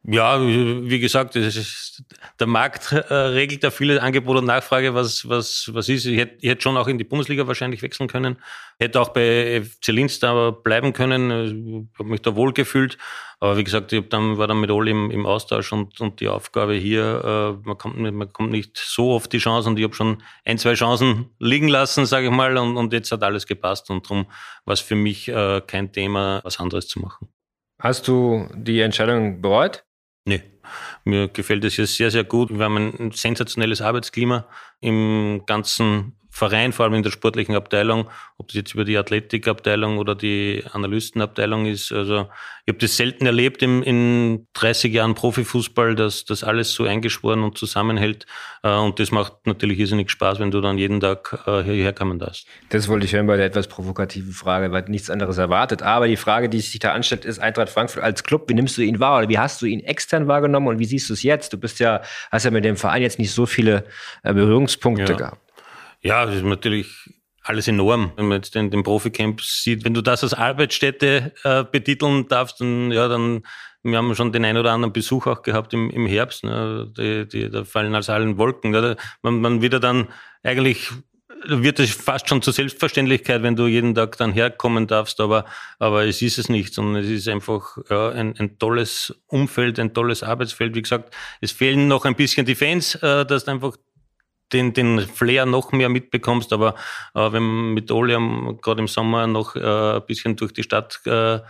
Ja, 0.09 0.41
wie 0.41 1.01
gesagt, 1.01 1.35
ist, 1.35 2.05
der 2.39 2.47
Markt 2.47 2.93
äh, 2.93 3.13
regelt 3.13 3.65
da 3.65 3.73
viele 3.73 4.01
Angebot 4.01 4.37
und 4.37 4.45
Nachfrage, 4.45 4.95
was, 4.95 5.29
was, 5.29 5.69
was 5.75 5.89
ist. 5.89 6.07
Ich 6.07 6.17
hätte, 6.17 6.37
ich 6.41 6.49
hätte 6.49 6.63
schon 6.63 6.77
auch 6.77 6.87
in 6.87 6.97
die 6.97 7.05
Bundesliga 7.05 7.49
wahrscheinlich 7.49 7.83
wechseln 7.83 8.07
können. 8.07 8.37
Hätte 8.79 9.01
auch 9.01 9.09
bei 9.09 9.61
FC 9.65 9.89
Linz 9.89 10.21
da 10.21 10.53
bleiben 10.53 10.93
können. 10.93 11.91
Ich 11.93 11.99
habe 11.99 12.09
mich 12.09 12.23
da 12.23 12.37
wohl 12.37 12.53
gefühlt. 12.53 12.99
Aber 13.41 13.57
wie 13.57 13.65
gesagt, 13.65 13.93
ich 13.93 14.09
dann, 14.09 14.39
war 14.39 14.47
dann 14.47 14.61
mit 14.61 14.71
Oli 14.71 14.93
im, 14.93 15.11
im 15.11 15.27
Austausch 15.27 15.73
und, 15.73 16.01
und 16.01 16.21
die 16.21 16.29
Aufgabe 16.29 16.75
hier, 16.75 17.59
äh, 17.63 17.67
man, 17.67 17.77
kommt, 17.77 17.99
man 17.99 18.33
kommt 18.33 18.51
nicht 18.51 18.79
so 18.79 19.11
oft 19.11 19.33
die 19.33 19.39
Chance 19.39 19.69
und 19.69 19.77
ich 19.77 19.85
habe 19.85 19.95
schon 19.95 20.23
ein, 20.45 20.59
zwei 20.59 20.75
Chancen 20.75 21.31
liegen 21.41 21.69
lassen, 21.69 22.07
sage 22.07 22.27
ich 22.27 22.33
mal, 22.33 22.57
und, 22.57 22.77
und 22.77 22.93
jetzt 22.93 23.11
hat 23.13 23.23
alles 23.25 23.47
gepasst 23.47 23.91
und 23.91 24.07
darum 24.07 24.27
war 24.65 24.75
es 24.75 24.81
für 24.81 24.95
mich 24.95 25.29
äh, 25.29 25.61
kein 25.67 25.93
Thema, 25.93 26.41
was 26.45 26.61
anderes 26.61 26.87
zu 26.89 27.01
machen. 27.01 27.29
Hast 27.79 28.09
du 28.09 28.49
die 28.55 28.81
Entscheidung 28.81 29.41
bereut? 29.43 29.85
Nee, 30.25 30.43
mir 31.05 31.29
gefällt 31.29 31.65
es 31.65 31.75
hier 31.75 31.87
sehr, 31.87 32.11
sehr 32.11 32.25
gut. 32.25 32.51
Wir 32.51 32.65
haben 32.65 32.77
ein 32.77 33.11
sensationelles 33.13 33.81
Arbeitsklima 33.81 34.49
im 34.81 35.43
ganzen 35.47 36.19
Verein, 36.37 36.75
vor 36.75 36.85
allem 36.85 36.93
in 36.93 37.03
der 37.03 37.11
sportlichen 37.11 37.55
Abteilung, 37.55 38.11
ob 38.37 38.49
das 38.49 38.57
jetzt 38.57 38.75
über 38.75 38.85
die 38.85 38.99
Athletikabteilung 38.99 39.97
oder 39.97 40.15
die 40.15 40.63
Analystenabteilung 40.71 41.65
ist. 41.65 41.93
Also 41.93 42.29
ich 42.67 42.73
habe 42.73 42.79
das 42.79 42.99
selten 42.99 43.25
erlebt 43.25 43.63
im, 43.63 43.83
in 43.83 44.47
30 44.53 44.93
Jahren 44.93 45.15
Profifußball, 45.15 45.95
dass 45.95 46.27
das 46.27 46.45
alles 46.45 46.75
so 46.75 46.85
eingeschworen 46.85 47.43
und 47.43 47.57
zusammenhält. 47.57 48.27
Äh, 48.63 48.77
und 48.77 49.01
das 49.01 49.13
macht 49.13 49.47
natürlich 49.47 49.79
irrsinnig 49.79 50.11
Spaß, 50.11 50.39
wenn 50.39 50.51
du 50.51 50.61
dann 50.61 50.77
jeden 50.77 51.01
Tag 51.01 51.43
äh, 51.47 51.63
hierher 51.63 51.95
kommen 51.95 52.19
darfst. 52.19 52.47
Das 52.69 52.87
wollte 52.89 53.07
ich 53.07 53.15
hören 53.15 53.27
bei 53.27 53.39
der 53.39 53.47
etwas 53.47 53.67
provokativen 53.67 54.33
Frage, 54.33 54.71
weil 54.73 54.85
nichts 54.89 55.09
anderes 55.09 55.39
erwartet. 55.39 55.83
Aber 55.83 56.07
die 56.07 56.19
Frage, 56.19 56.51
die 56.51 56.61
sich 56.61 56.79
da 56.81 56.93
anstellt, 56.93 57.25
ist 57.25 57.39
Eintracht 57.39 57.71
Frankfurt 57.71 58.03
als 58.03 58.25
Club, 58.25 58.51
wie 58.51 58.55
nimmst 58.55 58.77
du 58.77 58.83
ihn 58.83 59.01
wahr 59.01 59.21
oder 59.21 59.31
wie 59.31 59.39
hast 59.39 59.63
du 59.63 59.67
ihn 59.67 59.81
extern 59.81 60.29
wahrgenommen 60.29 60.69
und 60.69 60.81
wie 60.81 60.85
siehst 60.85 61.09
du 61.09 61.15
es 61.15 61.23
jetzt? 61.23 61.55
Du 61.55 61.57
bist 61.57 61.81
ja, 61.81 62.03
hast 62.31 62.45
ja 62.45 62.51
mit 62.51 62.67
dem 62.67 62.77
Verein 62.77 63.01
jetzt 63.01 63.19
nicht 63.19 63.33
so 63.33 63.47
viele 63.47 63.85
äh, 64.23 64.35
Berührungspunkte 64.35 65.13
ja. 65.13 65.17
gehabt. 65.17 65.46
Ja, 66.07 66.25
es 66.25 66.37
ist 66.37 66.45
natürlich 66.45 66.87
alles 67.43 67.67
enorm. 67.67 68.13
Wenn 68.15 68.29
man 68.29 68.39
jetzt 68.39 68.55
den, 68.55 68.71
den 68.71 68.85
Proficamp 68.85 69.41
sieht, 69.41 69.85
wenn 69.85 69.93
du 69.93 70.03
das 70.03 70.23
als 70.23 70.35
Arbeitsstätte 70.35 71.33
äh, 71.43 71.65
betiteln 71.65 72.29
darfst, 72.29 72.61
dann, 72.61 72.93
ja, 72.93 73.09
dann, 73.09 73.43
wir 73.83 73.99
haben 73.99 74.15
schon 74.15 74.31
den 74.31 74.45
ein 74.45 74.57
oder 74.57 74.71
anderen 74.71 74.93
Besuch 74.93 75.27
auch 75.27 75.43
gehabt 75.43 75.75
im, 75.75 75.91
im 75.91 76.07
Herbst, 76.07 76.45
ne, 76.45 76.93
die, 76.97 77.27
die, 77.27 77.51
da 77.51 77.65
fallen 77.65 77.97
als 77.97 78.09
allen 78.09 78.39
Wolken. 78.39 78.71
Da, 78.71 78.95
man, 79.23 79.41
man 79.41 79.63
wieder 79.63 79.81
dann 79.81 80.07
eigentlich 80.45 80.93
wird 81.45 81.81
es 81.81 81.91
fast 81.91 82.29
schon 82.29 82.41
zur 82.41 82.53
Selbstverständlichkeit, 82.53 83.43
wenn 83.43 83.57
du 83.57 83.67
jeden 83.67 83.95
Tag 83.97 84.17
dann 84.17 84.33
herkommen 84.33 84.87
darfst, 84.87 85.21
aber, 85.21 85.45
aber 85.81 86.05
es 86.05 86.23
ist 86.23 86.39
es 86.39 86.49
nicht, 86.49 86.73
sondern 86.73 87.03
es 87.03 87.11
ist 87.11 87.29
einfach 87.29 87.79
ja, 87.91 88.11
ein, 88.11 88.39
ein 88.39 88.59
tolles 88.61 89.13
Umfeld, 89.27 89.81
ein 89.81 89.93
tolles 89.93 90.23
Arbeitsfeld. 90.23 90.77
Wie 90.77 90.83
gesagt, 90.83 91.15
es 91.41 91.51
fehlen 91.51 91.89
noch 91.89 92.05
ein 92.05 92.15
bisschen 92.15 92.47
die 92.47 92.55
Fans, 92.55 92.95
äh, 92.97 93.27
dass 93.27 93.49
einfach 93.49 93.77
den, 94.53 94.73
den 94.73 95.01
Flair 95.01 95.47
noch 95.47 95.73
mehr 95.73 95.89
mitbekommst, 95.89 96.53
aber 96.53 96.75
äh, 97.15 97.33
wenn 97.33 97.75
mit 97.75 97.91
Oli 97.91 98.17
gerade 98.63 98.81
im 98.81 98.89
Sommer 98.89 99.27
noch 99.27 99.57
äh, 99.57 99.97
ein 99.97 100.07
bisschen 100.07 100.37
durch 100.37 100.53
die 100.53 100.63
Stadt 100.63 101.01
äh, 101.07 101.41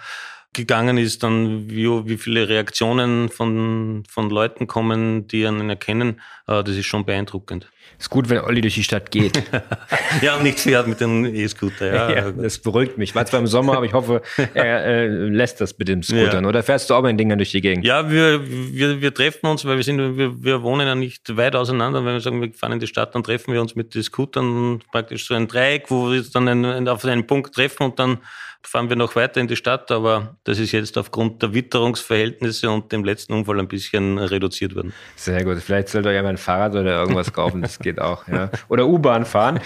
gegangen 0.57 0.99
ist, 0.99 1.23
dann 1.23 1.71
wie, 1.71 1.87
wie 1.87 2.17
viele 2.17 2.49
Reaktionen 2.49 3.29
von, 3.29 4.03
von 4.09 4.31
Leuten 4.31 4.67
kommen, 4.67 5.29
die 5.29 5.47
einen 5.47 5.71
erkennen, 5.71 6.21
äh, 6.49 6.65
das 6.65 6.77
ist 6.77 6.87
schon 6.87 7.05
beeindruckend. 7.05 7.69
Ist 7.99 8.11
gut, 8.11 8.29
wenn 8.29 8.41
Olli 8.41 8.61
durch 8.61 8.75
die 8.75 8.85
Stadt 8.85 9.11
geht. 9.11 9.43
ja, 10.23 10.37
und 10.37 10.43
nicht 10.43 10.61
fährt 10.61 10.87
mit 10.87 11.01
dem 11.01 11.25
E-Scooter. 11.25 11.95
Ja. 11.95 12.11
ja, 12.11 12.31
das 12.31 12.59
beruhigt 12.59 12.99
mich. 12.99 13.15
War 13.15 13.25
zwar 13.25 13.41
im 13.41 13.47
Sommer, 13.47 13.77
aber 13.77 13.87
ich 13.87 13.95
hoffe, 13.95 14.21
er 14.55 14.85
äh, 14.85 15.07
lässt 15.07 15.63
das 15.63 15.79
mit 15.79 15.89
dem 15.89 16.03
Scootern. 16.03 16.45
Ja. 16.45 16.49
Oder 16.49 16.63
fährst 16.63 16.91
du 16.91 16.95
auch 16.95 17.03
mit 17.03 17.11
den 17.11 17.19
Dingern 17.19 17.39
durch 17.39 17.53
die 17.53 17.63
Gegend? 17.63 17.87
Ja, 17.87 18.11
wir, 18.11 18.43
wir, 18.47 19.01
wir 19.01 19.15
treffen 19.15 19.47
uns, 19.47 19.65
weil 19.65 19.77
wir 19.77 19.85
sind, 19.85 20.19
wir, 20.19 20.45
wir 20.45 20.63
wohnen 20.63 20.87
ja 20.87 20.95
nicht 20.95 21.37
weit 21.39 21.57
auseinander. 21.57 22.05
Wenn 22.05 22.13
wir 22.13 22.21
sagen, 22.21 22.43
wir 22.43 22.53
fahren 22.53 22.73
in 22.73 22.81
die 22.81 22.87
Stadt, 22.87 23.15
dann 23.15 23.23
treffen 23.23 23.55
wir 23.55 23.63
uns 23.63 23.75
mit 23.75 23.95
den 23.95 24.03
Scootern 24.03 24.81
praktisch 24.93 25.27
so 25.27 25.35
ein 25.35 25.49
Dreieck, 25.49 25.91
wo 25.91 26.11
wir 26.11 26.19
uns 26.19 26.31
dann 26.31 26.49
einen, 26.49 26.89
auf 26.89 27.03
einen 27.05 27.27
Punkt 27.27 27.55
treffen 27.55 27.85
und 27.85 27.99
dann 27.99 28.19
fahren 28.67 28.89
wir 28.89 28.97
noch 28.97 29.17
weiter 29.17 29.41
in 29.41 29.49
die 29.49 29.57
Stadt, 29.57 29.91
aber 29.91 30.37
das 30.45 30.59
ist 30.59 30.73
jetzt 30.73 30.99
aufgrund 30.99 31.43
der 31.43 31.55
Witterungsverhältnisse 31.55 32.71
und 32.71 32.93
dem 32.93 33.05
letzten 33.05 33.33
Unfall 33.33 33.61
ein 33.61 33.69
bisschen 33.69 34.19
reduziert 34.19 34.75
worden. 34.75 34.93
Sehr 35.17 35.45
gut. 35.45 35.59
Vielleicht 35.59 35.89
sollt 35.89 36.07
ihr 36.07 36.13
ja 36.13 36.23
mal 36.23 36.31
ein 36.31 36.37
Fahrrad 36.37 36.73
oder 36.73 37.01
irgendwas 37.01 37.33
kaufen, 37.33 37.63
das 37.63 37.79
geht 37.79 38.01
auch. 38.01 38.27
Ja. 38.29 38.51
Oder 38.69 38.87
U-Bahn 38.87 39.25
fahren. 39.25 39.61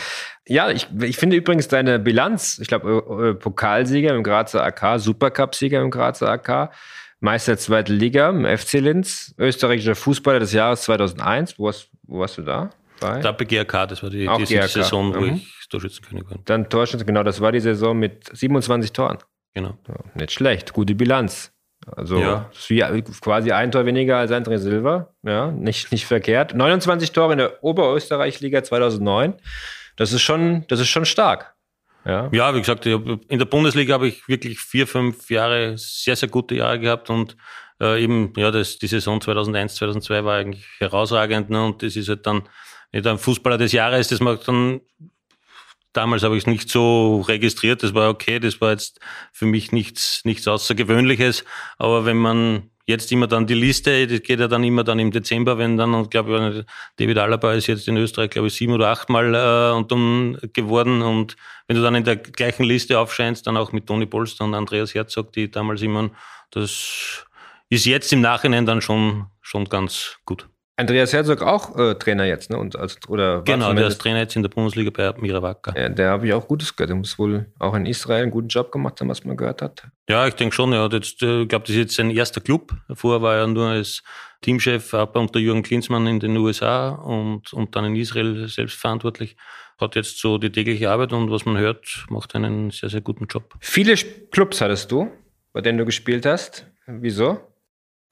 Ja, 0.47 0.71
ich, 0.71 0.89
ich 1.01 1.17
finde 1.17 1.37
übrigens 1.37 1.69
deine 1.69 1.99
Bilanz, 1.99 2.59
ich 2.59 2.69
glaube, 2.69 3.37
Pokalsieger 3.39 4.15
im 4.15 4.23
Grazer 4.23 4.65
AK, 4.65 5.01
Supercup-Sieger 5.01 5.81
im 5.81 5.91
Grazer 5.91 6.29
AK, 6.29 6.71
Meister 7.21 7.59
zweite 7.59 7.93
Liga 7.93 8.31
im 8.31 8.47
FC 8.47 8.75
Linz, 8.75 9.35
österreichischer 9.39 9.95
Fußballer 9.95 10.41
des 10.41 10.53
Jahres 10.53 10.83
2001. 10.83 11.59
Wo 11.59 11.67
warst, 11.67 11.91
wo 12.03 12.21
warst 12.21 12.39
du 12.39 12.43
da? 12.43 12.71
Bei? 13.01 13.21
Da 13.21 13.33
bei 13.33 13.45
GRK, 13.45 13.87
das 13.87 14.03
war 14.03 14.11
die, 14.11 14.29
die 14.39 14.47
Saison, 14.47 15.15
wo 15.15 15.21
mhm. 15.21 15.35
ich 15.35 15.69
Torschützenkönig 15.71 16.25
geworden. 16.25 16.43
Dann 16.45 16.69
Torschützen, 16.69 17.07
genau, 17.07 17.23
das 17.23 17.41
war 17.41 17.53
die 17.53 17.61
Saison 17.61 17.99
mit 17.99 18.29
27 18.37 18.93
Toren. 18.93 19.19
Genau. 19.55 19.79
Ja, 19.89 19.95
nicht 20.15 20.33
schlecht, 20.33 20.73
gute 20.73 20.95
Bilanz. 20.95 21.53
Also 21.97 22.19
ja. 22.19 22.51
quasi 23.21 23.53
ein 23.53 23.73
Tor 23.73 23.87
weniger 23.87 24.19
als 24.19 24.31
André 24.31 24.59
Silva. 24.59 25.15
Ja, 25.23 25.51
nicht, 25.51 25.91
nicht 25.93 26.07
verkehrt. 26.07 26.55
29 26.55 27.13
Tore 27.13 27.33
in 27.33 27.39
der 27.39 27.65
Oberösterreich-Liga 27.65 28.63
2009. 28.63 29.35
Das 29.97 30.13
ist 30.13 30.23
schon, 30.23 30.67
das 30.69 30.81
ist 30.81 30.89
schon 30.89 31.07
stark. 31.07 31.55
Ja. 32.05 32.29
ja, 32.33 32.55
wie 32.55 32.61
gesagt, 32.61 32.87
in 32.87 33.21
der 33.29 33.45
Bundesliga 33.45 33.95
habe 33.95 34.09
ich 34.09 34.27
wirklich 34.27 34.59
vier, 34.59 34.87
fünf 34.87 35.31
Jahre 35.31 35.77
sehr, 35.77 36.17
sehr 36.17 36.31
gute 36.31 36.55
Jahre 36.55 36.81
gehabt 36.81 37.11
und 37.11 37.37
äh, 37.79 38.03
eben, 38.03 38.33
ja, 38.37 38.51
das, 38.51 38.79
die 38.79 38.87
Saison 38.87 39.21
2001, 39.21 39.75
2002 39.77 40.25
war 40.25 40.39
eigentlich 40.39 40.67
herausragend 40.79 41.51
ne, 41.51 41.63
und 41.63 41.83
das 41.83 41.97
ist 41.97 42.09
halt 42.09 42.27
dann 42.27 42.43
nicht 42.93 43.07
ein 43.07 43.19
Fußballer 43.19 43.59
des 43.59 43.73
Jahres, 43.73 44.09
das 44.09 44.21
macht 44.21 44.49
dann 44.49 44.81
Damals 45.93 46.23
habe 46.23 46.37
ich 46.37 46.45
es 46.45 46.47
nicht 46.47 46.71
so 46.71 47.21
registriert, 47.23 47.83
das 47.83 47.95
war 47.95 48.11
okay, 48.11 48.39
das 48.39 48.61
war 48.61 48.71
jetzt 48.71 49.01
für 49.33 49.47
mich 49.47 49.73
nichts, 49.73 50.25
nichts 50.25 50.47
Außergewöhnliches. 50.47 51.45
Aber 51.79 52.05
wenn 52.05 52.17
man 52.17 52.71
jetzt 52.87 53.11
immer 53.11 53.27
dann 53.27 53.49
die 53.49 53.55
Liste, 53.55 54.07
das 54.07 54.23
geht 54.23 54.39
ja 54.39 54.47
dann 54.47 54.63
immer 54.63 54.85
dann 54.85 55.01
im 55.01 55.11
Dezember, 55.11 55.59
wenn 55.59 55.77
dann, 55.77 55.95
und 55.95 56.11
glaube 56.11 56.65
David 56.97 57.19
Alaba 57.19 57.55
ist 57.55 57.67
jetzt 57.67 57.89
in 57.89 57.97
Österreich, 57.97 58.31
glaube 58.31 58.49
ich, 58.49 58.55
sieben 58.55 58.73
oder 58.73 58.89
achtmal 58.89 59.35
äh, 59.35 59.77
und 59.77 59.91
dann 59.91 60.39
geworden. 60.53 61.03
Und 61.03 61.37
wenn 61.67 61.77
du 61.77 61.83
dann 61.83 61.97
in 61.97 62.05
der 62.05 62.17
gleichen 62.17 62.65
Liste 62.65 62.99
aufscheinst, 62.99 63.47
dann 63.49 63.57
auch 63.57 63.73
mit 63.73 63.87
Toni 63.87 64.07
Polster 64.07 64.45
und 64.45 64.55
Andreas 64.55 64.95
Herzog, 64.95 65.33
die 65.33 65.51
damals 65.51 65.83
immer, 65.83 66.11
das 66.53 67.27
ist 67.69 67.85
jetzt 67.87 68.13
im 68.13 68.21
Nachhinein 68.21 68.67
dann 68.67 68.81
schon, 68.81 69.27
schon 69.41 69.65
ganz 69.65 70.19
gut. 70.25 70.50
Andreas 70.81 71.13
Herzog 71.13 71.43
auch 71.43 71.77
äh, 71.77 71.95
Trainer 71.95 72.25
jetzt, 72.25 72.49
ne? 72.49 72.57
Und 72.59 72.75
als, 72.75 72.99
oder 73.07 73.43
genau, 73.43 73.73
der 73.75 73.89
ist 73.89 74.01
Trainer 74.01 74.21
jetzt 74.21 74.35
in 74.35 74.43
der 74.43 74.49
Bundesliga 74.49 74.91
bei 74.91 75.21
Mirawaka. 75.21 75.79
Ja, 75.79 75.91
der 75.91 76.11
habe 76.11 76.27
ich 76.27 76.33
auch 76.33 76.49
Gutes 76.49 76.75
gehört. 76.75 76.89
Der 76.89 76.97
muss 76.97 77.19
wohl 77.19 77.47
auch 77.59 77.75
in 77.75 77.85
Israel 77.85 78.23
einen 78.23 78.31
guten 78.31 78.49
Job 78.49 78.73
gemacht 78.73 78.99
haben, 79.01 79.09
was 79.09 79.23
man 79.25 79.37
gehört 79.37 79.61
hat. 79.61 79.83
Ja, 80.09 80.27
ich 80.27 80.35
denke 80.35 80.55
schon. 80.55 80.73
Ja, 80.73 80.89
jetzt, 80.91 81.23
äh, 81.23 81.43
ich 81.43 81.49
glaube, 81.49 81.67
das 81.67 81.71
ist 81.71 81.77
jetzt 81.77 81.97
sein 81.97 82.11
erster 82.11 82.41
Club. 82.41 82.73
Vorher 82.95 83.21
war 83.21 83.37
er 83.37 83.47
nur 83.47 83.69
als 83.69 84.03
Teamchef 84.41 84.95
unter 84.95 85.39
Jürgen 85.39 85.63
Klinsmann 85.63 86.07
in 86.07 86.19
den 86.19 86.35
USA 86.39 86.89
und, 86.89 87.53
und 87.53 87.77
dann 87.77 87.85
in 87.85 87.97
Israel 87.97 88.49
selbst 88.49 88.79
verantwortlich. 88.79 89.37
Hat 89.79 89.97
jetzt 89.97 90.19
so 90.19 90.39
die 90.39 90.51
tägliche 90.51 90.91
Arbeit 90.91 91.13
und 91.13 91.31
was 91.31 91.45
man 91.45 91.59
hört, 91.59 92.07
macht 92.09 92.35
einen 92.35 92.71
sehr, 92.71 92.89
sehr 92.89 93.03
guten 93.03 93.27
Job. 93.27 93.55
Viele 93.61 93.97
Clubs 94.31 94.63
hattest 94.63 94.91
du, 94.91 95.11
bei 95.53 95.61
denen 95.61 95.77
du 95.77 95.85
gespielt 95.85 96.25
hast. 96.25 96.67
Wieso? 96.87 97.50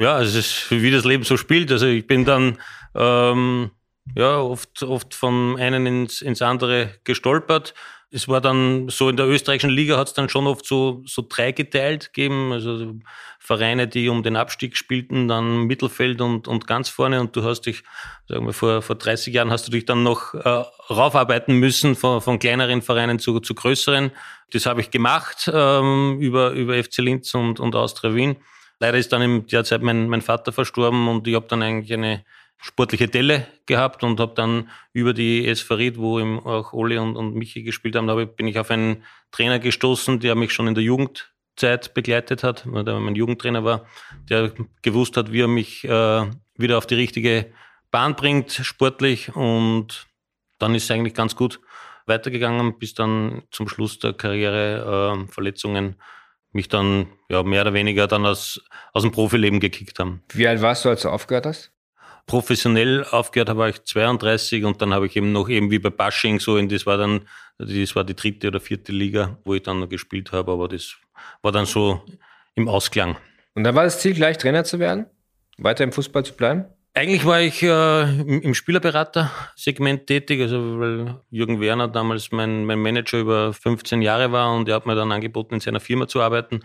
Ja, 0.00 0.20
es 0.20 0.34
ist 0.34 0.70
wie 0.70 0.90
das 0.92 1.04
Leben 1.04 1.24
so 1.24 1.36
spielt. 1.36 1.72
Also 1.72 1.86
ich 1.86 2.06
bin 2.06 2.24
dann 2.24 2.58
ähm, 2.94 3.72
ja 4.14 4.38
oft, 4.38 4.82
oft 4.84 5.12
von 5.14 5.58
einem 5.58 5.86
ins, 5.86 6.22
ins 6.22 6.40
andere 6.40 6.94
gestolpert. 7.02 7.74
Es 8.10 8.28
war 8.28 8.40
dann 8.40 8.88
so 8.88 9.10
in 9.10 9.16
der 9.16 9.26
österreichischen 9.26 9.68
Liga 9.68 9.98
hat 9.98 10.06
es 10.06 10.14
dann 10.14 10.30
schon 10.30 10.46
oft 10.46 10.64
so, 10.64 11.02
so 11.04 11.26
dreigeteilt 11.28 12.14
gegeben. 12.14 12.52
Also 12.52 12.94
Vereine, 13.40 13.88
die 13.88 14.08
um 14.08 14.22
den 14.22 14.36
Abstieg 14.36 14.76
spielten, 14.76 15.26
dann 15.26 15.64
Mittelfeld 15.64 16.20
und, 16.20 16.46
und 16.46 16.68
ganz 16.68 16.88
vorne. 16.88 17.20
Und 17.20 17.34
du 17.34 17.42
hast 17.42 17.62
dich, 17.62 17.82
sagen 18.28 18.46
wir, 18.46 18.52
vor, 18.52 18.82
vor 18.82 18.96
30 18.96 19.34
Jahren 19.34 19.50
hast 19.50 19.66
du 19.66 19.72
dich 19.72 19.84
dann 19.84 20.04
noch 20.04 20.32
äh, 20.32 20.64
raufarbeiten 20.90 21.56
müssen 21.56 21.96
von, 21.96 22.22
von 22.22 22.38
kleineren 22.38 22.82
Vereinen 22.82 23.18
zu, 23.18 23.40
zu 23.40 23.54
größeren. 23.54 24.12
Das 24.52 24.64
habe 24.64 24.80
ich 24.80 24.92
gemacht 24.92 25.50
ähm, 25.52 26.18
über, 26.20 26.52
über 26.52 26.82
FC 26.82 26.98
Linz 26.98 27.34
und, 27.34 27.58
und 27.58 27.74
Austria 27.74 28.14
Wien. 28.14 28.36
Leider 28.80 28.98
ist 28.98 29.12
dann 29.12 29.22
in 29.22 29.46
der 29.46 29.64
Zeit 29.64 29.82
mein, 29.82 30.08
mein 30.08 30.22
Vater 30.22 30.52
verstorben 30.52 31.08
und 31.08 31.26
ich 31.26 31.34
habe 31.34 31.46
dann 31.48 31.62
eigentlich 31.62 31.92
eine 31.92 32.24
sportliche 32.60 33.08
Delle 33.08 33.46
gehabt 33.66 34.02
und 34.02 34.20
habe 34.20 34.34
dann 34.34 34.68
über 34.92 35.14
die 35.14 35.46
S 35.46 35.60
Farid, 35.60 35.98
wo 35.98 36.18
eben 36.18 36.40
auch 36.40 36.72
Oli 36.72 36.98
und, 36.98 37.16
und 37.16 37.34
Michi 37.34 37.62
gespielt 37.62 37.96
haben, 37.96 38.06
da 38.06 38.14
bin 38.14 38.46
ich 38.46 38.58
auf 38.58 38.70
einen 38.70 39.04
Trainer 39.30 39.58
gestoßen, 39.58 40.20
der 40.20 40.34
mich 40.34 40.52
schon 40.52 40.66
in 40.66 40.74
der 40.74 40.84
Jugendzeit 40.84 41.94
begleitet 41.94 42.42
hat, 42.42 42.64
der 42.66 42.98
mein 42.98 43.14
Jugendtrainer 43.14 43.64
war, 43.64 43.86
der 44.28 44.52
gewusst 44.82 45.16
hat, 45.16 45.32
wie 45.32 45.42
er 45.42 45.48
mich 45.48 45.84
äh, 45.84 46.26
wieder 46.56 46.78
auf 46.78 46.86
die 46.86 46.96
richtige 46.96 47.52
Bahn 47.90 48.16
bringt, 48.16 48.52
sportlich. 48.52 49.34
Und 49.34 50.06
dann 50.58 50.74
ist 50.74 50.84
es 50.84 50.90
eigentlich 50.90 51.14
ganz 51.14 51.36
gut 51.36 51.60
weitergegangen, 52.06 52.78
bis 52.78 52.94
dann 52.94 53.42
zum 53.50 53.68
Schluss 53.68 53.98
der 53.98 54.14
Karriere 54.14 55.26
äh, 55.26 55.32
Verletzungen 55.32 55.96
mich 56.58 56.68
dann 56.68 57.06
ja, 57.30 57.44
mehr 57.44 57.62
oder 57.62 57.72
weniger 57.72 58.08
dann 58.08 58.26
aus, 58.26 58.60
aus 58.92 59.02
dem 59.02 59.12
Profileben 59.12 59.60
gekickt 59.60 60.00
haben. 60.00 60.22
Wie 60.32 60.48
alt 60.48 60.60
warst 60.60 60.84
du, 60.84 60.88
als 60.88 61.02
du 61.02 61.08
aufgehört 61.08 61.46
hast? 61.46 61.70
Professionell 62.26 63.04
aufgehört 63.04 63.48
habe 63.48 63.70
ich 63.70 63.84
32 63.84 64.64
und 64.64 64.82
dann 64.82 64.92
habe 64.92 65.06
ich 65.06 65.16
eben 65.16 65.32
noch 65.32 65.48
eben 65.48 65.70
wie 65.70 65.78
bei 65.78 65.88
Bashing 65.88 66.40
so 66.40 66.58
in 66.58 66.68
das 66.68 66.84
war 66.84 66.98
dann 66.98 67.26
das 67.58 67.96
war 67.96 68.04
die 68.04 68.14
dritte 68.14 68.48
oder 68.48 68.60
vierte 68.60 68.92
Liga, 68.92 69.38
wo 69.44 69.54
ich 69.54 69.62
dann 69.62 69.80
noch 69.80 69.88
gespielt 69.88 70.32
habe, 70.32 70.52
aber 70.52 70.68
das 70.68 70.96
war 71.42 71.52
dann 71.52 71.66
so 71.66 72.02
im 72.54 72.68
Ausklang. 72.68 73.16
Und 73.54 73.64
dann 73.64 73.74
war 73.74 73.84
das 73.84 74.00
Ziel 74.00 74.14
gleich 74.14 74.38
Trainer 74.38 74.64
zu 74.64 74.78
werden, 74.78 75.06
weiter 75.58 75.84
im 75.84 75.92
Fußball 75.92 76.24
zu 76.24 76.34
bleiben? 76.34 76.66
Eigentlich 76.98 77.24
war 77.24 77.40
ich 77.40 77.62
äh, 77.62 78.20
im 78.20 78.54
Spielerberater-Segment 78.54 80.08
tätig, 80.08 80.40
also 80.40 80.80
weil 80.80 81.20
Jürgen 81.30 81.60
Werner 81.60 81.86
damals 81.86 82.32
mein, 82.32 82.64
mein 82.64 82.80
Manager 82.80 83.20
über 83.20 83.52
15 83.52 84.02
Jahre 84.02 84.32
war 84.32 84.52
und 84.52 84.68
er 84.68 84.74
hat 84.74 84.84
mir 84.84 84.96
dann 84.96 85.12
angeboten, 85.12 85.54
in 85.54 85.60
seiner 85.60 85.78
Firma 85.78 86.08
zu 86.08 86.20
arbeiten, 86.20 86.58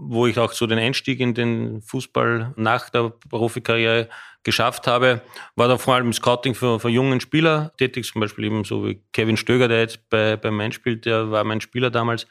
wo 0.00 0.26
ich 0.26 0.38
auch 0.38 0.52
so 0.52 0.66
den 0.66 0.78
Einstieg 0.78 1.20
in 1.20 1.34
den 1.34 1.82
Fußball 1.82 2.54
nach 2.56 2.88
der 2.90 3.12
Profikarriere 3.28 4.08
geschafft 4.44 4.86
habe. 4.86 5.20
War 5.56 5.68
da 5.68 5.76
vor 5.76 5.94
allem 5.94 6.12
Scouting 6.12 6.54
für, 6.54 6.78
für 6.78 6.88
jungen 6.88 7.20
Spieler 7.20 7.72
tätig, 7.76 8.06
zum 8.06 8.20
Beispiel 8.20 8.44
eben 8.44 8.64
so 8.64 8.86
wie 8.86 9.02
Kevin 9.12 9.36
Stöger, 9.36 9.68
der 9.68 9.80
jetzt 9.80 10.08
bei, 10.08 10.36
bei 10.36 10.50
Main 10.50 10.72
spielt, 10.72 11.04
der 11.04 11.30
war 11.30 11.44
mein 11.44 11.60
Spieler 11.60 11.90
damals 11.90 12.26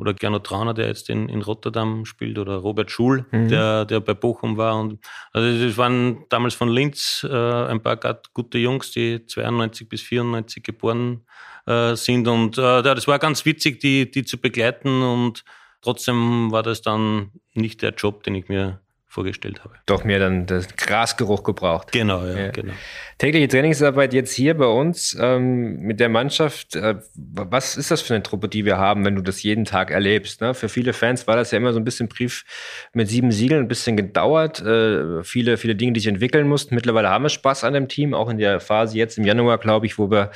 oder 0.00 0.14
Gernot 0.14 0.44
Trauner, 0.46 0.72
der 0.72 0.86
jetzt 0.86 1.10
in, 1.10 1.28
in 1.28 1.42
Rotterdam 1.42 2.06
spielt, 2.06 2.38
oder 2.38 2.56
Robert 2.56 2.90
Schul, 2.90 3.26
mhm. 3.30 3.48
der, 3.48 3.84
der 3.84 4.00
bei 4.00 4.14
Bochum 4.14 4.56
war. 4.56 4.80
Und, 4.80 4.98
also 5.32 5.46
es 5.46 5.76
waren 5.76 6.24
damals 6.30 6.54
von 6.54 6.70
Linz 6.70 7.24
äh, 7.28 7.36
ein 7.36 7.82
paar 7.82 7.98
gute 8.32 8.56
Jungs, 8.56 8.92
die 8.92 9.26
92 9.26 9.88
bis 9.88 10.00
94 10.00 10.62
geboren 10.62 11.26
äh, 11.66 11.94
sind. 11.96 12.26
Und 12.28 12.56
äh, 12.56 12.82
das 12.82 13.06
war 13.06 13.18
ganz 13.18 13.44
witzig, 13.44 13.80
die, 13.80 14.10
die 14.10 14.24
zu 14.24 14.38
begleiten. 14.38 15.02
Und 15.02 15.44
trotzdem 15.82 16.50
war 16.50 16.62
das 16.62 16.82
dann 16.82 17.32
nicht 17.54 17.82
der 17.82 17.94
Job, 17.94 18.22
den 18.22 18.34
ich 18.34 18.48
mir 18.48 18.80
vorgestellt 19.10 19.64
habe. 19.64 19.74
Doch 19.86 20.04
mehr 20.04 20.20
dann 20.20 20.46
den 20.46 20.64
Grasgeruch 20.76 21.42
gebraucht. 21.42 21.90
Genau, 21.90 22.24
ja, 22.24 22.38
ja. 22.38 22.50
genau. 22.52 22.72
Tägliche 23.18 23.48
Trainingsarbeit 23.48 24.14
jetzt 24.14 24.32
hier 24.32 24.56
bei 24.56 24.66
uns 24.66 25.18
ähm, 25.20 25.80
mit 25.80 25.98
der 25.98 26.08
Mannschaft. 26.08 26.76
Äh, 26.76 26.94
was 27.16 27.76
ist 27.76 27.90
das 27.90 28.02
für 28.02 28.14
eine 28.14 28.22
Truppe, 28.22 28.48
die 28.48 28.64
wir 28.64 28.78
haben, 28.78 29.04
wenn 29.04 29.16
du 29.16 29.20
das 29.20 29.42
jeden 29.42 29.64
Tag 29.64 29.90
erlebst? 29.90 30.40
Ne? 30.40 30.54
Für 30.54 30.68
viele 30.68 30.92
Fans 30.92 31.26
war 31.26 31.34
das 31.34 31.50
ja 31.50 31.58
immer 31.58 31.72
so 31.72 31.80
ein 31.80 31.84
bisschen 31.84 32.08
Brief 32.08 32.44
mit 32.92 33.08
sieben 33.08 33.32
Siegeln, 33.32 33.62
ein 33.62 33.68
bisschen 33.68 33.96
gedauert. 33.96 34.60
Äh, 34.60 35.24
viele, 35.24 35.56
viele 35.56 35.74
Dinge, 35.74 35.92
die 35.92 36.00
sich 36.00 36.08
entwickeln 36.08 36.46
mussten. 36.46 36.76
Mittlerweile 36.76 37.08
haben 37.08 37.24
wir 37.24 37.30
Spaß 37.30 37.64
an 37.64 37.74
dem 37.74 37.88
Team, 37.88 38.14
auch 38.14 38.30
in 38.30 38.38
der 38.38 38.60
Phase 38.60 38.96
jetzt 38.96 39.18
im 39.18 39.24
Januar, 39.24 39.58
glaube 39.58 39.86
ich, 39.86 39.98
wo 39.98 40.08
wir 40.08 40.30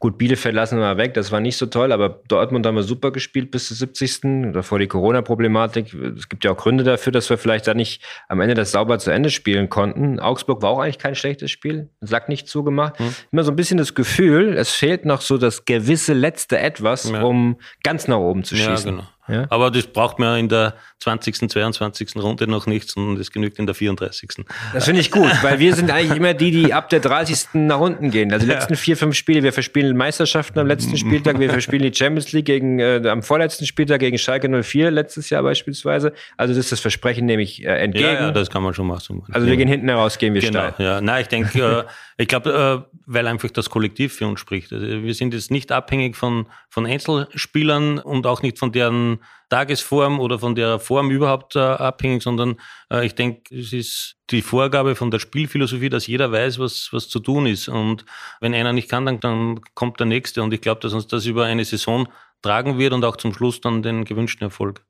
gut 0.00 0.18
Bielefeld 0.18 0.54
lassen 0.54 0.78
wir 0.78 0.82
mal 0.82 0.96
weg. 0.98 1.14
Das 1.14 1.30
war 1.30 1.40
nicht 1.40 1.56
so 1.56 1.66
toll, 1.66 1.92
aber 1.92 2.20
Dortmund 2.26 2.66
haben 2.66 2.74
wir 2.74 2.82
super 2.82 3.12
gespielt 3.12 3.52
bis 3.52 3.68
zum 3.68 3.76
70. 3.76 4.52
Davor 4.52 4.80
die 4.80 4.88
Corona-Problematik. 4.88 5.94
Es 5.94 6.28
gibt 6.28 6.44
ja 6.44 6.50
auch 6.50 6.56
Gründe 6.56 6.82
dafür, 6.82 7.12
dass 7.12 7.30
wir 7.30 7.38
vielleicht 7.38 7.68
da 7.68 7.74
nicht 7.74 8.02
am 8.28 8.40
Ende 8.40 8.54
das 8.54 8.72
sauber 8.72 8.98
zu 8.98 9.10
Ende 9.10 9.30
spielen 9.30 9.68
konnten. 9.68 10.20
Augsburg 10.20 10.62
war 10.62 10.70
auch 10.70 10.80
eigentlich 10.80 10.98
kein 10.98 11.14
schlechtes 11.14 11.50
Spiel, 11.50 11.90
Sack 12.00 12.28
nicht 12.28 12.48
zugemacht. 12.48 12.98
Hm. 12.98 13.14
Immer 13.32 13.44
so 13.44 13.52
ein 13.52 13.56
bisschen 13.56 13.78
das 13.78 13.94
Gefühl, 13.94 14.54
es 14.54 14.70
fehlt 14.70 15.04
noch 15.04 15.20
so 15.20 15.38
das 15.38 15.64
gewisse 15.64 16.12
letzte 16.12 16.58
Etwas, 16.58 17.10
ja. 17.10 17.22
um 17.22 17.56
ganz 17.82 18.08
nach 18.08 18.18
oben 18.18 18.44
zu 18.44 18.56
schießen. 18.56 18.90
Ja, 18.90 18.96
genau. 18.96 19.08
Ja? 19.28 19.46
Aber 19.50 19.70
das 19.70 19.86
braucht 19.86 20.18
man 20.18 20.38
in 20.38 20.48
der 20.48 20.74
20., 21.00 21.50
22. 21.50 22.16
Runde 22.16 22.46
noch 22.46 22.66
nicht, 22.66 22.88
sondern 22.90 23.16
das 23.16 23.30
genügt 23.30 23.58
in 23.58 23.66
der 23.66 23.74
34. 23.74 24.44
Das 24.72 24.84
finde 24.84 25.00
ich 25.00 25.10
gut, 25.10 25.30
weil 25.42 25.58
wir 25.58 25.74
sind 25.74 25.90
eigentlich 25.90 26.16
immer 26.16 26.34
die, 26.34 26.50
die 26.50 26.74
ab 26.74 26.88
der 26.90 27.00
30. 27.00 27.48
nach 27.54 27.80
unten 27.80 28.10
gehen. 28.10 28.32
Also 28.32 28.46
die 28.46 28.52
letzten 28.52 28.74
ja. 28.74 28.78
vier, 28.78 28.96
fünf 28.96 29.14
Spiele, 29.14 29.42
wir 29.42 29.52
verspielen 29.52 29.96
Meisterschaften 29.96 30.58
am 30.58 30.66
letzten 30.66 30.96
Spieltag, 30.96 31.38
wir 31.38 31.50
verspielen 31.50 31.90
die 31.90 31.96
Champions 31.96 32.32
League 32.32 32.46
gegen, 32.46 32.78
äh, 32.78 33.02
am 33.08 33.22
vorletzten 33.22 33.66
Spieltag 33.66 34.00
gegen 34.00 34.18
Schalke 34.18 34.48
04 34.62 34.90
letztes 34.90 35.30
Jahr 35.30 35.42
beispielsweise. 35.42 36.12
Also 36.36 36.54
das 36.54 36.64
ist 36.64 36.72
das 36.72 36.80
Versprechen, 36.80 37.26
nehme 37.26 37.42
ich 37.42 37.64
äh, 37.64 37.68
entgegen. 37.68 38.06
Ja, 38.06 38.12
ja, 38.14 38.30
das 38.30 38.50
kann 38.50 38.62
man 38.62 38.74
schon 38.74 38.86
machen. 38.86 39.24
Also 39.30 39.46
wir 39.46 39.56
gehen 39.56 39.68
hinten 39.68 39.88
heraus, 39.88 40.18
gehen 40.18 40.34
wir 40.34 40.40
genau, 40.40 40.70
steil. 40.70 40.74
Ja, 40.78 41.00
nein, 41.00 41.22
ich 41.22 41.28
denke, 41.28 41.58
äh, 41.58 41.84
ich 42.18 42.28
glaube, 42.28 42.86
äh, 42.88 42.98
weil 43.06 43.26
einfach 43.26 43.50
das 43.50 43.68
Kollektiv 43.68 44.14
für 44.14 44.26
uns 44.26 44.40
spricht. 44.40 44.72
Also 44.72 44.86
wir 44.86 45.14
sind 45.14 45.34
jetzt 45.34 45.50
nicht 45.50 45.70
abhängig 45.70 46.16
von, 46.16 46.46
von 46.70 46.86
Einzelspielern 46.86 47.98
und 47.98 48.26
auch 48.26 48.40
nicht 48.40 48.58
von 48.58 48.72
deren 48.72 49.18
Tagesform 49.50 50.18
oder 50.18 50.38
von 50.38 50.54
der 50.54 50.78
Form 50.78 51.10
überhaupt 51.10 51.56
äh, 51.56 51.60
abhängig, 51.60 52.22
sondern 52.22 52.56
äh, 52.90 53.04
ich 53.04 53.14
denke, 53.14 53.54
es 53.54 53.72
ist 53.72 54.16
die 54.30 54.40
Vorgabe 54.40 54.96
von 54.96 55.10
der 55.10 55.18
Spielphilosophie, 55.18 55.90
dass 55.90 56.06
jeder 56.06 56.32
weiß, 56.32 56.58
was, 56.58 56.88
was 56.90 57.08
zu 57.08 57.20
tun 57.20 57.46
ist. 57.46 57.68
Und 57.68 58.06
wenn 58.40 58.54
einer 58.54 58.72
nicht 58.72 58.88
kann, 58.88 59.04
dann, 59.04 59.20
dann 59.20 59.60
kommt 59.74 60.00
der 60.00 60.06
Nächste. 60.06 60.42
Und 60.42 60.54
ich 60.54 60.62
glaube, 60.62 60.80
dass 60.80 60.94
uns 60.94 61.06
das 61.06 61.26
über 61.26 61.44
eine 61.44 61.64
Saison 61.66 62.08
tragen 62.40 62.78
wird 62.78 62.94
und 62.94 63.04
auch 63.04 63.16
zum 63.16 63.34
Schluss 63.34 63.60
dann 63.60 63.82
den 63.82 64.04
gewünschten 64.04 64.46
Erfolg. 64.46 64.84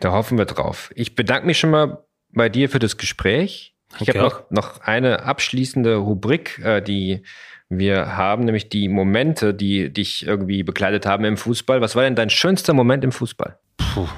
Da 0.00 0.12
hoffen 0.12 0.38
wir 0.38 0.46
drauf. 0.46 0.90
Ich 0.94 1.14
bedanke 1.14 1.46
mich 1.46 1.58
schon 1.58 1.70
mal 1.70 2.02
bei 2.30 2.48
dir 2.48 2.70
für 2.70 2.78
das 2.78 2.96
Gespräch. 2.96 3.75
Ich 3.94 4.08
okay. 4.08 4.18
habe 4.18 4.28
noch, 4.28 4.50
noch 4.50 4.80
eine 4.80 5.22
abschließende 5.22 5.96
Rubrik, 5.96 6.58
äh, 6.58 6.82
die 6.82 7.22
wir 7.68 8.16
haben, 8.16 8.44
nämlich 8.44 8.68
die 8.68 8.88
Momente, 8.88 9.52
die 9.52 9.92
dich 9.92 10.26
irgendwie 10.26 10.62
begleitet 10.62 11.06
haben 11.06 11.24
im 11.24 11.36
Fußball. 11.36 11.80
Was 11.80 11.96
war 11.96 12.04
denn 12.04 12.14
dein 12.14 12.30
schönster 12.30 12.74
Moment 12.74 13.02
im 13.04 13.12
Fußball? 13.12 13.58
Puh, 13.76 14.08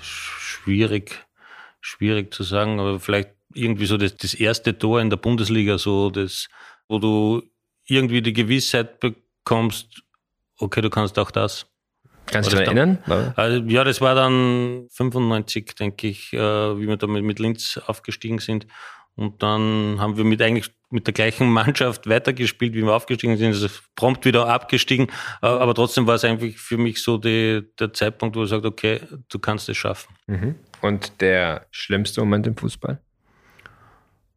schwierig, 0.00 1.26
schwierig 1.80 2.32
zu 2.32 2.42
sagen, 2.42 2.80
aber 2.80 2.98
vielleicht 3.00 3.30
irgendwie 3.52 3.86
so 3.86 3.96
das, 3.96 4.16
das 4.16 4.34
erste 4.34 4.78
Tor 4.78 5.00
in 5.00 5.10
der 5.10 5.16
Bundesliga, 5.16 5.78
so 5.78 6.10
das, 6.10 6.48
wo 6.88 6.98
du 6.98 7.42
irgendwie 7.86 8.22
die 8.22 8.32
Gewissheit 8.32 9.00
bekommst, 9.00 10.02
okay, 10.58 10.80
du 10.80 10.90
kannst 10.90 11.18
auch 11.18 11.30
das. 11.30 11.66
Kannst 12.26 12.52
du 12.52 12.56
dich 12.56 12.66
erinnern? 12.66 12.98
Also, 13.36 13.62
ja, 13.66 13.84
das 13.84 14.00
war 14.00 14.16
dann 14.16 14.88
95, 14.90 15.74
denke 15.78 16.08
ich, 16.08 16.32
äh, 16.32 16.38
wie 16.38 16.88
wir 16.88 16.96
da 16.96 17.06
mit 17.06 17.38
Linz 17.38 17.78
aufgestiegen 17.86 18.40
sind. 18.40 18.66
Und 19.16 19.42
dann 19.42 19.96
haben 19.98 20.16
wir 20.16 20.24
mit 20.24 20.42
eigentlich 20.42 20.70
mit 20.90 21.06
der 21.06 21.14
gleichen 21.14 21.50
Mannschaft 21.50 22.08
weitergespielt, 22.08 22.74
wie 22.74 22.82
wir 22.82 22.94
aufgestiegen 22.94 23.36
sind, 23.36 23.48
also 23.48 23.68
prompt 23.96 24.24
wieder 24.24 24.48
abgestiegen. 24.48 25.08
Äh, 25.42 25.46
aber 25.46 25.74
trotzdem 25.74 26.06
war 26.06 26.14
es 26.14 26.24
eigentlich 26.24 26.58
für 26.58 26.78
mich 26.78 27.02
so 27.02 27.18
die, 27.18 27.62
der 27.78 27.92
Zeitpunkt, 27.92 28.36
wo 28.36 28.44
ich 28.44 28.50
sage, 28.50 28.68
okay, 28.68 29.00
du 29.28 29.38
kannst 29.38 29.68
es 29.68 29.76
schaffen. 29.76 30.14
Mhm. 30.26 30.54
Und 30.82 31.20
der 31.20 31.66
schlimmste 31.70 32.20
Moment 32.20 32.46
im 32.46 32.56
Fußball? 32.56 33.00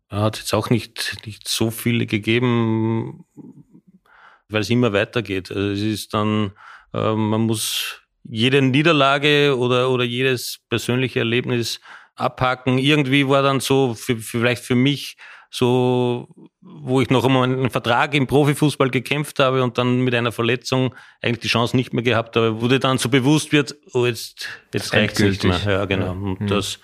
Hat 0.10 0.38
jetzt 0.38 0.54
auch 0.54 0.72
nicht, 0.72 1.18
nicht 1.26 1.48
so 1.48 1.70
viele 1.70 2.08
gegeben, 2.08 3.26
weil 4.48 4.62
es 4.62 4.70
immer 4.72 4.92
weitergeht. 4.92 5.52
Also 5.52 5.70
es 5.70 5.82
ist 5.82 6.14
dann, 6.14 6.54
äh, 6.94 7.14
man 7.14 7.42
muss 7.42 8.02
jede 8.24 8.62
Niederlage 8.62 9.56
oder, 9.58 9.92
oder 9.92 10.04
jedes 10.04 10.60
persönliche 10.70 11.20
Erlebnis 11.20 11.80
abhaken. 12.20 12.78
Irgendwie 12.78 13.28
war 13.28 13.42
dann 13.42 13.60
so, 13.60 13.94
für, 13.94 14.18
vielleicht 14.18 14.64
für 14.64 14.76
mich, 14.76 15.18
so, 15.52 16.28
wo 16.62 17.02
ich 17.02 17.10
noch 17.10 17.26
einmal 17.26 17.44
einen 17.44 17.70
Vertrag 17.72 18.14
im 18.14 18.28
Profifußball 18.28 18.92
gekämpft 18.92 19.40
habe 19.40 19.64
und 19.64 19.78
dann 19.78 20.02
mit 20.02 20.14
einer 20.14 20.32
Verletzung 20.32 20.94
eigentlich 21.22 21.40
die 21.40 21.48
Chance 21.48 21.76
nicht 21.76 21.92
mehr 21.92 22.04
gehabt 22.04 22.36
habe, 22.36 22.62
wurde 22.62 22.80
dann 22.80 23.00
so 23.00 23.10
bewusst 23.10 23.52
wird, 23.52 23.76
oh, 23.94 24.06
jetzt, 24.06 24.48
jetzt 24.74 24.94
reicht 24.94 25.20
es 25.20 25.22
nicht 25.22 25.44
mehr. 25.44 25.60
Ja, 25.66 25.86
genau. 25.86 26.12
Und 26.12 26.42
mhm. 26.42 26.48
das 26.48 26.80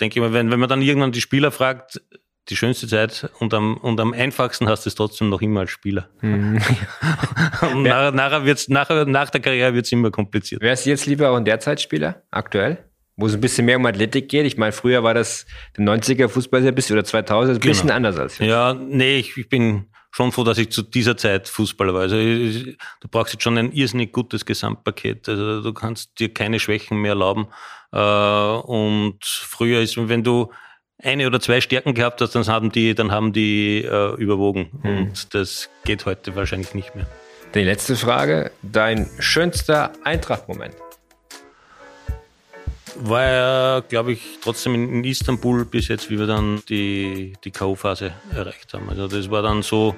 denke 0.00 0.18
ich 0.18 0.22
mal, 0.22 0.32
wenn, 0.32 0.50
wenn 0.50 0.60
man 0.60 0.68
dann 0.68 0.80
irgendwann 0.80 1.12
die 1.12 1.20
Spieler 1.20 1.50
fragt, 1.50 2.00
die 2.48 2.56
schönste 2.56 2.86
Zeit 2.88 3.28
und 3.40 3.52
am, 3.52 3.76
und 3.76 4.00
am 4.00 4.14
einfachsten 4.14 4.68
hast 4.68 4.86
du 4.86 4.88
es 4.88 4.94
trotzdem 4.94 5.28
noch 5.28 5.42
immer 5.42 5.60
als 5.60 5.70
Spieler. 5.70 6.08
Mhm. 6.22 6.58
und 7.72 7.82
nachher, 7.82 8.12
nachher 8.12 8.44
wird's, 8.44 8.68
nachher, 8.68 9.04
nach 9.04 9.30
der 9.30 9.40
Karriere 9.40 9.74
wird 9.74 9.84
es 9.84 9.92
immer 9.92 10.10
kompliziert. 10.10 10.62
Wärst 10.62 10.86
du 10.86 10.90
jetzt 10.90 11.06
lieber 11.06 11.30
auch 11.30 11.36
in 11.36 11.44
der 11.44 11.60
Zeit 11.60 11.80
Spieler, 11.80 12.22
aktuell? 12.30 12.87
Wo 13.18 13.26
es 13.26 13.34
ein 13.34 13.40
bisschen 13.40 13.66
mehr 13.66 13.76
um 13.76 13.84
Athletik 13.84 14.28
geht. 14.28 14.46
Ich 14.46 14.56
meine, 14.56 14.72
früher 14.72 15.02
war 15.02 15.12
das 15.12 15.44
der 15.76 15.84
90er 15.84 16.28
Fußball 16.28 16.62
sehr 16.62 16.72
bisschen 16.72 16.96
oder 16.96 17.04
2000 17.04 17.56
ein 17.56 17.60
bisschen 17.60 17.82
genau. 17.82 17.96
anders 17.96 18.16
als 18.16 18.38
jetzt. 18.38 18.48
Ja, 18.48 18.74
nee, 18.74 19.18
ich, 19.18 19.36
ich 19.36 19.48
bin 19.48 19.86
schon 20.12 20.30
froh, 20.30 20.44
dass 20.44 20.56
ich 20.56 20.70
zu 20.70 20.82
dieser 20.82 21.16
Zeit 21.16 21.48
Fußballer 21.48 21.92
war. 21.92 22.02
Also 22.02 22.16
du 22.16 23.08
brauchst 23.10 23.34
jetzt 23.34 23.42
schon 23.42 23.58
ein 23.58 23.72
irrsinnig 23.72 24.12
gutes 24.12 24.46
Gesamtpaket. 24.46 25.28
Also 25.28 25.62
du 25.62 25.72
kannst 25.74 26.18
dir 26.20 26.32
keine 26.32 26.60
Schwächen 26.60 26.98
mehr 26.98 27.10
erlauben. 27.10 27.48
Äh, 27.92 27.98
und 27.98 29.18
früher 29.24 29.80
ist, 29.80 29.96
wenn 29.96 30.22
du 30.22 30.52
eine 31.02 31.26
oder 31.26 31.40
zwei 31.40 31.60
Stärken 31.60 31.94
gehabt 31.94 32.20
hast, 32.20 32.36
dann 32.36 32.46
haben 32.46 32.70
die, 32.70 32.94
dann 32.94 33.10
haben 33.10 33.32
die 33.32 33.82
äh, 33.82 34.14
überwogen. 34.14 34.70
Hm. 34.82 34.98
Und 34.98 35.34
das 35.34 35.68
geht 35.84 36.06
heute 36.06 36.36
wahrscheinlich 36.36 36.72
nicht 36.72 36.94
mehr. 36.94 37.06
Die 37.54 37.64
letzte 37.64 37.96
Frage. 37.96 38.52
Dein 38.62 39.08
schönster 39.18 39.92
Eintracht-Moment? 40.04 40.74
War 43.00 43.22
ja, 43.22 43.80
glaube 43.80 44.12
ich, 44.12 44.38
trotzdem 44.42 44.74
in, 44.74 45.04
Istanbul 45.04 45.64
bis 45.64 45.88
jetzt, 45.88 46.10
wie 46.10 46.18
wir 46.18 46.26
dann 46.26 46.62
die, 46.68 47.34
die 47.44 47.50
K.O.-Phase 47.50 48.12
erreicht 48.34 48.74
haben. 48.74 48.88
Also 48.88 49.08
das 49.08 49.30
war 49.30 49.42
dann 49.42 49.62
so, 49.62 49.94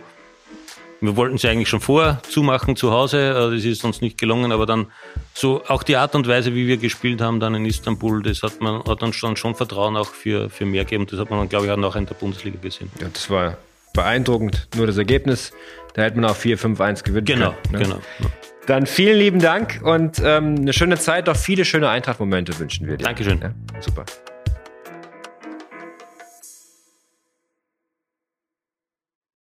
wir 1.00 1.16
wollten 1.16 1.38
sie 1.38 1.48
eigentlich 1.48 1.68
schon 1.68 1.80
vor 1.80 2.20
zumachen 2.28 2.76
zu 2.76 2.92
Hause, 2.92 3.30
äh, 3.30 3.54
das 3.54 3.64
ist 3.64 3.84
uns 3.84 4.00
nicht 4.00 4.18
gelungen, 4.18 4.52
aber 4.52 4.66
dann 4.66 4.86
so 5.34 5.62
auch 5.66 5.82
die 5.82 5.96
Art 5.96 6.14
und 6.14 6.28
Weise, 6.28 6.54
wie 6.54 6.66
wir 6.66 6.76
gespielt 6.76 7.20
haben 7.20 7.40
dann 7.40 7.54
in 7.54 7.64
Istanbul, 7.64 8.22
das 8.22 8.42
hat 8.42 8.60
man 8.60 8.84
hat 8.84 9.02
uns 9.02 9.20
dann 9.20 9.36
schon 9.36 9.54
Vertrauen 9.54 9.96
auch 9.96 10.08
für, 10.08 10.50
für 10.50 10.66
mehr 10.66 10.84
gegeben. 10.84 11.06
Das 11.06 11.18
hat 11.18 11.30
man 11.30 11.38
dann, 11.38 11.48
glaube 11.48 11.66
ich, 11.66 11.72
auch 11.72 11.76
noch 11.76 11.96
in 11.96 12.06
der 12.06 12.14
Bundesliga 12.14 12.58
gesehen. 12.60 12.90
Ja, 13.00 13.08
das 13.12 13.30
war 13.30 13.56
beeindruckend. 14.00 14.68
Nur 14.76 14.86
das 14.86 14.96
Ergebnis, 14.96 15.52
da 15.94 16.02
hätte 16.02 16.18
man 16.18 16.30
auch 16.30 16.36
4-5-1 16.36 17.04
gewinnen 17.04 17.26
genau, 17.26 17.50
können. 17.50 17.72
Ne? 17.72 17.78
Genau, 17.80 18.00
genau. 18.18 18.30
Dann 18.66 18.86
vielen 18.86 19.18
lieben 19.18 19.40
Dank 19.40 19.80
und 19.82 20.20
ähm, 20.24 20.56
eine 20.58 20.72
schöne 20.72 20.98
Zeit, 20.98 21.28
auch 21.28 21.36
viele 21.36 21.64
schöne 21.64 21.88
Eintracht-Momente 21.88 22.58
wünschen 22.58 22.86
wir 22.86 22.96
dir. 22.96 23.04
Dankeschön. 23.04 23.40
Ja, 23.40 23.52
super. 23.80 24.04